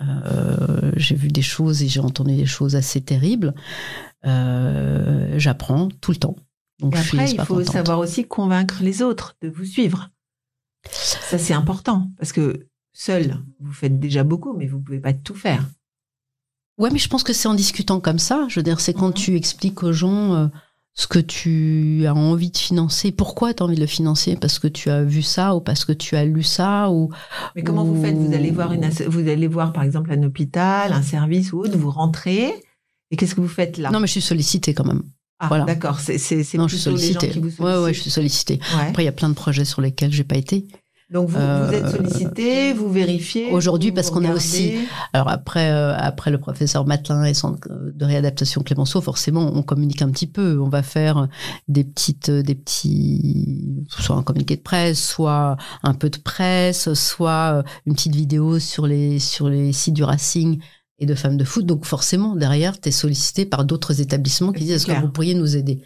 Euh, 0.00 0.90
j'ai 0.96 1.14
vu 1.14 1.28
des 1.28 1.42
choses 1.42 1.82
et 1.82 1.88
j'ai 1.88 2.00
entendu 2.00 2.34
des 2.34 2.46
choses 2.46 2.76
assez 2.76 3.00
terribles. 3.00 3.54
Euh, 4.26 5.38
j'apprends 5.38 5.88
tout 6.00 6.10
le 6.10 6.16
temps. 6.16 6.36
Donc, 6.80 6.96
après, 6.96 7.30
il 7.30 7.40
faut 7.40 7.62
savoir 7.62 8.00
aussi 8.00 8.26
convaincre 8.26 8.78
les 8.82 9.02
autres 9.02 9.36
de 9.42 9.48
vous 9.48 9.64
suivre. 9.64 10.10
Ça, 10.90 11.38
c'est 11.38 11.54
important 11.54 12.10
parce 12.18 12.32
que 12.32 12.66
seul, 12.92 13.42
vous 13.60 13.72
faites 13.72 13.98
déjà 14.00 14.24
beaucoup, 14.24 14.54
mais 14.54 14.66
vous 14.66 14.80
pouvez 14.80 14.98
pas 14.98 15.12
tout 15.12 15.34
faire. 15.34 15.66
Ouais, 16.76 16.90
mais 16.90 16.98
je 16.98 17.08
pense 17.08 17.22
que 17.22 17.32
c'est 17.32 17.46
en 17.46 17.54
discutant 17.54 18.00
comme 18.00 18.18
ça. 18.18 18.46
Je 18.48 18.58
veux 18.58 18.64
dire, 18.64 18.80
c'est 18.80 18.92
quand 18.92 19.08
mhm. 19.08 19.14
tu 19.14 19.36
expliques 19.36 19.84
aux 19.84 19.92
gens 19.92 20.50
ce 20.94 21.08
que 21.08 21.18
tu 21.18 22.06
as 22.06 22.14
envie 22.14 22.50
de 22.50 22.56
financer. 22.56 23.10
Pourquoi 23.10 23.52
tu 23.52 23.62
as 23.62 23.66
envie 23.66 23.74
de 23.74 23.80
le 23.80 23.86
financer? 23.86 24.36
Parce 24.36 24.58
que 24.58 24.68
tu 24.68 24.90
as 24.90 25.02
vu 25.02 25.22
ça 25.22 25.56
ou 25.56 25.60
parce 25.60 25.84
que 25.84 25.92
tu 25.92 26.16
as 26.16 26.24
lu 26.24 26.42
ça 26.42 26.90
ou 26.90 27.10
Mais 27.56 27.62
comment 27.62 27.84
vous 27.84 28.00
faites? 28.00 28.14
Vous 28.14 28.32
allez 28.32 28.52
voir 28.52 28.72
une 28.72 28.88
vous 28.88 29.28
allez 29.28 29.48
voir 29.48 29.72
par 29.72 29.82
exemple 29.82 30.12
un 30.12 30.22
hôpital, 30.22 30.92
un 30.92 31.02
service 31.02 31.52
ou 31.52 31.58
autre, 31.60 31.76
vous 31.76 31.90
rentrez 31.90 32.54
et 33.10 33.16
qu'est-ce 33.16 33.34
que 33.34 33.40
vous 33.40 33.48
faites 33.48 33.78
là? 33.78 33.90
Non, 33.90 34.00
mais 34.00 34.06
je 34.06 34.12
suis 34.12 34.22
sollicitée 34.22 34.72
quand 34.72 34.84
même. 34.84 35.02
Ah, 35.40 35.48
voilà. 35.48 35.64
d'accord, 35.64 35.98
c'est 35.98 36.16
c'est 36.18 36.44
c'est 36.44 36.58
je 36.58 36.66
suis 36.68 36.78
sollicitée. 36.78 37.32
Ouais, 37.58 37.76
ouais, 37.78 37.92
je 37.92 38.00
suis 38.00 38.10
sollicitée. 38.10 38.60
Après, 38.72 39.02
il 39.02 39.06
y 39.06 39.08
a 39.08 39.12
plein 39.12 39.28
de 39.28 39.34
projets 39.34 39.64
sur 39.64 39.80
lesquels 39.82 40.12
j'ai 40.12 40.24
pas 40.24 40.36
été. 40.36 40.66
Donc 41.14 41.28
vous, 41.28 41.72
êtes 41.72 41.90
sollicité, 41.90 42.72
vous 42.72 42.90
vérifiez. 42.90 43.52
Aujourd'hui, 43.52 43.92
parce 43.92 44.10
qu'on 44.10 44.24
a 44.24 44.34
aussi, 44.34 44.74
alors 45.12 45.28
après 45.28 45.70
euh, 45.70 45.94
après 45.96 46.32
le 46.32 46.38
professeur 46.38 46.84
Matelin 46.86 47.22
et 47.22 47.34
son 47.34 47.56
de 47.70 48.04
réadaptation 48.04 48.62
Clémenceau, 48.62 49.00
forcément, 49.00 49.52
on 49.54 49.62
communique 49.62 50.02
un 50.02 50.10
petit 50.10 50.26
peu. 50.26 50.58
On 50.58 50.68
va 50.68 50.82
faire 50.82 51.28
des 51.68 51.84
petites 51.84 52.32
des 52.32 52.56
petits, 52.56 53.86
soit 53.86 54.16
un 54.16 54.24
communiqué 54.24 54.56
de 54.56 54.62
presse, 54.62 55.00
soit 55.00 55.56
un 55.84 55.94
peu 55.94 56.10
de 56.10 56.18
presse, 56.18 56.92
soit 56.94 57.58
euh, 57.58 57.62
une 57.86 57.94
petite 57.94 58.16
vidéo 58.16 58.58
sur 58.58 58.88
les 58.88 59.20
sur 59.20 59.48
les 59.48 59.72
sites 59.72 59.94
du 59.94 60.02
Racing 60.02 60.58
et 60.98 61.06
de 61.06 61.14
femmes 61.14 61.36
de 61.36 61.44
foot. 61.44 61.64
Donc 61.64 61.84
forcément, 61.84 62.34
derrière, 62.34 62.80
tu 62.80 62.88
es 62.88 62.92
sollicité 62.92 63.46
par 63.46 63.64
d'autres 63.64 64.00
établissements 64.00 64.50
qui 64.50 64.64
disent 64.64 64.72
est-ce 64.72 64.86
que 64.86 65.00
vous 65.00 65.12
pourriez 65.12 65.34
nous 65.34 65.56
aider? 65.56 65.80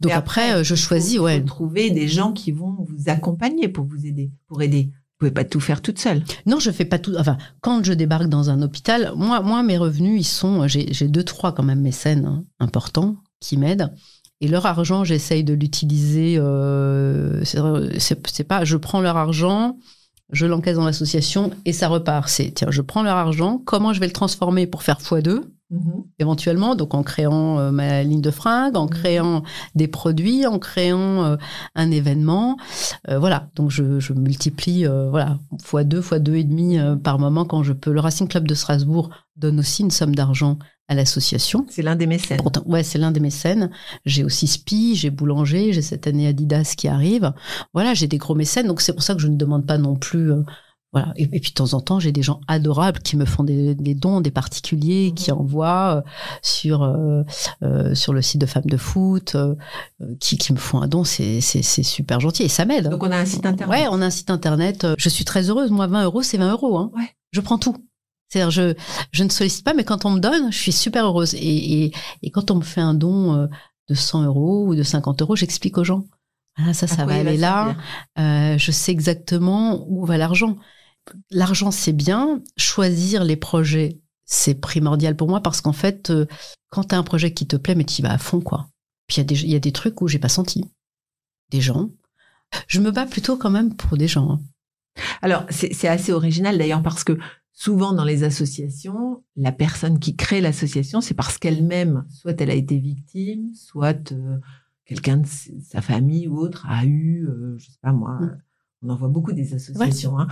Donc 0.00 0.12
après, 0.12 0.54
euh, 0.54 0.64
je 0.64 0.74
choisis, 0.74 1.18
faut, 1.18 1.24
ouais. 1.24 1.42
trouver 1.42 1.90
des 1.90 2.08
gens 2.08 2.32
qui 2.32 2.52
vont 2.52 2.76
vous 2.78 3.08
accompagner 3.08 3.68
pour 3.68 3.84
vous 3.84 4.06
aider, 4.06 4.30
pour 4.46 4.62
aider. 4.62 4.90
Vous 4.92 5.28
pouvez 5.28 5.30
pas 5.30 5.44
tout 5.44 5.60
faire 5.60 5.82
toute 5.82 6.00
seule. 6.00 6.24
Non, 6.46 6.58
je 6.58 6.70
fais 6.70 6.84
pas 6.84 6.98
tout. 6.98 7.14
Enfin, 7.16 7.38
quand 7.60 7.84
je 7.84 7.92
débarque 7.92 8.28
dans 8.28 8.50
un 8.50 8.60
hôpital, 8.60 9.12
moi, 9.16 9.40
moi, 9.40 9.62
mes 9.62 9.78
revenus, 9.78 10.20
ils 10.20 10.28
sont, 10.28 10.66
j'ai 10.66 11.08
deux, 11.08 11.22
trois 11.22 11.52
quand 11.52 11.62
même 11.62 11.80
mécènes 11.80 12.26
hein, 12.26 12.44
importants 12.58 13.16
qui 13.38 13.56
m'aident. 13.56 13.92
Et 14.40 14.48
leur 14.48 14.66
argent, 14.66 15.04
j'essaye 15.04 15.44
de 15.44 15.54
l'utiliser. 15.54 16.34
Euh, 16.38 17.44
c'est 17.44 18.44
pas, 18.44 18.64
je 18.64 18.76
prends 18.76 19.00
leur 19.00 19.16
argent, 19.16 19.78
je 20.32 20.46
l'encaisse 20.46 20.74
dans 20.74 20.84
l'association 20.84 21.52
et 21.64 21.72
ça 21.72 21.86
repart. 21.86 22.28
C'est 22.28 22.50
tiens, 22.52 22.72
je 22.72 22.82
prends 22.82 23.04
leur 23.04 23.16
argent, 23.16 23.62
comment 23.64 23.92
je 23.92 24.00
vais 24.00 24.06
le 24.06 24.12
transformer 24.12 24.66
pour 24.66 24.82
faire 24.82 24.98
x2 24.98 25.42
Mhm. 25.72 26.04
éventuellement, 26.18 26.74
donc 26.74 26.92
en 26.92 27.02
créant 27.02 27.58
euh, 27.58 27.70
ma 27.70 28.02
ligne 28.02 28.20
de 28.20 28.30
fringues, 28.30 28.76
en 28.76 28.84
mhm. 28.84 28.90
créant 28.90 29.42
des 29.74 29.88
produits, 29.88 30.46
en 30.46 30.58
créant 30.58 31.24
euh, 31.24 31.36
un 31.74 31.90
événement. 31.90 32.58
Euh, 33.08 33.18
voilà, 33.18 33.48
donc 33.56 33.70
je, 33.70 33.98
je 33.98 34.12
multiplie 34.12 34.84
voilà 34.84 35.38
fois 35.62 35.82
deux, 35.84 36.02
fois 36.02 36.18
deux 36.18 36.36
et 36.36 36.44
demi 36.44 36.78
par 37.02 37.18
moment 37.18 37.46
quand 37.46 37.62
je 37.62 37.72
peux. 37.72 37.90
Le 37.90 38.00
Racing 38.00 38.28
Club 38.28 38.46
de 38.46 38.54
Strasbourg 38.54 39.08
donne 39.36 39.58
aussi 39.60 39.82
une 39.82 39.90
somme 39.90 40.14
d'argent 40.14 40.58
à 40.88 40.94
l'association. 40.94 41.64
C'est 41.70 41.80
l'un 41.80 41.96
des 41.96 42.06
mécènes. 42.06 42.36
Pourtant, 42.36 42.62
ouais, 42.66 42.82
c'est 42.82 42.98
l'un 42.98 43.10
des 43.10 43.20
mécènes. 43.20 43.70
J'ai 44.04 44.24
aussi 44.24 44.46
Spi, 44.46 44.94
j'ai 44.94 45.08
Boulanger, 45.08 45.72
j'ai 45.72 45.80
cette 45.80 46.06
année 46.06 46.26
Adidas 46.26 46.74
qui 46.76 46.86
arrive. 46.86 47.32
Voilà, 47.72 47.94
j'ai 47.94 48.08
des 48.08 48.18
gros 48.18 48.34
mécènes, 48.34 48.66
donc 48.66 48.82
c'est 48.82 48.92
pour 48.92 49.02
ça 49.02 49.14
que 49.14 49.20
je 49.22 49.28
ne 49.28 49.36
demande 49.36 49.66
pas 49.66 49.78
non 49.78 49.96
plus 49.96 50.32
Voilà. 50.92 51.12
Et, 51.16 51.26
puis 51.26 51.50
de 51.50 51.54
temps 51.54 51.72
en 51.72 51.80
temps, 51.80 52.00
j'ai 52.00 52.12
des 52.12 52.22
gens 52.22 52.40
adorables 52.48 53.00
qui 53.00 53.16
me 53.16 53.24
font 53.24 53.44
des, 53.44 53.74
dons, 53.94 54.20
des 54.20 54.30
particuliers 54.30 55.10
mmh. 55.10 55.14
qui 55.14 55.32
envoient 55.32 55.96
euh, 55.96 56.10
sur 56.42 56.82
euh, 56.82 57.22
euh, 57.62 57.94
sur 57.94 58.12
le 58.12 58.20
site 58.20 58.40
de 58.40 58.46
Femmes 58.46 58.66
de 58.66 58.76
Foot, 58.76 59.36
qui, 60.20 60.36
qui 60.36 60.52
me 60.52 60.58
font 60.58 60.82
un 60.82 60.88
don. 60.88 61.04
C'est 61.04 61.40
c'est 61.40 61.62
super 61.82 62.20
gentil 62.20 62.42
et 62.42 62.48
ça 62.48 62.66
m'aide. 62.66 62.90
Donc 62.90 63.02
on 63.02 63.10
a 63.10 63.16
un 63.16 63.24
site 63.24 63.46
internet. 63.46 63.74
Ouais, 63.74 63.88
on 63.90 64.02
a 64.02 64.06
un 64.06 64.10
site 64.10 64.28
internet. 64.28 64.86
Je 64.98 65.08
suis 65.08 65.24
très 65.24 65.48
heureuse. 65.48 65.70
Moi, 65.70 65.86
20 65.86 66.04
euros, 66.04 66.22
c'est 66.22 66.36
20 66.36 66.52
euros. 66.52 66.76
Hein. 66.76 66.90
Ouais. 66.94 67.10
Je 67.32 67.40
prends 67.40 67.58
tout. 67.58 67.76
C'est-à-dire, 68.28 68.50
je, 68.50 68.74
je 69.12 69.24
ne 69.24 69.30
sollicite 69.30 69.64
pas, 69.64 69.74
mais 69.74 69.84
quand 69.84 70.04
on 70.04 70.10
me 70.10 70.20
donne, 70.20 70.52
je 70.52 70.58
suis 70.58 70.72
super 70.72 71.06
heureuse. 71.06 71.34
Et, 71.34 71.84
et, 71.84 71.92
et 72.22 72.30
quand 72.30 72.50
on 72.50 72.56
me 72.56 72.62
fait 72.62 72.80
un 72.80 72.94
don 72.94 73.48
de 73.88 73.94
100 73.94 74.24
euros 74.24 74.66
ou 74.66 74.74
de 74.74 74.82
50 74.82 75.22
euros, 75.22 75.36
j'explique 75.36 75.78
aux 75.78 75.84
gens. 75.84 76.04
Ah, 76.56 76.74
ça, 76.74 76.86
ça 76.86 77.06
va 77.06 77.14
aller 77.14 77.36
là. 77.36 77.76
Euh, 78.18 78.58
je 78.58 78.70
sais 78.70 78.92
exactement 78.92 79.86
où 79.88 80.04
va 80.04 80.18
l'argent 80.18 80.58
l'argent, 81.30 81.70
c'est 81.70 81.92
bien. 81.92 82.42
Choisir 82.56 83.24
les 83.24 83.36
projets, 83.36 84.00
c'est 84.24 84.54
primordial 84.54 85.16
pour 85.16 85.28
moi 85.28 85.40
parce 85.40 85.60
qu'en 85.60 85.72
fait, 85.72 86.10
euh, 86.10 86.26
quand 86.70 86.84
tu 86.84 86.94
as 86.94 86.98
un 86.98 87.02
projet 87.02 87.32
qui 87.32 87.46
te 87.46 87.56
plaît, 87.56 87.74
mais 87.74 87.84
tu 87.84 88.00
y 88.00 88.02
vas 88.02 88.12
à 88.12 88.18
fond, 88.18 88.40
quoi. 88.40 88.68
Puis 89.06 89.20
il 89.20 89.50
y, 89.50 89.54
a 89.54 89.58
des 89.58 89.72
trucs 89.72 90.00
où 90.00 90.08
j'ai 90.08 90.18
pas 90.18 90.28
senti. 90.28 90.64
Des 91.50 91.60
gens. 91.60 91.90
Je 92.66 92.80
me 92.80 92.90
bats 92.90 93.06
plutôt 93.06 93.36
quand 93.36 93.50
même 93.50 93.74
pour 93.74 93.98
des 93.98 94.08
gens. 94.08 94.32
Hein. 94.32 94.40
Alors, 95.20 95.44
c'est 95.50 95.88
assez 95.88 96.12
original 96.12 96.56
d'ailleurs 96.56 96.82
parce 96.82 97.04
que 97.04 97.18
souvent 97.52 97.92
dans 97.92 98.04
les 98.04 98.24
associations, 98.24 99.22
la 99.36 99.52
personne 99.52 99.98
qui 99.98 100.16
crée 100.16 100.40
l'association, 100.40 101.00
c'est 101.00 101.14
parce 101.14 101.38
qu'elle-même, 101.38 102.06
soit 102.10 102.40
elle 102.40 102.50
a 102.50 102.54
été 102.54 102.78
victime, 102.78 103.54
soit 103.54 104.12
euh, 104.12 104.38
quelqu'un 104.84 105.18
de 105.18 105.26
sa 105.62 105.82
famille 105.82 106.28
ou 106.28 106.38
autre 106.38 106.66
a 106.68 106.84
eu, 106.84 107.26
euh, 107.26 107.58
je 107.58 107.66
sais 107.66 107.78
pas 107.82 107.92
moi, 107.92 108.18
mm 108.20 108.38
on 108.82 108.90
en 108.90 108.96
voit 108.96 109.08
beaucoup 109.08 109.32
des 109.32 109.54
associations. 109.54 110.18
Hein. 110.18 110.28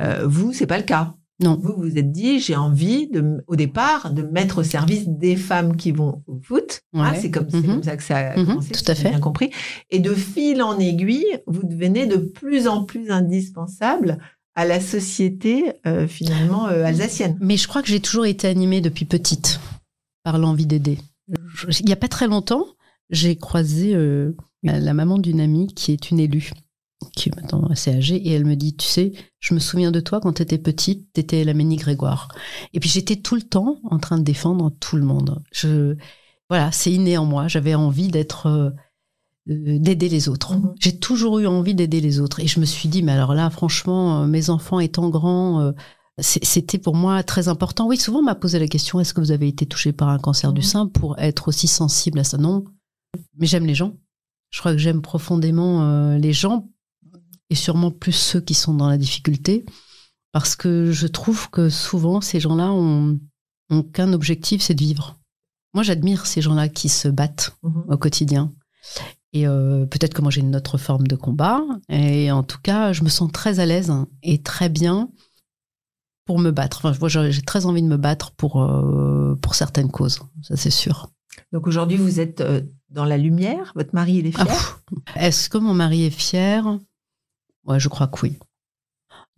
Euh, 0.00 0.26
vous, 0.26 0.52
c'est 0.52 0.66
pas 0.66 0.78
le 0.78 0.84
cas. 0.84 1.14
Non. 1.40 1.58
Vous 1.60 1.74
vous 1.76 1.98
êtes 1.98 2.12
dit, 2.12 2.38
j'ai 2.38 2.56
envie 2.56 3.08
de, 3.08 3.42
au 3.46 3.56
départ, 3.56 4.12
de 4.12 4.22
mettre 4.22 4.58
au 4.58 4.62
service 4.62 5.08
des 5.08 5.36
femmes 5.36 5.76
qui 5.76 5.90
vont 5.90 6.22
au 6.26 6.38
foot. 6.40 6.82
Hein, 6.94 7.14
c'est 7.20 7.30
comme, 7.30 7.48
mhm. 7.52 7.82
ça 7.82 7.96
que 7.96 8.02
ça 8.02 8.16
a 8.16 8.36
mhm. 8.36 8.46
commencé. 8.46 8.72
Tout 8.72 8.84
à 8.90 8.94
fait. 8.94 9.10
Bien 9.10 9.20
compris. 9.20 9.50
Et 9.90 9.98
de 9.98 10.14
fil 10.14 10.62
en 10.62 10.78
aiguille, 10.78 11.38
vous 11.46 11.66
devenez 11.66 12.06
de 12.06 12.16
plus 12.16 12.68
en 12.68 12.84
plus 12.84 13.10
indispensable 13.10 14.18
à 14.54 14.64
la 14.64 14.80
société 14.80 15.72
euh, 15.86 16.06
finalement 16.06 16.68
euh, 16.68 16.84
alsacienne. 16.84 17.36
Mais 17.40 17.56
je 17.56 17.66
crois 17.66 17.82
que 17.82 17.88
j'ai 17.88 18.00
toujours 18.00 18.26
été 18.26 18.46
animée 18.46 18.80
depuis 18.80 19.06
petite 19.06 19.58
par 20.22 20.38
l'envie 20.38 20.66
d'aider. 20.66 20.98
Il 21.80 21.86
n'y 21.86 21.92
a 21.92 21.96
pas 21.96 22.08
très 22.08 22.28
longtemps, 22.28 22.66
j'ai 23.10 23.36
croisé 23.36 23.96
la 24.62 24.94
maman 24.94 25.18
d'une 25.18 25.40
amie 25.40 25.68
qui 25.74 25.92
est 25.92 26.10
une 26.10 26.20
élue 26.20 26.52
qui 27.10 27.28
est 27.28 27.36
maintenant 27.36 27.66
assez 27.68 27.90
âgée, 27.90 28.16
et 28.16 28.32
elle 28.32 28.44
me 28.44 28.56
dit, 28.56 28.76
tu 28.76 28.86
sais, 28.86 29.12
je 29.40 29.54
me 29.54 29.58
souviens 29.58 29.90
de 29.90 30.00
toi 30.00 30.20
quand 30.20 30.34
tu 30.34 30.42
étais 30.42 30.58
petite, 30.58 31.08
tu 31.14 31.20
étais 31.20 31.44
la 31.44 31.54
Ménie 31.54 31.76
Grégoire. 31.76 32.28
Et 32.72 32.80
puis 32.80 32.88
j'étais 32.88 33.16
tout 33.16 33.34
le 33.34 33.42
temps 33.42 33.78
en 33.84 33.98
train 33.98 34.18
de 34.18 34.24
défendre 34.24 34.70
tout 34.80 34.96
le 34.96 35.04
monde. 35.04 35.42
Je, 35.52 35.96
voilà, 36.52 36.70
c'est 36.70 36.92
inné 36.92 37.16
en 37.16 37.24
moi. 37.24 37.48
J'avais 37.48 37.74
envie 37.74 38.08
d'être, 38.08 38.46
euh, 38.46 38.70
d'aider 39.46 40.10
les 40.10 40.28
autres. 40.28 40.54
Mhm. 40.54 40.74
J'ai 40.78 40.98
toujours 40.98 41.38
eu 41.38 41.46
envie 41.46 41.74
d'aider 41.74 42.02
les 42.02 42.20
autres. 42.20 42.40
Et 42.40 42.46
je 42.46 42.60
me 42.60 42.66
suis 42.66 42.90
dit, 42.90 43.02
mais 43.02 43.12
alors 43.12 43.32
là, 43.32 43.48
franchement, 43.48 44.20
euh, 44.20 44.26
mes 44.26 44.50
enfants 44.50 44.78
étant 44.78 45.08
grands, 45.08 45.60
euh, 45.60 45.72
c'était 46.18 46.76
pour 46.76 46.94
moi 46.94 47.22
très 47.22 47.48
important. 47.48 47.88
Oui, 47.88 47.96
souvent 47.96 48.18
on 48.18 48.24
m'a 48.24 48.34
posé 48.34 48.58
la 48.58 48.68
question, 48.68 49.00
est-ce 49.00 49.14
que 49.14 49.22
vous 49.22 49.30
avez 49.30 49.48
été 49.48 49.64
touché 49.64 49.92
par 49.94 50.10
un 50.10 50.18
cancer 50.18 50.52
du 50.52 50.60
mhm. 50.60 50.66
sein 50.66 50.86
pour 50.88 51.18
être 51.18 51.48
aussi 51.48 51.68
sensible 51.68 52.18
à 52.18 52.24
ça? 52.24 52.36
Non. 52.36 52.66
Mais 53.38 53.46
j'aime 53.46 53.64
les 53.64 53.74
gens. 53.74 53.96
Je 54.50 54.58
crois 54.60 54.72
que 54.72 54.78
j'aime 54.78 55.00
profondément 55.00 56.14
les 56.18 56.34
gens 56.34 56.68
et 57.52 57.54
sûrement 57.54 57.90
plus 57.90 58.12
ceux 58.12 58.40
qui 58.40 58.54
sont 58.54 58.72
dans 58.72 58.88
la 58.88 58.96
difficulté, 58.96 59.66
parce 60.32 60.56
que 60.56 60.90
je 60.90 61.06
trouve 61.06 61.50
que 61.50 61.68
souvent 61.68 62.22
ces 62.22 62.40
gens-là 62.40 62.72
ont, 62.72 63.20
qu'un 63.92 64.14
objectif, 64.14 64.62
c'est 64.62 64.72
de 64.72 64.80
vivre. 64.80 65.18
Moi, 65.74 65.82
j'admire 65.82 66.24
ces 66.24 66.40
gens-là 66.40 66.70
qui 66.70 66.88
se 66.88 67.08
battent 67.08 67.54
mhm. 67.62 67.84
au 67.88 67.96
quotidien. 67.98 68.50
Et 69.34 69.46
euh, 69.46 69.84
peut-être 69.84 70.14
que 70.14 70.20
moi 70.22 70.30
j'ai 70.30 70.40
une 70.40 70.56
autre 70.56 70.78
forme 70.78 71.06
de 71.06 71.16
combat. 71.16 71.62
Et 71.90 72.32
en 72.32 72.42
tout 72.42 72.58
cas, 72.62 72.94
je 72.94 73.02
me 73.04 73.10
sens 73.10 73.30
très 73.30 73.60
à 73.60 73.66
l'aise 73.66 73.92
et 74.22 74.42
très 74.42 74.70
bien 74.70 75.10
pour 76.24 76.38
me 76.38 76.50
battre. 76.50 76.86
Enfin, 76.86 77.08
j'ai 77.08 77.42
très 77.42 77.66
envie 77.66 77.82
de 77.82 77.86
me 77.86 77.98
battre 77.98 78.32
pour, 78.32 78.62
euh, 78.62 79.38
pour 79.42 79.54
certaines 79.54 79.90
causes, 79.90 80.20
ça 80.40 80.56
c'est 80.56 80.70
sûr. 80.70 81.10
Donc 81.52 81.66
aujourd'hui, 81.66 81.98
vous 81.98 82.20
êtes 82.20 82.40
euh, 82.40 82.62
dans 82.90 83.04
la 83.04 83.18
lumière. 83.18 83.72
Votre 83.74 83.94
mari, 83.94 84.14
il 84.16 84.26
est 84.26 84.32
fier? 84.32 84.82
Ah, 85.14 85.26
est-ce 85.26 85.48
que 85.48 85.58
mon 85.58 85.74
mari 85.74 86.04
est 86.04 86.10
fier? 86.10 86.78
Ouais, 87.66 87.80
je 87.80 87.88
crois 87.88 88.08
que 88.08 88.20
oui. 88.22 88.38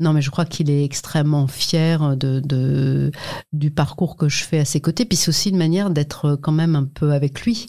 Non, 0.01 0.13
mais 0.13 0.23
je 0.23 0.31
crois 0.31 0.45
qu'il 0.45 0.71
est 0.71 0.85
extrêmement 0.85 1.47
fier 1.47 2.17
de, 2.17 3.13
du 3.53 3.71
parcours 3.71 4.17
que 4.17 4.29
je 4.29 4.43
fais 4.43 4.59
à 4.59 4.65
ses 4.65 4.81
côtés. 4.81 5.05
Puis 5.05 5.17
c'est 5.17 5.29
aussi 5.29 5.51
une 5.51 5.57
manière 5.57 5.91
d'être 5.91 6.37
quand 6.37 6.53
même 6.53 6.75
un 6.75 6.85
peu 6.85 7.13
avec 7.13 7.43
lui. 7.43 7.69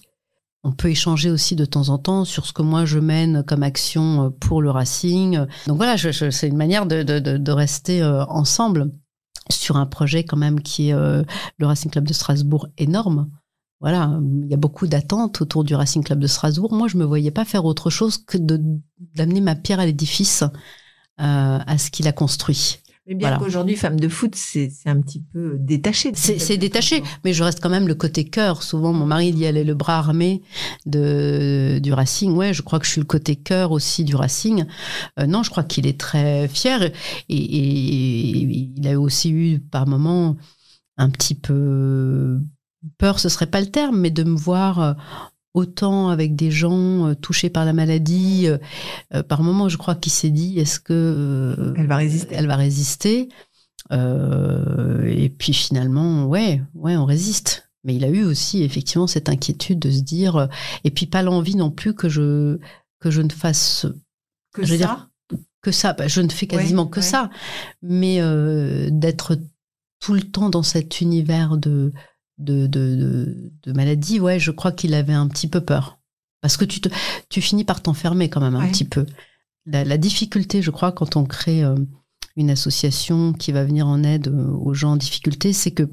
On 0.64 0.72
peut 0.72 0.90
échanger 0.90 1.30
aussi 1.30 1.56
de 1.56 1.66
temps 1.66 1.90
en 1.90 2.00
temps 2.00 2.26
sur 2.26 2.48
ce 2.48 2.54
que 2.54 2.64
moi 2.64 2.86
je 2.86 2.98
mène 2.98 3.44
comme 3.44 3.62
action 3.62 4.32
pour 4.40 4.64
le 4.64 4.72
Racing. 4.72 5.46
Donc 5.68 5.78
voilà, 5.78 5.96
c'est 5.98 6.48
une 6.48 6.58
manière 6.58 6.88
de, 6.88 7.52
rester 7.52 8.02
euh, 8.02 8.26
ensemble 8.26 8.90
sur 9.52 9.78
un 9.78 9.86
projet 9.86 10.24
quand 10.24 10.38
même 10.38 10.62
qui 10.62 10.90
est 10.90 10.94
euh, 10.94 11.24
le 11.60 11.68
Racing 11.68 11.92
Club 11.92 12.08
de 12.08 12.14
Strasbourg 12.14 12.68
énorme 12.80 13.30
voilà, 13.82 14.20
il 14.44 14.50
y 14.50 14.54
a 14.54 14.58
beaucoup 14.58 14.88
d'attentes 14.88 15.42
autour 15.42 15.64
du 15.64 15.76
Racing 15.76 16.04
Club 16.04 16.20
de 16.20 16.28
Strasbourg. 16.28 16.74
Moi, 16.74 16.88
je 16.88 16.98
me 16.98 17.04
voyais 17.04 17.32
pas 17.32 17.46
faire 17.46 17.66
autre 17.66 17.90
chose 17.90 18.18
que 18.18 18.38
d'amener 18.38 19.42
ma 19.42 19.56
pierre 19.56 19.80
à 19.80 19.86
l'édifice, 19.86 20.44
euh, 21.20 21.60
à 21.66 21.78
ce 21.78 21.92
qu'il 21.92 22.08
a 22.08 22.12
construit. 22.12 22.80
Mais 23.08 23.14
bien 23.14 23.38
qu'aujourd'hui, 23.38 23.76
femme 23.76 24.00
de 24.00 24.08
foot, 24.08 24.34
c'est 24.36 24.72
un 24.86 25.00
petit 25.00 25.22
peu 25.22 25.58
détaché. 25.60 26.12
C'est 26.16 26.58
détaché, 26.58 27.04
mais 27.24 27.34
je 27.34 27.44
reste 27.44 27.60
quand 27.62 27.70
même 27.70 27.88
le 27.88 27.94
côté 27.94 28.24
cœur. 28.24 28.64
Souvent, 28.64 28.94
mon 28.94 29.06
mari 29.06 29.32
dit 29.32 29.44
elle 29.44 29.58
est 29.58 29.64
le 29.64 29.76
bras 29.76 30.00
armé 30.00 30.42
de, 30.88 31.80
du 31.84 31.94
Racing. 31.94 32.34
Ouais, 32.34 32.52
je 32.52 32.64
crois 32.64 32.80
que 32.80 32.86
je 32.86 32.92
suis 32.92 33.02
le 33.02 33.06
côté 33.06 33.36
cœur 33.36 33.72
aussi 33.72 34.06
du 34.06 34.16
Racing. 34.16 34.66
Euh, 35.20 35.28
non, 35.28 35.44
je 35.44 35.52
crois 35.52 35.64
qu'il 35.64 35.86
est 35.86 36.00
très 36.00 36.48
fier 36.48 36.82
et, 36.82 36.92
et, 37.30 38.72
il 38.76 38.88
a 38.88 39.00
aussi 39.00 39.30
eu 39.30 39.60
par 39.60 39.86
moments 39.86 40.36
un 40.98 41.10
petit 41.12 41.36
peu 41.36 42.40
peur, 42.98 43.20
ce 43.20 43.30
serait 43.30 43.48
pas 43.48 43.62
le 43.62 43.68
terme, 43.68 44.00
mais 44.00 44.12
de 44.12 44.24
me 44.24 44.38
voir 44.38 44.80
euh, 44.80 44.94
autant 45.54 46.10
avec 46.10 46.36
des 46.36 46.52
gens 46.52 47.08
euh, 47.08 47.14
touchés 47.16 47.50
par 47.50 47.66
la 47.66 47.74
maladie. 47.74 48.48
Euh, 48.48 49.24
par 49.24 49.44
moment, 49.44 49.70
je 49.70 49.78
crois 49.78 49.96
qu'il 49.96 50.12
s'est 50.12 50.30
dit, 50.30 50.60
est-ce 50.60 50.80
que 50.80 51.74
elle 51.78 51.88
va 51.88 51.98
résister 51.98 52.36
Elle 52.36 52.48
va 52.48 52.56
résister. 52.56 53.30
et 53.92 55.30
puis 55.30 55.54
finalement, 55.54 56.26
ouais, 56.26 56.62
ouais, 56.74 56.98
on 56.98 57.06
résiste. 57.06 57.70
Mais 57.84 57.96
il 57.96 58.04
a 58.04 58.10
eu 58.10 58.24
aussi 58.24 58.64
effectivement 58.64 59.06
cette 59.06 59.30
inquiétude 59.30 59.78
de 59.78 59.92
se 59.92 60.02
dire, 60.02 60.50
et 60.84 60.90
puis 60.90 61.06
pas 61.06 61.22
l'envie 61.22 61.56
non 61.56 61.70
plus 61.70 61.94
que 61.94 62.10
je 62.10 62.58
que 63.00 63.12
je 63.12 63.22
ne 63.22 63.30
fasse 63.30 63.86
que 64.54 64.66
ça? 64.66 65.10
que 65.62 65.72
ça. 65.72 65.94
Bah, 65.94 66.08
je 66.08 66.22
ne 66.22 66.30
fais 66.30 66.48
quasiment 66.48 66.88
que 66.88 67.02
ça, 67.02 67.30
mais 67.84 68.20
d'être 68.90 69.38
tout 70.00 70.14
le 70.14 70.22
temps 70.22 70.50
dans 70.50 70.64
cet 70.64 71.02
univers 71.02 71.58
de 71.58 71.94
de, 72.38 72.68
de, 72.68 73.52
de, 73.64 73.72
maladie, 73.74 74.20
ouais, 74.20 74.40
je 74.40 74.52
crois 74.52 74.72
qu'il 74.72 74.94
avait 74.94 75.14
un 75.14 75.28
petit 75.28 75.48
peu 75.48 75.62
peur. 75.62 76.00
Parce 76.42 76.58
que 76.58 76.66
tu, 76.66 76.82
te, 76.82 76.90
tu 77.30 77.42
finis 77.42 77.64
par 77.64 77.82
t'enfermer 77.82 78.30
quand 78.30 78.42
même 78.42 78.56
un 78.56 78.68
petit 78.68 78.86
peu. 78.86 79.06
La, 79.66 79.98
difficulté, 79.98 80.62
je 80.62 80.70
crois, 80.70 80.92
quand 80.92 81.16
on 81.16 81.26
crée 81.26 81.64
euh, 81.64 81.76
une 82.36 82.52
association 82.52 83.34
qui 83.34 83.52
va 83.52 83.64
venir 83.64 83.88
en 83.88 84.04
aide 84.04 84.28
euh, 84.28 84.52
aux 84.52 84.74
gens 84.74 84.92
en 84.92 84.96
difficulté, 84.96 85.54
c'est 85.54 85.72
que 85.72 85.90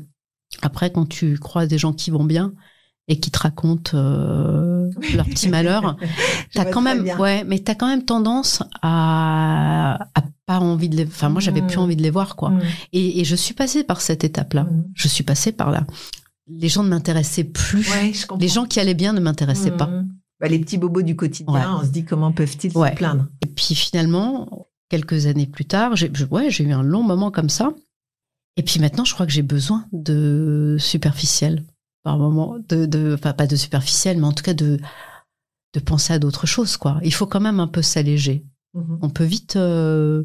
après, 0.60 0.92
quand 0.92 1.08
tu 1.08 1.38
croises 1.38 1.68
des 1.68 1.78
gens 1.78 1.94
qui 1.94 2.10
vont 2.10 2.24
bien 2.24 2.52
et 3.08 3.18
qui 3.18 3.30
te 3.30 3.38
racontent 3.38 3.92
euh, 3.94 4.90
leur 5.14 5.24
petit 5.26 5.48
malheur, 5.48 5.96
t'as 6.54 6.66
quand 6.66 6.82
même, 6.82 7.08
ouais, 7.18 7.44
mais 7.44 7.60
t'as 7.60 7.74
quand 7.74 7.88
même 7.88 8.04
tendance 8.04 8.62
à, 8.82 10.08
à 10.14 10.22
pas 10.44 10.58
envie 10.58 10.88
de 10.88 10.96
les, 10.96 11.06
enfin 11.06 11.28
moi 11.28 11.40
j'avais 11.40 11.62
plus 11.62 11.76
mmh. 11.76 11.80
envie 11.80 11.96
de 11.96 12.02
les 12.02 12.10
voir 12.10 12.36
quoi. 12.36 12.50
Mmh. 12.50 12.62
Et, 12.92 13.20
et, 13.20 13.24
je 13.24 13.36
suis 13.36 13.54
passée 13.54 13.84
par 13.84 14.00
cette 14.00 14.24
étape-là. 14.24 14.64
Mmh. 14.64 14.84
Je 14.94 15.08
suis 15.08 15.24
passée 15.24 15.52
par 15.52 15.70
là 15.70 15.86
les 16.58 16.68
gens 16.68 16.82
ne 16.82 16.88
m'intéressaient 16.88 17.44
plus. 17.44 17.88
les 18.38 18.48
gens 18.48 18.66
qui 18.66 18.80
allaient 18.80 18.94
bien 18.94 19.12
ne 19.12 19.20
m'intéressaient 19.20 19.76
pas. 19.76 19.86
Mmh. 19.86 20.08
Bah, 20.40 20.48
les 20.48 20.58
petits 20.58 20.78
bobos 20.78 21.02
du 21.02 21.14
quotidien, 21.14 21.78
on 21.80 21.84
se 21.84 21.90
dit 21.90 22.04
comment 22.04 22.32
peuvent-ils 22.32 22.72
se 22.72 22.94
plaindre? 22.94 23.28
Et 23.42 23.46
puis 23.46 23.74
finalement, 23.74 24.68
quelques 24.88 25.26
années 25.26 25.46
plus 25.46 25.64
tard, 25.64 25.94
j'ai 25.96 26.10
ouais, 26.30 26.48
eu 26.50 26.72
un 26.72 26.82
long 26.82 27.02
moment 27.02 27.30
comme 27.30 27.48
ça. 27.48 27.72
Et 28.56 28.62
puis 28.62 28.80
maintenant, 28.80 29.04
je 29.04 29.14
crois 29.14 29.24
que 29.24 29.32
j'ai 29.32 29.42
besoin 29.42 29.86
de 29.92 30.76
superficiel 30.78 31.64
par 32.02 32.18
moment, 32.18 32.56
de, 32.68 32.86
de, 32.86 33.14
enfin 33.14 33.32
pas 33.32 33.46
de 33.46 33.56
superficiel, 33.56 34.18
mais 34.18 34.26
en 34.26 34.32
tout 34.32 34.42
cas 34.42 34.54
de 34.54 34.78
de 35.74 35.80
penser 35.80 36.12
à 36.12 36.18
d'autres 36.18 36.46
choses. 36.46 36.76
Quoi. 36.76 37.00
Il 37.02 37.14
faut 37.14 37.26
quand 37.26 37.40
même 37.40 37.60
un 37.60 37.66
peu 37.66 37.82
s'alléger. 37.82 38.44
Mmh 38.74 38.98
on 39.02 39.10
peut 39.10 39.24
vite 39.24 39.56
euh, 39.56 40.24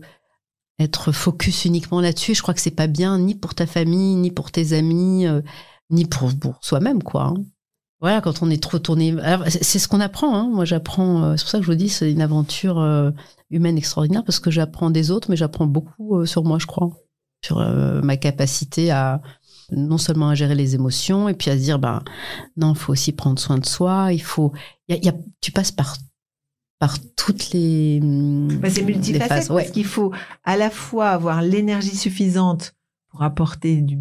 être 0.79 1.11
focus 1.11 1.65
uniquement 1.65 2.01
là-dessus. 2.01 2.35
Je 2.35 2.41
crois 2.41 2.53
que 2.53 2.61
c'est 2.61 2.71
pas 2.71 2.87
bien 2.87 3.17
ni 3.19 3.35
pour 3.35 3.55
ta 3.55 3.65
famille, 3.65 4.15
ni 4.15 4.31
pour 4.31 4.51
tes 4.51 4.73
amis. 4.73 5.25
Euh, 5.25 5.41
ni 5.89 6.05
pour, 6.05 6.31
soi-même, 6.61 7.03
quoi. 7.03 7.25
Hein. 7.25 7.35
voilà, 7.99 8.21
quand 8.21 8.41
on 8.41 8.49
est 8.49 8.61
trop 8.61 8.79
tourné. 8.79 9.15
C'est 9.47 9.79
ce 9.79 9.87
qu'on 9.87 9.99
apprend. 9.99 10.35
Hein. 10.35 10.49
Moi, 10.51 10.65
j'apprends. 10.65 11.23
Euh, 11.23 11.37
c'est 11.37 11.43
pour 11.43 11.51
ça 11.51 11.57
que 11.59 11.65
je 11.65 11.71
vous 11.71 11.77
dis, 11.77 11.89
c'est 11.89 12.11
une 12.11 12.21
aventure 12.21 12.79
euh, 12.79 13.11
humaine 13.49 13.77
extraordinaire 13.77 14.23
parce 14.23 14.39
que 14.39 14.51
j'apprends 14.51 14.89
des 14.89 15.11
autres, 15.11 15.29
mais 15.29 15.37
j'apprends 15.37 15.67
beaucoup 15.67 16.17
euh, 16.17 16.25
sur 16.25 16.43
moi, 16.43 16.59
je 16.59 16.65
crois, 16.65 16.89
sur 17.43 17.59
ma 18.03 18.17
capacité 18.17 18.91
à 18.91 19.21
non 19.71 19.97
seulement 19.97 20.29
à 20.29 20.35
gérer 20.35 20.55
les 20.55 20.75
émotions 20.75 21.27
et 21.27 21.33
puis 21.33 21.51
à 21.51 21.57
se 21.57 21.61
dire, 21.61 21.77
ben 21.77 22.01
non, 22.55 22.73
il 22.73 22.77
faut 22.77 22.93
aussi 22.93 23.11
prendre 23.11 23.39
soin 23.39 23.57
de 23.57 23.65
soi. 23.65 24.13
Il 24.13 24.21
faut, 24.21 24.53
y 24.87 24.95
y 24.95 25.09
a, 25.09 25.13
tu 25.41 25.51
passes 25.51 25.71
par 25.71 25.97
par 26.79 26.97
toutes 27.15 27.51
les. 27.51 27.99
Bah, 28.01 28.69
c'est 28.69 28.83
multifacette 28.83 29.47
parce 29.47 29.71
qu'il 29.71 29.85
faut 29.85 30.13
à 30.43 30.57
la 30.57 30.69
fois 30.69 31.09
avoir 31.09 31.41
l'énergie 31.41 31.95
suffisante 31.95 32.75
pour 33.09 33.23
apporter 33.23 33.81
du 33.81 33.97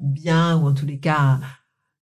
bien 0.00 0.56
ou 0.56 0.66
en 0.66 0.74
tous 0.74 0.86
les 0.86 0.98
cas 0.98 1.38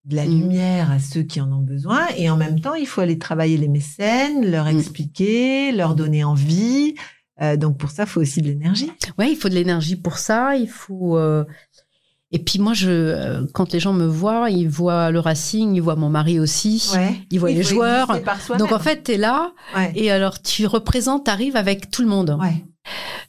de 0.04 0.16
la 0.16 0.24
mm. 0.24 0.30
lumière 0.30 0.90
à 0.90 0.98
ceux 0.98 1.22
qui 1.22 1.40
en 1.40 1.52
ont 1.52 1.62
besoin. 1.62 2.06
Et 2.16 2.30
en 2.30 2.36
même 2.36 2.60
temps, 2.60 2.74
il 2.74 2.86
faut 2.86 3.00
aller 3.00 3.18
travailler 3.18 3.56
les 3.56 3.68
mécènes, 3.68 4.50
leur 4.50 4.66
mm. 4.66 4.78
expliquer, 4.78 5.72
leur 5.72 5.94
donner 5.94 6.24
envie. 6.24 6.94
Euh, 7.40 7.56
donc 7.56 7.78
pour 7.78 7.90
ça, 7.90 8.04
il 8.04 8.08
faut 8.08 8.20
aussi 8.20 8.42
de 8.42 8.48
l'énergie. 8.48 8.90
Oui, 9.18 9.28
il 9.30 9.36
faut 9.36 9.48
de 9.48 9.54
l'énergie 9.54 9.96
pour 9.96 10.18
ça. 10.18 10.56
Il 10.56 10.68
faut. 10.68 11.16
Euh, 11.18 11.44
et 12.30 12.38
puis 12.38 12.58
moi, 12.58 12.74
je, 12.74 12.90
euh, 12.90 13.46
quand 13.54 13.72
les 13.72 13.80
gens 13.80 13.94
me 13.94 14.06
voient, 14.06 14.50
ils 14.50 14.68
voient 14.68 15.10
le 15.10 15.18
Racing, 15.18 15.74
ils 15.74 15.80
voient 15.80 15.96
mon 15.96 16.10
mari 16.10 16.38
aussi, 16.38 16.92
ils 17.30 17.40
voient 17.40 17.50
les 17.50 17.62
joueurs. 17.62 18.20
Donc 18.58 18.72
en 18.72 18.78
fait, 18.78 19.04
tu 19.04 19.12
es 19.12 19.16
là 19.16 19.52
et 19.94 20.10
alors 20.10 20.42
tu 20.42 20.66
représentes, 20.66 21.24
tu 21.24 21.30
arrives 21.30 21.56
avec 21.56 21.90
tout 21.90 22.02
le 22.02 22.08
monde. 22.08 22.38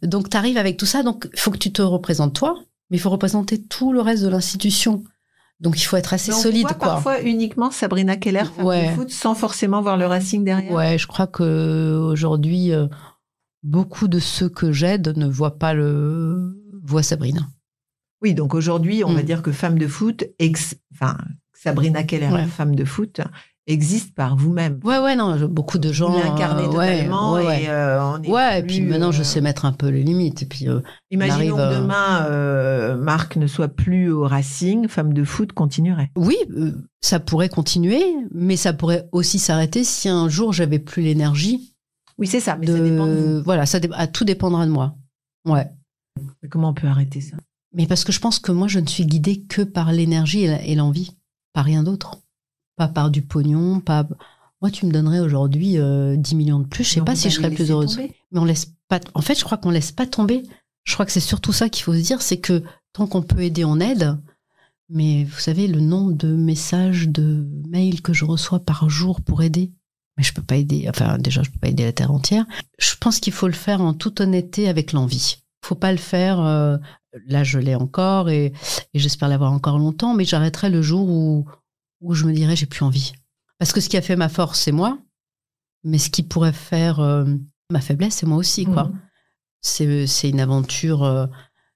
Donc 0.04 0.30
tu 0.30 0.38
arrives 0.38 0.58
avec 0.58 0.78
tout 0.78 0.86
ça, 0.86 1.04
donc 1.04 1.30
il 1.34 1.40
faut 1.40 1.52
que 1.52 1.58
tu 1.58 1.72
te 1.72 1.82
représentes 1.82 2.34
toi, 2.36 2.56
mais 2.90 2.98
il 2.98 3.00
faut 3.00 3.10
représenter 3.10 3.62
tout 3.62 3.94
le 3.94 4.02
reste 4.02 4.24
de 4.24 4.30
l'institution. 4.30 5.04
Donc 5.60 5.80
il 5.80 5.84
faut 5.84 5.98
être 5.98 6.14
assez 6.14 6.32
solide. 6.32 6.66
On 6.66 6.70
voit 6.70 6.78
parfois 6.78 7.22
uniquement 7.22 7.70
Sabrina 7.70 8.16
Keller 8.16 8.46
faire 8.46 8.90
du 8.90 8.96
foot 8.96 9.10
sans 9.10 9.36
forcément 9.36 9.82
voir 9.82 9.98
le 9.98 10.06
Racing 10.06 10.44
derrière. 10.46 10.72
Ouais, 10.72 10.98
je 10.98 11.06
crois 11.06 11.28
que 11.28 11.98
aujourd'hui 11.98 12.72
euh, 12.72 12.88
beaucoup 13.64 14.08
de 14.08 14.20
ceux 14.20 14.50
que 14.50 14.72
j'aide 14.72 15.18
ne 15.18 15.28
voient 15.28 15.58
pas 15.58 15.74
le 15.74 16.56
voient 16.84 17.04
Sabrina. 17.04 17.42
Oui, 18.22 18.34
donc 18.34 18.54
aujourd'hui, 18.54 19.04
on 19.04 19.14
va 19.14 19.22
mm. 19.22 19.26
dire 19.26 19.42
que 19.42 19.52
femme 19.52 19.78
de 19.78 19.88
foot, 19.88 20.26
enfin 20.94 21.18
Sabrina 21.54 22.04
Keller, 22.04 22.46
femme 22.48 22.76
de 22.76 22.86
foot, 22.86 23.22
existe 23.70 24.16
par 24.16 24.36
vous-même. 24.36 24.80
Ouais, 24.84 24.98
ouais, 24.98 25.16
non, 25.16 25.38
beaucoup 25.48 25.78
de 25.78 25.94
gens. 25.94 26.18
L'incarner 26.18 26.64
euh, 26.64 26.72
totalement 26.72 27.34
ouais, 27.34 27.64
et 27.64 27.70
euh, 27.70 28.04
on 28.04 28.22
est 28.22 28.30
Ouais, 28.30 28.60
et 28.60 28.64
puis 28.64 28.82
maintenant, 28.82 29.12
je 29.12 29.22
euh, 29.22 29.24
sais 29.24 29.42
mettre 29.42 29.66
un 29.66 29.72
peu 29.72 29.88
les 29.88 30.04
limites. 30.04 30.42
Et 30.42 30.46
puis, 30.46 30.68
Imaginons 31.12 31.56
que 31.56 31.76
demain, 31.76 32.96
Marc 32.98 33.36
ne 33.38 33.48
soit 33.48 33.68
plus 33.68 34.12
au 34.12 34.24
Racing, 34.24 34.88
femme 34.88 35.14
de 35.14 35.24
foot 35.24 35.54
continuerait. 35.54 36.12
Oui, 36.16 36.36
ça 37.00 37.20
pourrait 37.20 37.50
continuer, 37.50 38.04
mais 38.34 38.58
ça 38.58 38.74
pourrait 38.74 39.08
aussi 39.12 39.40
s'arrêter 39.40 39.84
si 39.84 40.10
un 40.10 40.28
jour 40.28 40.52
j'avais 40.52 40.80
plus 40.80 41.04
l'énergie. 41.04 41.76
Oui, 42.18 42.28
c'est 42.28 42.42
ça, 42.42 42.58
mais 42.58 42.68
ça 42.68 42.80
dépend 42.80 43.08
de 43.08 43.14
vous. 43.14 43.44
Voilà, 43.44 43.66
ça 43.66 43.80
tout 44.08 44.26
dépendra 44.26 44.66
de 44.66 44.72
moi. 44.72 44.96
Ouais. 45.46 45.68
Mais 46.42 46.50
comment 46.50 46.70
on 46.70 46.74
peut 46.74 46.88
arrêter 46.88 47.22
ça? 47.22 47.38
Mais 47.74 47.86
parce 47.86 48.04
que 48.04 48.12
je 48.12 48.20
pense 48.20 48.40
que 48.40 48.52
moi, 48.52 48.68
je 48.68 48.80
ne 48.80 48.88
suis 48.88 49.06
guidée 49.06 49.44
que 49.44 49.62
par 49.62 49.94
l'énergie 49.94 50.44
et 50.44 50.76
l'envie, 50.76 51.16
pas 51.54 51.62
rien 51.62 51.84
d'autre 51.84 52.18
pas 52.80 52.88
par 52.88 53.12
du 53.12 53.22
pognon, 53.22 53.82
pas. 53.82 54.08
Moi, 54.62 54.72
tu 54.72 54.86
me 54.86 54.92
donnerais 54.92 55.20
aujourd'hui 55.20 55.74
10 55.74 55.78
euh, 55.80 56.18
millions 56.34 56.60
de 56.60 56.66
plus, 56.66 56.86
je 56.86 56.92
sais 56.92 57.02
pas 57.02 57.16
si 57.16 57.30
je 57.30 57.36
serais 57.36 57.52
plus 57.52 57.72
heureuse. 57.72 57.98
Mais 57.98 58.40
on 58.40 58.46
laisse 58.46 58.74
pas. 58.88 59.02
En 59.14 59.22
fait, 59.22 59.38
je 59.38 59.44
crois 59.44 59.58
qu'on 59.58 59.70
laisse 59.70 59.92
pas 59.92 60.08
tomber. 60.08 60.44
Je 60.86 60.94
crois 60.94 61.06
que 61.06 61.12
c'est 61.12 61.20
surtout 61.20 61.52
ça 61.52 61.68
qu'il 61.68 61.84
faut 61.84 61.94
se 61.94 62.00
dire, 62.00 62.22
c'est 62.22 62.40
que 62.40 62.64
tant 62.94 63.06
qu'on 63.06 63.22
peut 63.22 63.42
aider, 63.42 63.66
on 63.66 63.82
aide. 63.82 64.18
Mais 64.88 65.26
vous 65.26 65.40
savez, 65.40 65.68
le 65.68 65.82
nombre 65.82 66.14
de 66.14 66.30
messages, 66.30 67.10
de 67.10 67.46
mails 67.68 68.02
que 68.02 68.14
je 68.14 68.24
reçois 68.24 68.60
par 68.60 68.90
jour 68.90 69.22
pour 69.22 69.44
aider, 69.44 69.74
mais 70.18 70.24
je 70.24 70.34
peux 70.34 70.42
pas 70.42 70.56
aider. 70.56 70.88
Enfin, 70.90 71.18
déjà, 71.18 71.44
je 71.44 71.50
peux 71.52 71.60
pas 71.60 71.68
aider 71.68 71.84
la 71.84 71.92
terre 71.92 72.12
entière. 72.12 72.46
Je 72.80 72.96
pense 72.96 73.20
qu'il 73.20 73.34
faut 73.34 73.48
le 73.48 73.54
faire 73.54 73.82
en 73.82 73.94
toute 73.94 74.22
honnêteté 74.22 74.70
avec 74.70 74.94
l'envie. 74.94 75.44
Faut 75.66 75.76
pas 75.76 75.92
le 75.92 75.98
faire. 75.98 76.40
Euh, 76.40 76.78
là, 77.28 77.44
je 77.44 77.60
l'ai 77.60 77.76
encore 77.76 78.30
et, 78.30 78.54
et 78.94 79.00
j'espère 79.00 79.28
l'avoir 79.28 79.52
encore 79.52 79.78
longtemps, 79.78 80.14
mais 80.14 80.24
j'arrêterai 80.24 80.70
le 80.70 80.82
jour 80.82 81.10
où 81.10 81.46
où 82.02 82.14
je 82.14 82.26
me 82.26 82.34
dirais 82.34 82.56
j'ai 82.56 82.66
plus 82.66 82.84
envie. 82.84 83.14
Parce 83.58 83.74
que 83.74 83.82
ce 83.82 83.90
qui 83.90 83.98
a 83.98 84.02
fait 84.02 84.16
ma 84.16 84.30
force, 84.30 84.60
c'est 84.62 84.72
moi, 84.72 84.98
mais 85.84 85.98
ce 85.98 86.10
qui 86.10 86.24
pourrait 86.24 86.54
faire 86.54 87.00
euh, 87.00 87.26
ma 87.70 87.82
faiblesse, 87.82 88.16
c'est 88.16 88.26
moi 88.26 88.38
aussi, 88.38 88.66
quoi. 88.66 88.86
Mmh. 88.86 89.00
C'est 89.62 90.30
une 90.30 90.40
aventure, 90.40 91.04
euh, 91.04 91.28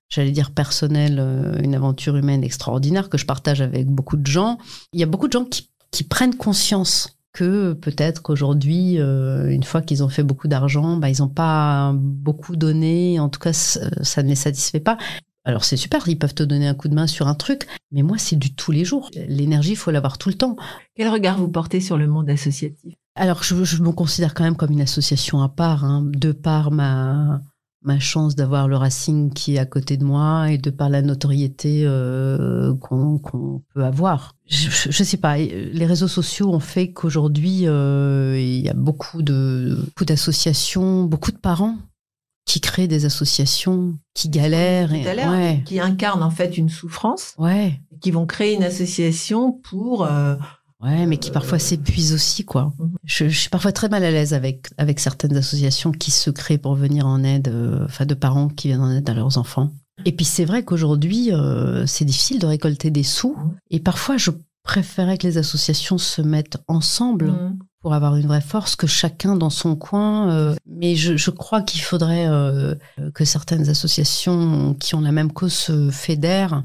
j'allais 0.09 0.31
dire 0.31 0.51
personnelle, 0.51 1.17
euh, 1.19 1.59
une 1.61 1.75
aventure 1.75 2.15
humaine 2.15 2.43
extraordinaire 2.43 3.09
que 3.09 3.17
je 3.17 3.25
partage 3.25 3.61
avec 3.61 3.87
beaucoup 3.87 4.15
de 4.15 4.25
gens. 4.25 4.57
Il 4.93 4.99
y 4.99 5.03
a 5.03 5.07
beaucoup 5.07 5.27
de 5.27 5.33
gens 5.33 5.45
qui, 5.45 5.69
qui 5.91 6.03
prennent 6.03 6.35
conscience 6.35 7.17
que 7.33 7.73
peut-être 7.73 8.21
qu'aujourd'hui, 8.21 8.97
une 8.97 9.63
fois 9.63 9.81
qu'ils 9.81 10.03
ont 10.03 10.09
fait 10.09 10.21
beaucoup 10.21 10.47
d'argent, 10.47 10.97
bah, 10.97 11.09
ils 11.09 11.19
n'ont 11.19 11.29
pas 11.29 11.91
beaucoup 11.95 12.55
donné. 12.55 13.19
En 13.19 13.27
tout 13.27 13.39
cas, 13.39 13.53
ça 13.53 14.21
ne 14.21 14.27
les 14.27 14.35
satisfait 14.35 14.79
pas. 14.79 14.99
Alors 15.45 15.65
c'est 15.65 15.77
super, 15.77 16.07
ils 16.07 16.17
peuvent 16.17 16.33
te 16.33 16.43
donner 16.43 16.67
un 16.67 16.73
coup 16.73 16.87
de 16.87 16.95
main 16.95 17.07
sur 17.07 17.27
un 17.27 17.35
truc, 17.35 17.67
mais 17.91 18.01
moi 18.01 18.17
c'est 18.17 18.37
du 18.37 18.55
tous 18.55 18.71
les 18.71 18.85
jours. 18.85 19.09
L'énergie, 19.27 19.71
il 19.71 19.77
faut 19.77 19.91
l'avoir 19.91 20.17
tout 20.17 20.29
le 20.29 20.35
temps. 20.35 20.55
Quel 20.95 21.09
regard 21.09 21.37
vous 21.37 21.49
portez 21.49 21.81
sur 21.81 21.97
le 21.97 22.07
monde 22.07 22.29
associatif? 22.29 22.93
Alors 23.15 23.43
je, 23.43 23.53
me 23.55 23.91
considère 23.91 24.33
quand 24.33 24.43
même 24.43 24.55
comme 24.55 24.71
une 24.71 24.81
association 24.81 25.41
à 25.41 25.49
part, 25.49 25.83
hein, 25.83 26.03
de 26.05 26.31
par 26.31 26.71
ma, 26.71 27.41
ma 27.83 27.99
chance 27.99 28.35
d'avoir 28.35 28.67
le 28.67 28.77
Racing 28.77 29.33
qui 29.33 29.55
est 29.55 29.59
à 29.59 29.65
côté 29.65 29.97
de 29.97 30.05
moi 30.05 30.49
et 30.49 30.57
de 30.57 30.69
par 30.69 30.89
la 30.89 31.01
notoriété 31.01 31.83
euh, 31.85 32.73
qu'on 32.75 33.61
peut 33.73 33.83
avoir. 33.83 34.35
Je, 34.47 34.69
je, 34.89 35.03
sais 35.03 35.17
pas, 35.17 35.37
les 35.37 35.85
réseaux 35.85 36.07
sociaux 36.07 36.49
ont 36.49 36.59
fait 36.59 36.91
qu'aujourd'hui 36.91 37.67
euh, 37.67 38.39
il 38.39 38.61
y 38.61 38.69
a 38.69 38.73
beaucoup 38.73 39.21
de 39.21 39.77
beaucoup 39.85 40.05
d'associations, 40.05 41.03
beaucoup 41.03 41.31
de 41.31 41.37
parents 41.37 41.77
qui 42.45 42.61
créent 42.61 42.87
des 42.87 43.05
associations, 43.05 43.97
qui 44.13 44.29
galèrent, 44.29 44.93
et, 44.93 45.63
qui 45.65 45.79
incarnent 45.79 46.23
en 46.23 46.29
fait 46.29 46.57
une 46.57 46.69
souffrance, 46.69 47.33
ouais. 47.37 47.81
qui 48.01 48.11
vont 48.11 48.25
créer 48.25 48.53
une 48.53 48.63
association 48.63 49.51
pour 49.51 50.05
euh, 50.05 50.35
Ouais, 50.81 51.05
mais 51.05 51.15
qui 51.15 51.31
parfois 51.31 51.59
s'épuisent 51.59 52.13
aussi, 52.13 52.43
quoi. 52.43 52.73
Mhm. 52.77 52.91
Je, 53.05 53.29
je, 53.29 53.39
suis 53.39 53.49
parfois 53.49 53.71
très 53.71 53.87
mal 53.87 54.03
à 54.03 54.11
l'aise 54.11 54.33
avec 54.33 54.67
avec 54.77 54.99
certaines 54.99 55.37
associations 55.37 55.93
qui 55.93 56.11
se 56.11 56.29
créent 56.29 56.57
pour 56.57 56.75
venir 56.75 57.07
en 57.07 57.23
aide, 57.23 57.47
euh, 57.47 57.85
enfin 57.85 58.05
de 58.05 58.13
parents 58.13 58.49
qui 58.49 58.67
viennent 58.67 58.81
en 58.81 58.91
aide 58.91 59.09
à 59.09 59.13
leurs 59.13 59.37
enfants. 59.37 59.71
Et 60.03 60.11
puis 60.11 60.25
c'est 60.25 60.43
vrai 60.43 60.63
qu'aujourd'hui, 60.63 61.31
euh, 61.31 61.85
c'est 61.85 62.03
difficile 62.03 62.39
de 62.39 62.47
récolter 62.47 62.91
des 62.91 63.03
sous, 63.03 63.35
mhm. 63.37 63.55
et 63.71 63.79
parfois 63.79 64.17
je 64.17 64.31
préférais 64.63 65.17
que 65.17 65.25
les 65.25 65.37
associations 65.37 65.97
se 65.97 66.21
mettent 66.21 66.57
ensemble 66.67 67.31
mhm 67.31 67.57
pour 67.83 67.93
avoir 67.93 68.15
une 68.15 68.27
vraie 68.27 68.41
force 68.41 68.77
que 68.77 68.87
chacun 68.87 69.35
dans 69.35 69.49
son 69.49 69.75
coin. 69.75 70.31
Euh, 70.31 70.55
mais 70.65 70.95
je, 70.95 71.17
je 71.17 71.29
crois 71.29 71.61
qu'il 71.61 71.81
faudrait 71.81 72.27
euh, 72.27 72.75
que 73.13 73.25
certaines 73.25 73.67
associations 73.67 74.73
qui 74.75 74.95
ont 74.95 75.01
la 75.01 75.11
même 75.11 75.33
cause 75.33 75.53
se 75.53 75.91
fédèrent, 75.91 76.63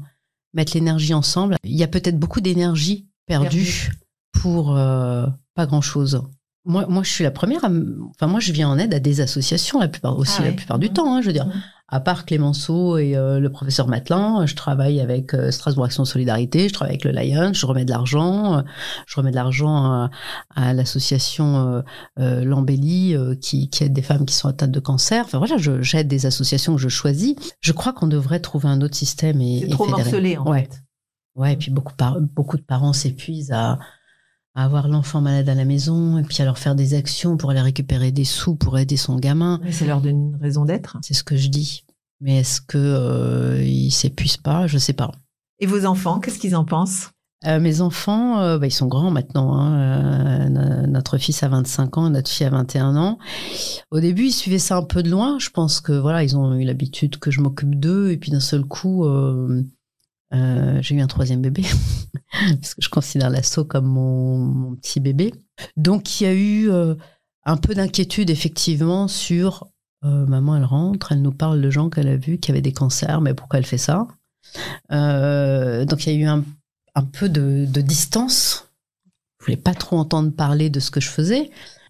mettent 0.53 0.73
l'énergie 0.73 1.13
ensemble. 1.13 1.57
Il 1.65 1.75
y 1.75 1.83
a 1.83 1.87
peut-être 1.87 2.17
beaucoup 2.17 2.39
d'énergie 2.39 3.05
perdue 3.27 3.91
pour 4.31 4.77
euh, 4.77 5.27
pas 5.55 5.65
grand-chose. 5.65 6.23
Moi, 6.65 6.85
moi, 6.87 7.03
je 7.03 7.09
suis 7.09 7.23
la 7.23 7.31
première. 7.31 7.63
À, 7.65 7.69
enfin, 8.09 8.27
moi, 8.27 8.39
je 8.39 8.51
viens 8.51 8.69
en 8.69 8.77
aide 8.77 8.93
à 8.93 8.99
des 8.99 9.21
associations 9.21 9.79
la 9.79 9.87
plupart 9.87 10.17
aussi, 10.17 10.37
ah 10.39 10.45
la 10.45 10.51
plupart 10.51 10.79
du 10.79 10.89
mmh. 10.89 10.93
temps. 10.93 11.15
Hein, 11.15 11.21
je 11.21 11.27
veux 11.27 11.33
dire, 11.33 11.47
mmh 11.47 11.61
à 11.91 11.99
part 11.99 12.25
Clémenceau 12.25 12.97
et 12.97 13.15
euh, 13.15 13.39
le 13.39 13.51
professeur 13.51 13.87
Matelin, 13.87 14.45
je 14.45 14.55
travaille 14.55 15.01
avec 15.01 15.33
euh, 15.33 15.49
Strasbourg 15.49 15.85
Action 15.85 16.05
Solidarité, 16.05 16.69
je 16.69 16.73
travaille 16.73 16.93
avec 16.93 17.03
le 17.03 17.11
Lion, 17.11 17.51
je 17.53 17.65
remets 17.65 17.85
de 17.85 17.89
l'argent, 17.89 18.59
euh, 18.59 18.61
je 19.07 19.15
remets 19.15 19.31
de 19.31 19.35
l'argent 19.35 20.09
à, 20.55 20.73
l'association 20.73 21.83
Lambelli 22.17 23.15
qui, 23.41 23.69
qui, 23.69 23.83
aide 23.83 23.93
des 23.93 24.01
femmes 24.01 24.25
qui 24.25 24.35
sont 24.35 24.47
atteintes 24.47 24.71
de 24.71 24.79
cancer. 24.79 25.25
Enfin 25.25 25.39
voilà, 25.39 25.55
j'aide 25.57 26.07
des 26.07 26.25
associations 26.25 26.75
que 26.75 26.81
je 26.81 26.89
choisis. 26.89 27.35
Je 27.61 27.71
crois 27.71 27.93
qu'on 27.93 28.07
devrait 28.07 28.39
trouver 28.39 28.67
un 28.67 28.81
autre 28.81 28.95
système 28.95 29.41
et, 29.41 29.61
C'est 29.61 29.69
trop 29.69 29.87
morcelé 29.87 30.37
en 30.37 30.45
ouais. 30.47 30.61
fait. 30.61 30.81
Ouais, 31.35 31.53
et 31.53 31.55
puis 31.55 31.71
beaucoup, 31.71 31.93
beaucoup 32.35 32.57
de 32.57 32.61
parents 32.61 32.93
s'épuisent 32.93 33.51
à, 33.51 33.79
à 34.59 34.65
avoir 34.65 34.89
l'enfant 34.89 35.21
malade 35.21 35.47
à 35.47 35.55
la 35.55 35.63
maison 35.63 36.17
et 36.17 36.23
puis 36.23 36.41
à 36.41 36.45
leur 36.45 36.57
faire 36.57 36.75
des 36.75 36.93
actions 36.93 37.37
pour 37.37 37.51
aller 37.51 37.61
récupérer 37.61 38.11
des 38.11 38.25
sous 38.25 38.55
pour 38.55 38.77
aider 38.77 38.97
son 38.97 39.15
gamin. 39.15 39.61
Ça 39.71 39.85
leur 39.85 40.01
donne 40.01 40.33
une 40.33 40.35
raison 40.35 40.65
d'être. 40.65 40.97
C'est 41.01 41.13
ce 41.13 41.23
que 41.23 41.37
je 41.37 41.47
dis. 41.47 41.85
Mais 42.19 42.39
est-ce 42.39 42.59
que 42.59 42.77
euh, 42.77 43.63
ils 43.63 43.91
s'épuisent 43.91 44.35
pas? 44.35 44.67
Je 44.67 44.77
sais 44.77 44.91
pas. 44.91 45.11
Et 45.59 45.65
vos 45.65 45.85
enfants, 45.85 46.19
qu'est-ce 46.19 46.39
qu'ils 46.39 46.57
en 46.57 46.65
pensent? 46.65 47.11
Euh, 47.45 47.61
mes 47.61 47.79
enfants, 47.79 48.41
euh, 48.41 48.57
bah, 48.57 48.67
ils 48.67 48.71
sont 48.71 48.87
grands 48.87 49.11
maintenant. 49.11 49.53
Hein. 49.53 50.49
Euh, 50.49 50.87
notre 50.87 51.17
fils 51.17 51.41
a 51.41 51.47
25 51.47 51.97
ans, 51.97 52.09
notre 52.09 52.29
fille 52.29 52.45
a 52.45 52.49
21 52.49 52.97
ans. 52.97 53.17
Au 53.91 54.01
début, 54.01 54.25
ils 54.25 54.33
suivaient 54.33 54.59
ça 54.59 54.75
un 54.75 54.83
peu 54.83 55.03
de 55.03 55.09
loin. 55.09 55.39
Je 55.39 55.49
pense 55.51 55.79
que 55.79 55.93
voilà, 55.93 56.21
ils 56.21 56.35
ont 56.35 56.53
eu 56.55 56.65
l'habitude 56.65 57.17
que 57.17 57.31
je 57.31 57.39
m'occupe 57.39 57.79
d'eux. 57.79 58.11
Et 58.11 58.17
puis 58.17 58.31
d'un 58.31 58.41
seul 58.41 58.65
coup, 58.65 59.07
euh, 60.33 60.81
j'ai 60.81 60.95
eu 60.95 61.01
un 61.01 61.07
troisième 61.07 61.41
bébé, 61.41 61.63
parce 62.31 62.75
que 62.75 62.81
je 62.81 62.89
considère 62.89 63.29
l'assaut 63.29 63.65
comme 63.65 63.85
mon, 63.85 64.75
petit 64.75 64.99
bébé. 64.99 65.33
Donc 65.77 66.19
il 66.19 66.23
y 66.23 66.27
a 66.27 66.33
eu 66.33 66.69
euh, 66.69 66.95
un 67.45 67.57
peu 67.57 67.73
d'inquiétude 67.73 68.29
effectivement 68.29 69.07
sur 69.07 69.67
euh, 70.05 70.25
maman, 70.25 70.55
elle 70.55 70.65
rentre, 70.65 71.11
elle 71.11 71.21
nous 71.21 71.31
parle 71.31 71.61
de 71.61 71.69
gens 71.69 71.89
qu'elle 71.89 72.07
a 72.07 72.17
vus 72.17 72.37
qui 72.37 72.51
avaient 72.51 72.61
des 72.61 72.73
cancers, 72.73 73.21
mais 73.21 73.33
pourquoi 73.33 73.59
elle 73.59 73.65
fait 73.65 73.77
ça? 73.77 74.07
Donc 74.89 76.05
il 76.05 76.13
y 76.13 76.15
a 76.15 76.19
eu 76.19 76.25
un, 76.25 76.43
un 76.95 77.03
peu 77.03 77.29
de, 77.29 77.65
de, 77.65 77.81
distance 77.81 78.69
je 79.39 79.45
voulais 79.45 79.57
pas 79.57 79.73
trop 79.73 79.97
entendre 79.97 80.31
parler 80.31 80.69
de 80.69 80.79
ce 80.79 80.91
que 80.91 80.99
je 80.99 81.09
faisais. 81.09 81.49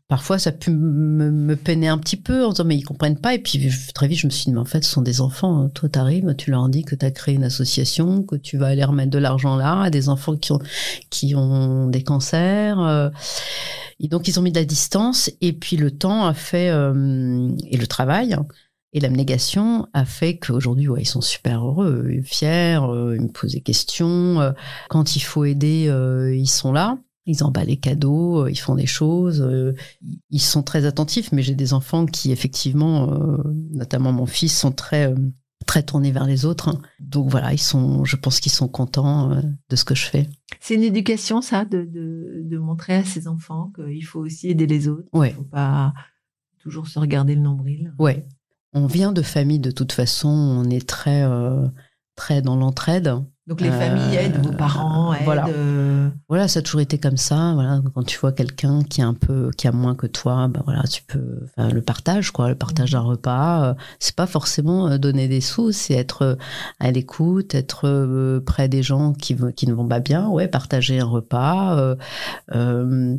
Parfois, 0.09 0.39
ça 0.39 0.49
a 0.49 0.53
pu 0.53 0.71
me, 0.71 1.29
me 1.29 1.55
peiner 1.55 1.87
un 1.87 1.99
petit 1.99 2.17
peu 2.17 2.43
en 2.43 2.49
disant 2.49 2.65
mais 2.65 2.75
ils 2.75 2.83
comprennent 2.83 3.19
pas. 3.19 3.35
Et 3.35 3.39
puis 3.39 3.71
très 3.93 4.07
vite, 4.07 4.17
je 4.17 4.25
me 4.25 4.31
suis 4.31 4.45
dit 4.45 4.51
mais 4.51 4.59
en 4.59 4.65
fait, 4.65 4.83
ce 4.83 4.89
sont 4.89 5.03
des 5.03 5.21
enfants. 5.21 5.61
Hein. 5.61 5.69
Toi, 5.75 5.87
t'arrives, 5.87 6.33
tu 6.35 6.49
leur 6.49 6.67
dis 6.67 6.83
que 6.83 6.95
tu 6.95 7.05
as 7.05 7.11
créé 7.11 7.35
une 7.35 7.43
association, 7.43 8.23
que 8.23 8.35
tu 8.35 8.57
vas 8.57 8.67
aller 8.67 8.83
remettre 8.83 9.11
de 9.11 9.19
l'argent 9.19 9.55
là 9.55 9.83
à 9.83 9.89
des 9.91 10.09
enfants 10.09 10.35
qui 10.35 10.51
ont 10.51 10.59
qui 11.11 11.35
ont 11.35 11.85
des 11.87 12.01
cancers. 12.01 12.79
Euh. 12.79 13.11
et 13.99 14.07
donc 14.07 14.27
ils 14.27 14.39
ont 14.39 14.41
mis 14.41 14.51
de 14.51 14.57
la 14.57 14.65
distance. 14.65 15.29
Et 15.41 15.53
puis 15.53 15.77
le 15.77 15.91
temps 15.91 16.25
a 16.25 16.33
fait 16.33 16.71
euh, 16.71 17.51
et 17.69 17.77
le 17.77 17.85
travail 17.85 18.35
et 18.93 18.99
l'abnégation 18.99 19.87
a 19.93 20.05
fait 20.05 20.39
qu'aujourd'hui, 20.39 20.87
ouais, 20.87 21.03
ils 21.03 21.05
sont 21.05 21.21
super 21.21 21.63
heureux, 21.63 22.09
fiers. 22.23 22.79
Euh, 22.81 23.15
ils 23.15 23.21
me 23.21 23.27
posent 23.27 23.51
des 23.51 23.61
questions. 23.61 24.55
Quand 24.89 25.15
il 25.15 25.19
faut 25.19 25.45
aider, 25.45 25.83
ils 26.33 26.49
sont 26.49 26.71
là 26.71 26.97
ils 27.25 27.43
emballent 27.43 27.67
les 27.67 27.77
cadeaux, 27.77 28.43
euh, 28.43 28.51
ils 28.51 28.59
font 28.59 28.75
des 28.75 28.85
choses, 28.85 29.41
euh, 29.41 29.73
ils 30.29 30.41
sont 30.41 30.63
très 30.63 30.85
attentifs, 30.85 31.31
mais 31.31 31.41
j'ai 31.41 31.55
des 31.55 31.73
enfants 31.73 32.05
qui 32.05 32.31
effectivement, 32.31 33.11
euh, 33.11 33.37
notamment 33.71 34.11
mon 34.11 34.25
fils, 34.25 34.57
sont 34.57 34.71
très 34.71 35.13
très 35.65 35.83
tournés 35.83 36.11
vers 36.11 36.25
les 36.25 36.45
autres. 36.45 36.69
Hein. 36.69 36.81
Donc 36.99 37.29
voilà, 37.29 37.53
ils 37.53 37.59
sont, 37.59 38.03
je 38.03 38.15
pense 38.15 38.39
qu'ils 38.39 38.51
sont 38.51 38.67
contents 38.67 39.39
de 39.69 39.75
ce 39.75 39.83
que 39.83 39.93
je 39.93 40.05
fais. 40.05 40.27
C'est 40.59 40.73
une 40.73 40.83
éducation, 40.83 41.41
ça, 41.41 41.65
de, 41.65 41.87
de, 42.43 42.57
montrer 42.57 42.95
à 42.95 43.03
ses 43.03 43.27
enfants 43.27 43.71
qu'il 43.75 44.03
faut 44.03 44.21
aussi 44.21 44.49
aider 44.49 44.65
les 44.65 44.87
autres. 44.87 45.07
Ouais. 45.13 45.29
Il 45.29 45.33
ne 45.33 45.37
faut 45.37 45.43
pas 45.43 45.93
toujours 46.59 46.87
se 46.87 46.97
regarder 46.97 47.35
le 47.35 47.41
nombril. 47.41 47.93
Ouais. 47.99 48.25
On 48.73 48.87
vient 48.87 49.11
de 49.11 49.21
famille 49.21 49.59
de 49.59 49.71
toute 49.71 49.91
façon, 49.91 50.29
on 50.29 50.69
est 50.69 50.87
très, 50.87 51.23
très 52.19 52.41
dans 52.41 52.57
l'entraide. 52.57 53.15
Donc 53.47 53.61
les 53.61 53.71
familles 53.71 54.15
aident, 54.15 54.45
vos 54.45 54.51
parents 54.51 55.11
aident. 55.13 55.23
Voilà. 55.23 55.47
voilà, 56.27 56.47
ça 56.47 56.59
a 56.59 56.61
toujours 56.61 56.81
été 56.81 56.99
comme 56.99 57.17
ça. 57.17 57.53
Voilà, 57.55 57.81
quand 57.95 58.03
tu 58.03 58.19
vois 58.19 58.31
quelqu'un 58.31 58.83
qui 58.83 59.01
a 59.01 59.07
un 59.07 59.15
peu, 59.15 59.49
qui 59.57 59.67
a 59.67 59.71
moins 59.71 59.95
que 59.95 60.05
toi, 60.05 60.47
ben 60.47 60.61
voilà, 60.65 60.83
tu 60.83 61.01
peux, 61.01 61.39
enfin, 61.45 61.69
le 61.69 61.81
partage, 61.81 62.29
quoi, 62.29 62.49
le 62.49 62.55
partage 62.55 62.91
d'un 62.91 62.99
repas. 62.99 63.69
Euh, 63.69 63.73
c'est 63.97 64.15
pas 64.15 64.27
forcément 64.27 64.87
euh, 64.87 64.97
donner 64.99 65.27
des 65.27 65.41
sous, 65.41 65.71
c'est 65.71 65.95
être 65.95 66.21
euh, 66.21 66.35
à 66.79 66.91
l'écoute, 66.91 67.55
être 67.55 68.39
près 68.45 68.67
des 68.67 68.83
gens 68.83 69.13
qui 69.13 69.35
qui 69.55 69.65
ne 69.65 69.73
vont 69.73 69.87
pas 69.87 69.99
bien. 69.99 70.27
Ouais, 70.27 70.47
partager 70.47 70.99
un 70.99 71.05
repas. 71.05 71.75
Euh, 71.79 71.95
euh, 72.53 73.17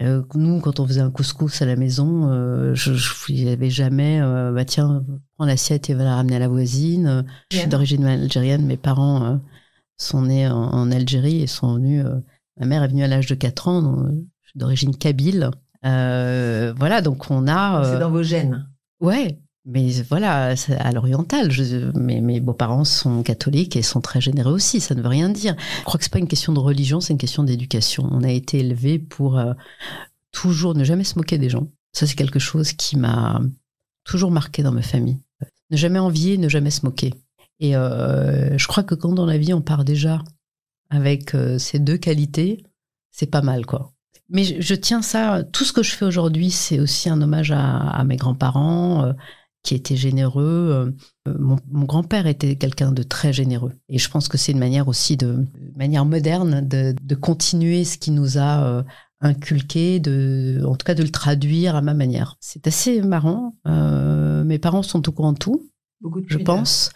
nous, 0.00 0.60
quand 0.60 0.80
on 0.80 0.86
faisait 0.86 1.00
un 1.00 1.10
couscous 1.10 1.62
à 1.62 1.66
la 1.66 1.76
maison, 1.76 2.30
euh, 2.30 2.74
je 2.74 3.44
n'avais 3.44 3.70
jamais, 3.70 4.20
euh, 4.20 4.52
bah 4.52 4.64
tiens, 4.64 5.04
prends 5.36 5.46
l'assiette 5.46 5.88
et 5.88 5.94
va 5.94 6.04
la 6.04 6.16
ramener 6.16 6.36
à 6.36 6.38
la 6.38 6.48
voisine. 6.48 7.24
Je 7.50 7.58
suis 7.58 7.68
d'origine 7.68 8.04
algérienne, 8.04 8.66
mes 8.66 8.76
parents 8.76 9.40
sont 9.96 10.22
nés 10.22 10.48
en, 10.48 10.90
Algérie 10.90 11.42
et 11.42 11.46
sont 11.46 11.74
venus. 11.76 12.04
ma 12.58 12.66
mère 12.66 12.82
est 12.82 12.88
venue 12.88 13.04
à 13.04 13.08
l'âge 13.08 13.26
de 13.26 13.34
4 13.34 13.68
ans, 13.68 14.06
je 14.42 14.50
suis 14.50 14.58
d'origine 14.58 14.96
kabyle. 14.96 15.50
voilà, 15.82 17.00
donc 17.02 17.30
on 17.30 17.48
a. 17.48 17.84
C'est 17.84 17.98
dans 17.98 18.10
vos 18.10 18.22
gènes. 18.22 18.68
Ouais, 19.00 19.38
mais 19.66 19.90
voilà, 20.08 20.54
à 20.78 20.92
l'oriental. 20.92 21.50
Mes, 21.96 22.20
mes 22.20 22.38
beaux-parents 22.38 22.84
sont 22.84 23.24
catholiques 23.24 23.74
et 23.74 23.82
sont 23.82 24.00
très 24.00 24.20
généreux 24.20 24.52
aussi. 24.52 24.80
Ça 24.80 24.94
ne 24.94 25.02
veut 25.02 25.08
rien 25.08 25.28
dire. 25.28 25.56
Je 25.78 25.84
crois 25.84 25.98
que 25.98 26.04
c'est 26.04 26.12
pas 26.12 26.20
une 26.20 26.28
question 26.28 26.52
de 26.52 26.60
religion, 26.60 27.00
c'est 27.00 27.12
une 27.12 27.18
question 27.18 27.42
d'éducation. 27.42 28.08
On 28.12 28.22
a 28.22 28.30
été 28.30 28.60
élevé 28.60 29.00
pour 29.00 29.38
euh, 29.38 29.54
toujours 30.30 30.76
ne 30.76 30.84
jamais 30.84 31.02
se 31.02 31.18
moquer 31.18 31.36
des 31.36 31.50
gens. 31.50 31.66
Ça, 31.92 32.06
c'est 32.06 32.14
quelque 32.14 32.38
chose 32.38 32.72
qui 32.74 32.96
m'a 32.96 33.40
toujours 34.04 34.30
marqué 34.30 34.62
dans 34.62 34.70
ma 34.70 34.82
famille. 34.82 35.18
Ne 35.70 35.76
jamais 35.76 35.98
envier, 35.98 36.38
ne 36.38 36.48
jamais 36.48 36.70
se 36.70 36.86
moquer. 36.86 37.12
Et 37.58 37.74
euh, 37.74 38.56
je 38.56 38.68
crois 38.68 38.84
que 38.84 38.94
quand 38.94 39.12
dans 39.12 39.26
la 39.26 39.38
vie 39.38 39.52
on 39.52 39.62
part 39.62 39.84
déjà 39.84 40.22
avec 40.90 41.34
euh, 41.34 41.58
ces 41.58 41.80
deux 41.80 41.96
qualités, 41.96 42.62
c'est 43.10 43.26
pas 43.26 43.42
mal, 43.42 43.66
quoi. 43.66 43.92
Mais 44.28 44.44
je, 44.44 44.74
tiens 44.74 45.02
ça. 45.02 45.42
Tout 45.42 45.64
ce 45.64 45.72
que 45.72 45.82
je 45.82 45.92
fais 45.92 46.04
aujourd'hui, 46.04 46.50
c'est 46.52 46.78
aussi 46.78 47.08
un 47.08 47.20
hommage 47.20 47.50
à, 47.50 47.78
à 47.78 48.04
mes 48.04 48.16
grands-parents 48.16 49.12
qui 49.66 49.74
était 49.74 49.96
généreux. 49.96 50.94
Euh, 51.26 51.34
mon, 51.38 51.84
grand-père 51.84 52.26
était 52.26 52.54
quelqu'un 52.54 52.92
de 52.92 53.02
très 53.02 53.32
généreux. 53.32 53.72
Et 53.88 53.98
je 53.98 54.08
pense 54.08 54.28
que 54.28 54.38
c'est 54.38 54.52
une 54.52 54.60
manière 54.60 54.88
aussi 54.88 55.16
de, 55.16 55.44
manière 55.76 56.06
moderne 56.06 56.66
de, 56.66 56.94
de, 57.02 57.14
continuer 57.16 57.84
ce 57.84 57.98
qui 57.98 58.12
nous 58.12 58.38
a 58.38 58.64
euh, 58.64 58.82
inculqué, 59.20 59.98
de, 59.98 60.62
en 60.64 60.76
tout 60.76 60.84
cas 60.84 60.94
de 60.94 61.02
le 61.02 61.10
traduire 61.10 61.74
à 61.74 61.82
ma 61.82 61.94
manière. 61.94 62.36
C'est 62.40 62.66
assez 62.68 63.02
marrant. 63.02 63.56
Euh, 63.66 64.44
mes 64.44 64.58
parents 64.58 64.84
sont 64.84 65.06
au 65.08 65.12
courant 65.12 65.32
de 65.32 65.38
tout. 65.38 65.68
Beaucoup 66.00 66.20
de 66.20 66.26
je 66.28 66.38
pense. 66.38 66.90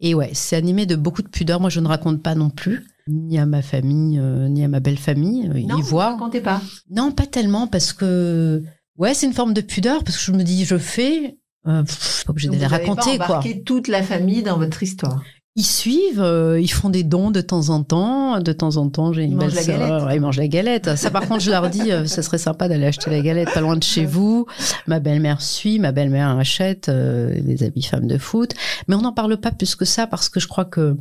Et 0.00 0.14
ouais, 0.14 0.30
c'est 0.32 0.56
animé 0.56 0.84
de 0.84 0.96
beaucoup 0.96 1.22
de 1.22 1.28
pudeur. 1.28 1.60
Moi, 1.60 1.70
je 1.70 1.78
ne 1.80 1.86
raconte 1.86 2.20
pas 2.20 2.34
non 2.34 2.50
plus, 2.50 2.84
ni 3.06 3.38
à 3.38 3.46
ma 3.46 3.62
famille, 3.62 4.18
ni 4.18 4.64
à 4.64 4.68
ma 4.68 4.80
belle 4.80 4.98
famille. 4.98 5.48
Non, 5.66 5.76
Ils 5.78 5.84
voient. 5.84 6.08
Ne 6.08 6.12
racontez 6.14 6.40
pas. 6.40 6.60
Non, 6.90 7.12
pas 7.12 7.26
tellement, 7.26 7.68
parce 7.68 7.92
que 7.92 8.64
ouais, 8.96 9.14
c'est 9.14 9.26
une 9.26 9.34
forme 9.34 9.54
de 9.54 9.60
pudeur, 9.60 10.02
parce 10.02 10.16
que 10.16 10.24
je 10.24 10.32
me 10.32 10.42
dis, 10.42 10.64
je 10.64 10.78
fais, 10.78 11.38
euh, 11.68 11.82
pas 11.82 12.30
obligé 12.30 12.48
de 12.48 12.56
les 12.56 12.66
raconter. 12.66 13.18
Pas 13.18 13.26
quoi. 13.26 13.42
toute 13.64 13.88
la 13.88 14.02
famille 14.02 14.42
dans 14.42 14.58
votre 14.58 14.82
histoire. 14.82 15.22
Ils 15.58 15.66
suivent, 15.66 16.22
euh, 16.22 16.60
ils 16.60 16.70
font 16.70 16.88
des 16.88 17.02
dons 17.02 17.32
de 17.32 17.40
temps 17.40 17.70
en 17.70 17.82
temps. 17.82 18.38
De 18.40 18.52
temps 18.52 18.76
en 18.76 18.88
temps, 18.90 19.12
j'ai 19.12 19.24
une 19.24 19.36
belle 19.36 19.52
sœur. 19.52 20.12
Ils 20.12 20.20
mangent 20.20 20.36
la 20.36 20.46
galette. 20.46 20.94
Ça, 20.94 21.10
par 21.10 21.26
contre, 21.26 21.40
je 21.40 21.50
leur 21.50 21.68
dis, 21.68 21.90
euh, 21.90 22.06
ça 22.06 22.22
serait 22.22 22.38
sympa 22.38 22.68
d'aller 22.68 22.86
acheter 22.86 23.10
la 23.10 23.20
galette 23.20 23.52
pas 23.52 23.60
loin 23.60 23.76
de 23.76 23.82
chez 23.82 24.06
vous. 24.06 24.46
Ma 24.86 25.00
belle-mère 25.00 25.42
suit, 25.42 25.80
ma 25.80 25.90
belle-mère 25.90 26.28
achète 26.28 26.88
euh, 26.88 27.40
des 27.40 27.64
habits 27.64 27.82
femmes 27.82 28.06
de 28.06 28.18
foot. 28.18 28.54
Mais 28.86 28.94
on 28.94 29.00
n'en 29.00 29.12
parle 29.12 29.36
pas 29.36 29.50
plus 29.50 29.74
que 29.74 29.84
ça 29.84 30.06
parce 30.06 30.28
que 30.28 30.38
je 30.38 30.46
crois 30.46 30.64
que, 30.64 30.96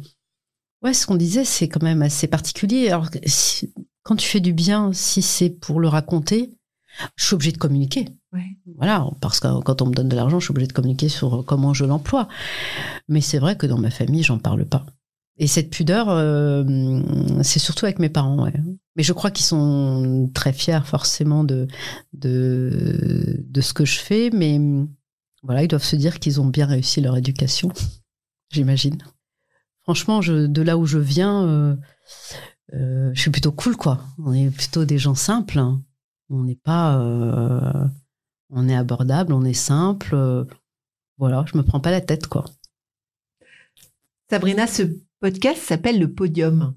ouais, 0.82 0.96
ce 0.96 1.06
qu'on 1.06 1.18
disait, 1.18 1.46
c'est 1.46 1.68
quand 1.68 1.84
même 1.84 2.02
assez 2.02 2.26
particulier. 2.26 2.88
Alors, 2.88 3.10
quand 4.02 4.16
tu 4.16 4.28
fais 4.28 4.40
du 4.40 4.54
bien, 4.54 4.90
si 4.92 5.22
c'est 5.22 5.52
pour 5.52 5.80
le 5.80 5.88
raconter, 5.88 6.50
je 7.16 7.26
suis 7.26 7.36
obligée 7.36 7.52
de 7.52 7.60
communiquer. 7.60 8.08
Voilà, 8.76 9.08
parce 9.22 9.40
que 9.40 9.62
quand 9.62 9.82
on 9.82 9.88
me 9.88 9.94
donne 9.94 10.10
de 10.10 10.16
l'argent, 10.16 10.40
je 10.40 10.46
suis 10.46 10.52
obligée 10.52 10.68
de 10.68 10.74
communiquer 10.74 11.10
sur 11.10 11.44
comment 11.46 11.74
je 11.74 11.86
l'emploie. 11.86 12.28
Mais 13.08 13.22
c'est 13.22 13.40
vrai 13.40 13.56
que 13.56 13.66
dans 13.66 13.78
ma 13.78 13.90
famille, 13.90 14.24
j'en 14.24 14.38
parle 14.38 14.66
pas. 14.66 14.86
Et 15.38 15.48
cette 15.48 15.70
pudeur, 15.70 16.08
euh, 16.10 17.02
c'est 17.44 17.60
surtout 17.60 17.86
avec 17.86 18.00
mes 18.00 18.10
parents. 18.10 18.44
Ouais. 18.44 18.54
Mais 18.96 19.04
je 19.04 19.14
crois 19.14 19.30
qu'ils 19.30 19.46
sont 19.46 20.30
très 20.34 20.52
fiers 20.52 20.84
forcément 20.84 21.44
de, 21.44 21.68
de, 22.14 23.44
de 23.48 23.62
ce 23.62 23.74
que 23.74 23.86
je 23.86 24.00
fais. 24.00 24.32
Mais 24.32 24.60
voilà, 25.44 25.64
ils 25.64 25.68
doivent 25.68 25.84
se 25.84 25.96
dire 25.96 26.20
qu'ils 26.20 26.42
ont 26.42 26.48
bien 26.48 26.66
réussi 26.66 27.02
leur 27.02 27.16
éducation, 27.16 27.72
j'imagine. 28.52 28.98
Franchement, 29.84 30.22
je, 30.22 30.48
de 30.48 30.62
là 30.62 30.78
où 30.78 30.86
je 30.86 30.98
viens, 30.98 31.44
euh, 31.44 31.76
euh, 32.74 33.12
je 33.14 33.22
suis 33.22 33.32
plutôt 33.32 33.52
cool, 33.52 33.78
quoi. 33.78 34.02
On 34.18 34.34
est 34.34 34.50
plutôt 34.50 34.86
des 34.86 34.98
gens 34.98 35.16
simples. 35.16 35.60
Hein. 35.60 35.82
On 36.30 36.44
n'est 36.44 36.56
pas 36.56 37.00
on 38.50 38.70
est 38.70 38.76
abordable, 38.76 39.34
on 39.34 39.44
est 39.44 39.54
simple. 39.54 40.14
Euh, 40.14 40.46
voilà, 41.18 41.46
je 41.52 41.58
me 41.58 41.64
prends 41.64 41.80
pas 41.80 41.92
la 41.92 42.02
tête, 42.02 42.28
quoi. 42.28 42.46
Sabrina, 44.30 44.68
ce 44.68 44.84
podcast 45.20 45.62
s'appelle 45.62 46.00
le 46.00 46.14
podium. 46.14 46.76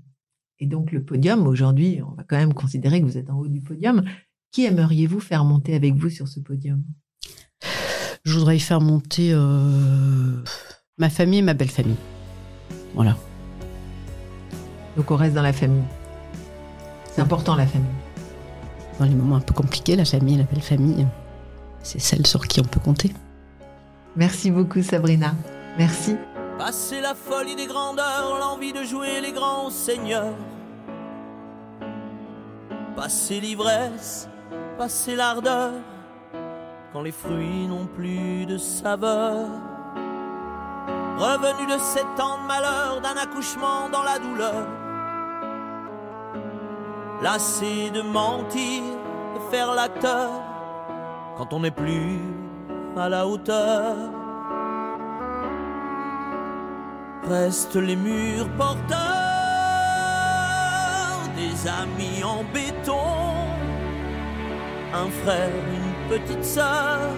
Et 0.58 0.66
donc 0.66 0.92
le 0.92 1.02
podium, 1.02 1.46
aujourd'hui, 1.46 2.00
on 2.06 2.14
va 2.14 2.24
quand 2.24 2.36
même 2.36 2.54
considérer 2.54 3.00
que 3.00 3.06
vous 3.06 3.18
êtes 3.18 3.30
en 3.30 3.38
haut 3.38 3.48
du 3.48 3.60
podium. 3.60 4.04
Qui 4.52 4.64
aimeriez-vous 4.66 5.20
faire 5.20 5.44
monter 5.44 5.74
avec 5.74 5.94
vous 5.94 6.10
sur 6.10 6.28
ce 6.28 6.40
podium? 6.40 6.84
Je 8.24 8.38
voudrais 8.38 8.56
y 8.56 8.60
faire 8.60 8.80
monter 8.80 9.32
euh, 9.32 10.42
ma 10.98 11.08
famille 11.08 11.38
et 11.38 11.42
ma 11.42 11.54
belle 11.54 11.70
famille. 11.70 11.96
Voilà. 12.94 13.16
Donc 14.96 15.10
on 15.10 15.16
reste 15.16 15.34
dans 15.34 15.42
la 15.42 15.52
famille. 15.52 15.84
C'est 17.12 17.22
important 17.22 17.54
la 17.54 17.66
famille. 17.66 17.88
Dans 18.98 19.06
les 19.06 19.14
moments 19.14 19.36
un 19.36 19.40
peu 19.40 19.54
compliqués, 19.54 19.96
la 19.96 20.04
famille, 20.04 20.36
la 20.36 20.44
belle 20.44 20.60
famille 20.60 21.06
c'est 21.82 22.00
celle 22.00 22.26
sur 22.26 22.46
qui 22.46 22.60
on 22.60 22.64
peut 22.64 22.80
compter. 22.80 23.12
Merci 24.16 24.50
beaucoup 24.50 24.82
Sabrina. 24.82 25.34
Merci. 25.78 26.16
Passer 26.58 27.00
la 27.00 27.14
folie 27.14 27.56
des 27.56 27.66
grandeurs, 27.66 28.38
l'envie 28.38 28.72
de 28.72 28.82
jouer 28.84 29.20
les 29.20 29.32
grands 29.32 29.70
seigneurs. 29.70 30.34
Passer 32.96 33.40
l'ivresse, 33.40 34.28
passer 34.76 35.16
l'ardeur, 35.16 35.72
quand 36.92 37.02
les 37.02 37.12
fruits 37.12 37.66
n'ont 37.66 37.86
plus 37.86 38.44
de 38.46 38.58
saveur. 38.58 39.48
Revenu 41.16 41.66
de 41.66 41.78
sept 41.78 42.20
ans 42.20 42.42
de 42.42 42.46
malheur, 42.46 43.00
d'un 43.00 43.16
accouchement 43.16 43.88
dans 43.90 44.02
la 44.02 44.18
douleur. 44.18 44.66
Lassé 47.22 47.90
de 47.90 48.02
mentir 48.02 48.82
et 49.36 49.50
faire 49.50 49.74
l'acteur 49.74 50.49
quand 51.40 51.54
on 51.54 51.60
n'est 51.60 51.70
plus 51.70 52.18
à 52.98 53.08
la 53.08 53.26
hauteur. 53.26 53.96
Restent 57.26 57.76
les 57.76 57.96
murs 57.96 58.50
porteurs 58.58 58.98
des 61.40 61.66
amis 61.66 62.22
en 62.22 62.44
béton, 62.52 63.16
un 64.92 65.08
frère, 65.22 65.48
une 65.78 65.94
petite 66.10 66.44
sœur, 66.44 67.08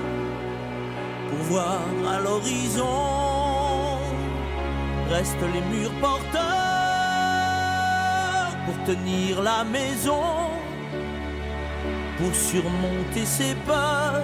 pour 1.29 1.39
voir 1.51 1.81
à 2.15 2.21
l'horizon. 2.21 3.99
Restent 5.11 5.49
les 5.53 5.63
murs 5.77 5.99
porteurs 6.01 6.53
pour 8.67 8.85
tenir 8.85 9.43
la 9.43 9.65
maison 9.65 10.52
pour 12.23 12.35
surmonter 12.35 13.25
ses 13.25 13.55
peurs 13.67 14.23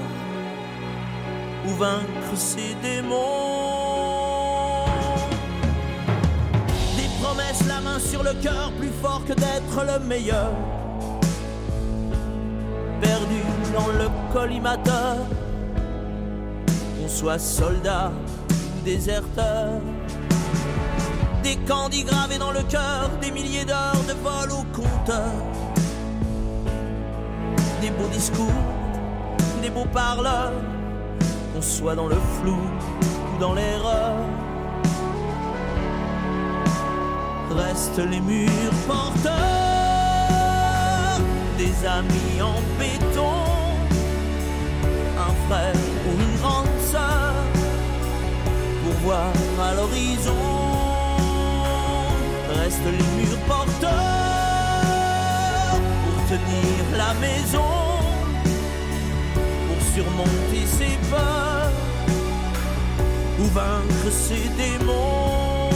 ou 1.66 1.70
vaincre 1.70 2.36
ses 2.36 2.74
démons. 2.80 3.16
Des 6.96 7.08
promesses, 7.20 7.66
la 7.66 7.80
main 7.80 7.98
sur 7.98 8.22
le 8.22 8.34
cœur, 8.34 8.70
plus 8.78 8.92
fort 9.02 9.22
que 9.26 9.32
d'être 9.32 9.84
le 9.84 10.04
meilleur. 10.06 10.52
Perdu 13.00 13.42
dans 13.74 13.88
le 13.88 14.08
collimateur, 14.32 15.16
qu'on 17.00 17.08
soit 17.08 17.38
soldat 17.38 18.12
ou 18.76 18.84
déserteur. 18.84 19.80
Des 21.42 21.56
candis 21.66 22.04
gravés 22.04 22.38
dans 22.38 22.52
le 22.52 22.62
cœur, 22.62 23.10
des 23.20 23.32
milliers 23.32 23.64
d'heures 23.64 24.04
de 24.06 24.12
vol 24.22 24.52
au 24.52 24.64
compteur. 24.76 25.57
Des 27.80 27.90
beaux 27.90 28.08
discours, 28.08 28.46
des 29.62 29.70
beaux 29.70 29.86
parleurs 29.92 30.52
qu'on 31.54 31.62
soit 31.62 31.94
dans 31.94 32.08
le 32.08 32.16
flou 32.16 32.56
ou 32.56 33.38
dans 33.38 33.54
l'erreur. 33.54 34.16
Restent 37.50 38.04
les 38.10 38.20
murs 38.20 38.50
porteurs, 38.88 39.32
des 41.56 41.86
amis 41.86 42.42
en 42.42 42.60
béton, 42.80 43.46
un 45.16 45.34
frère 45.46 45.74
ou 46.06 46.20
une 46.20 46.36
grande 46.40 46.80
sœur 46.90 47.32
pour 48.82 48.94
voir 49.04 49.32
à 49.62 49.74
l'horizon. 49.74 50.32
Restent 52.60 52.86
les 52.86 53.22
murs 53.22 53.38
porteurs 53.46 54.27
tenir 56.28 56.96
la 56.96 57.14
maison, 57.14 57.64
pour 59.66 59.94
surmonter 59.94 60.66
ses 60.66 61.10
peurs 61.10 61.72
ou 63.40 63.44
vaincre 63.44 64.10
ses 64.12 64.48
démons. 64.62 65.70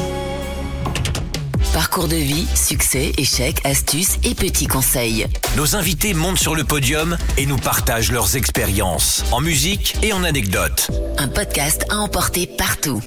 Parcours 1.72 2.06
de 2.06 2.16
vie, 2.16 2.46
succès, 2.54 3.12
échecs, 3.16 3.62
astuces 3.64 4.18
et 4.24 4.34
petits 4.34 4.66
conseils. 4.66 5.26
Nos 5.56 5.74
invités 5.74 6.12
montent 6.12 6.38
sur 6.38 6.54
le 6.54 6.64
podium 6.64 7.16
et 7.38 7.46
nous 7.46 7.56
partagent 7.56 8.12
leurs 8.12 8.36
expériences 8.36 9.24
en 9.32 9.40
musique 9.40 9.96
et 10.02 10.12
en 10.12 10.22
anecdotes. 10.22 10.90
Un 11.16 11.28
podcast 11.28 11.86
à 11.88 11.96
emporter 11.96 12.46
partout. 12.46 13.00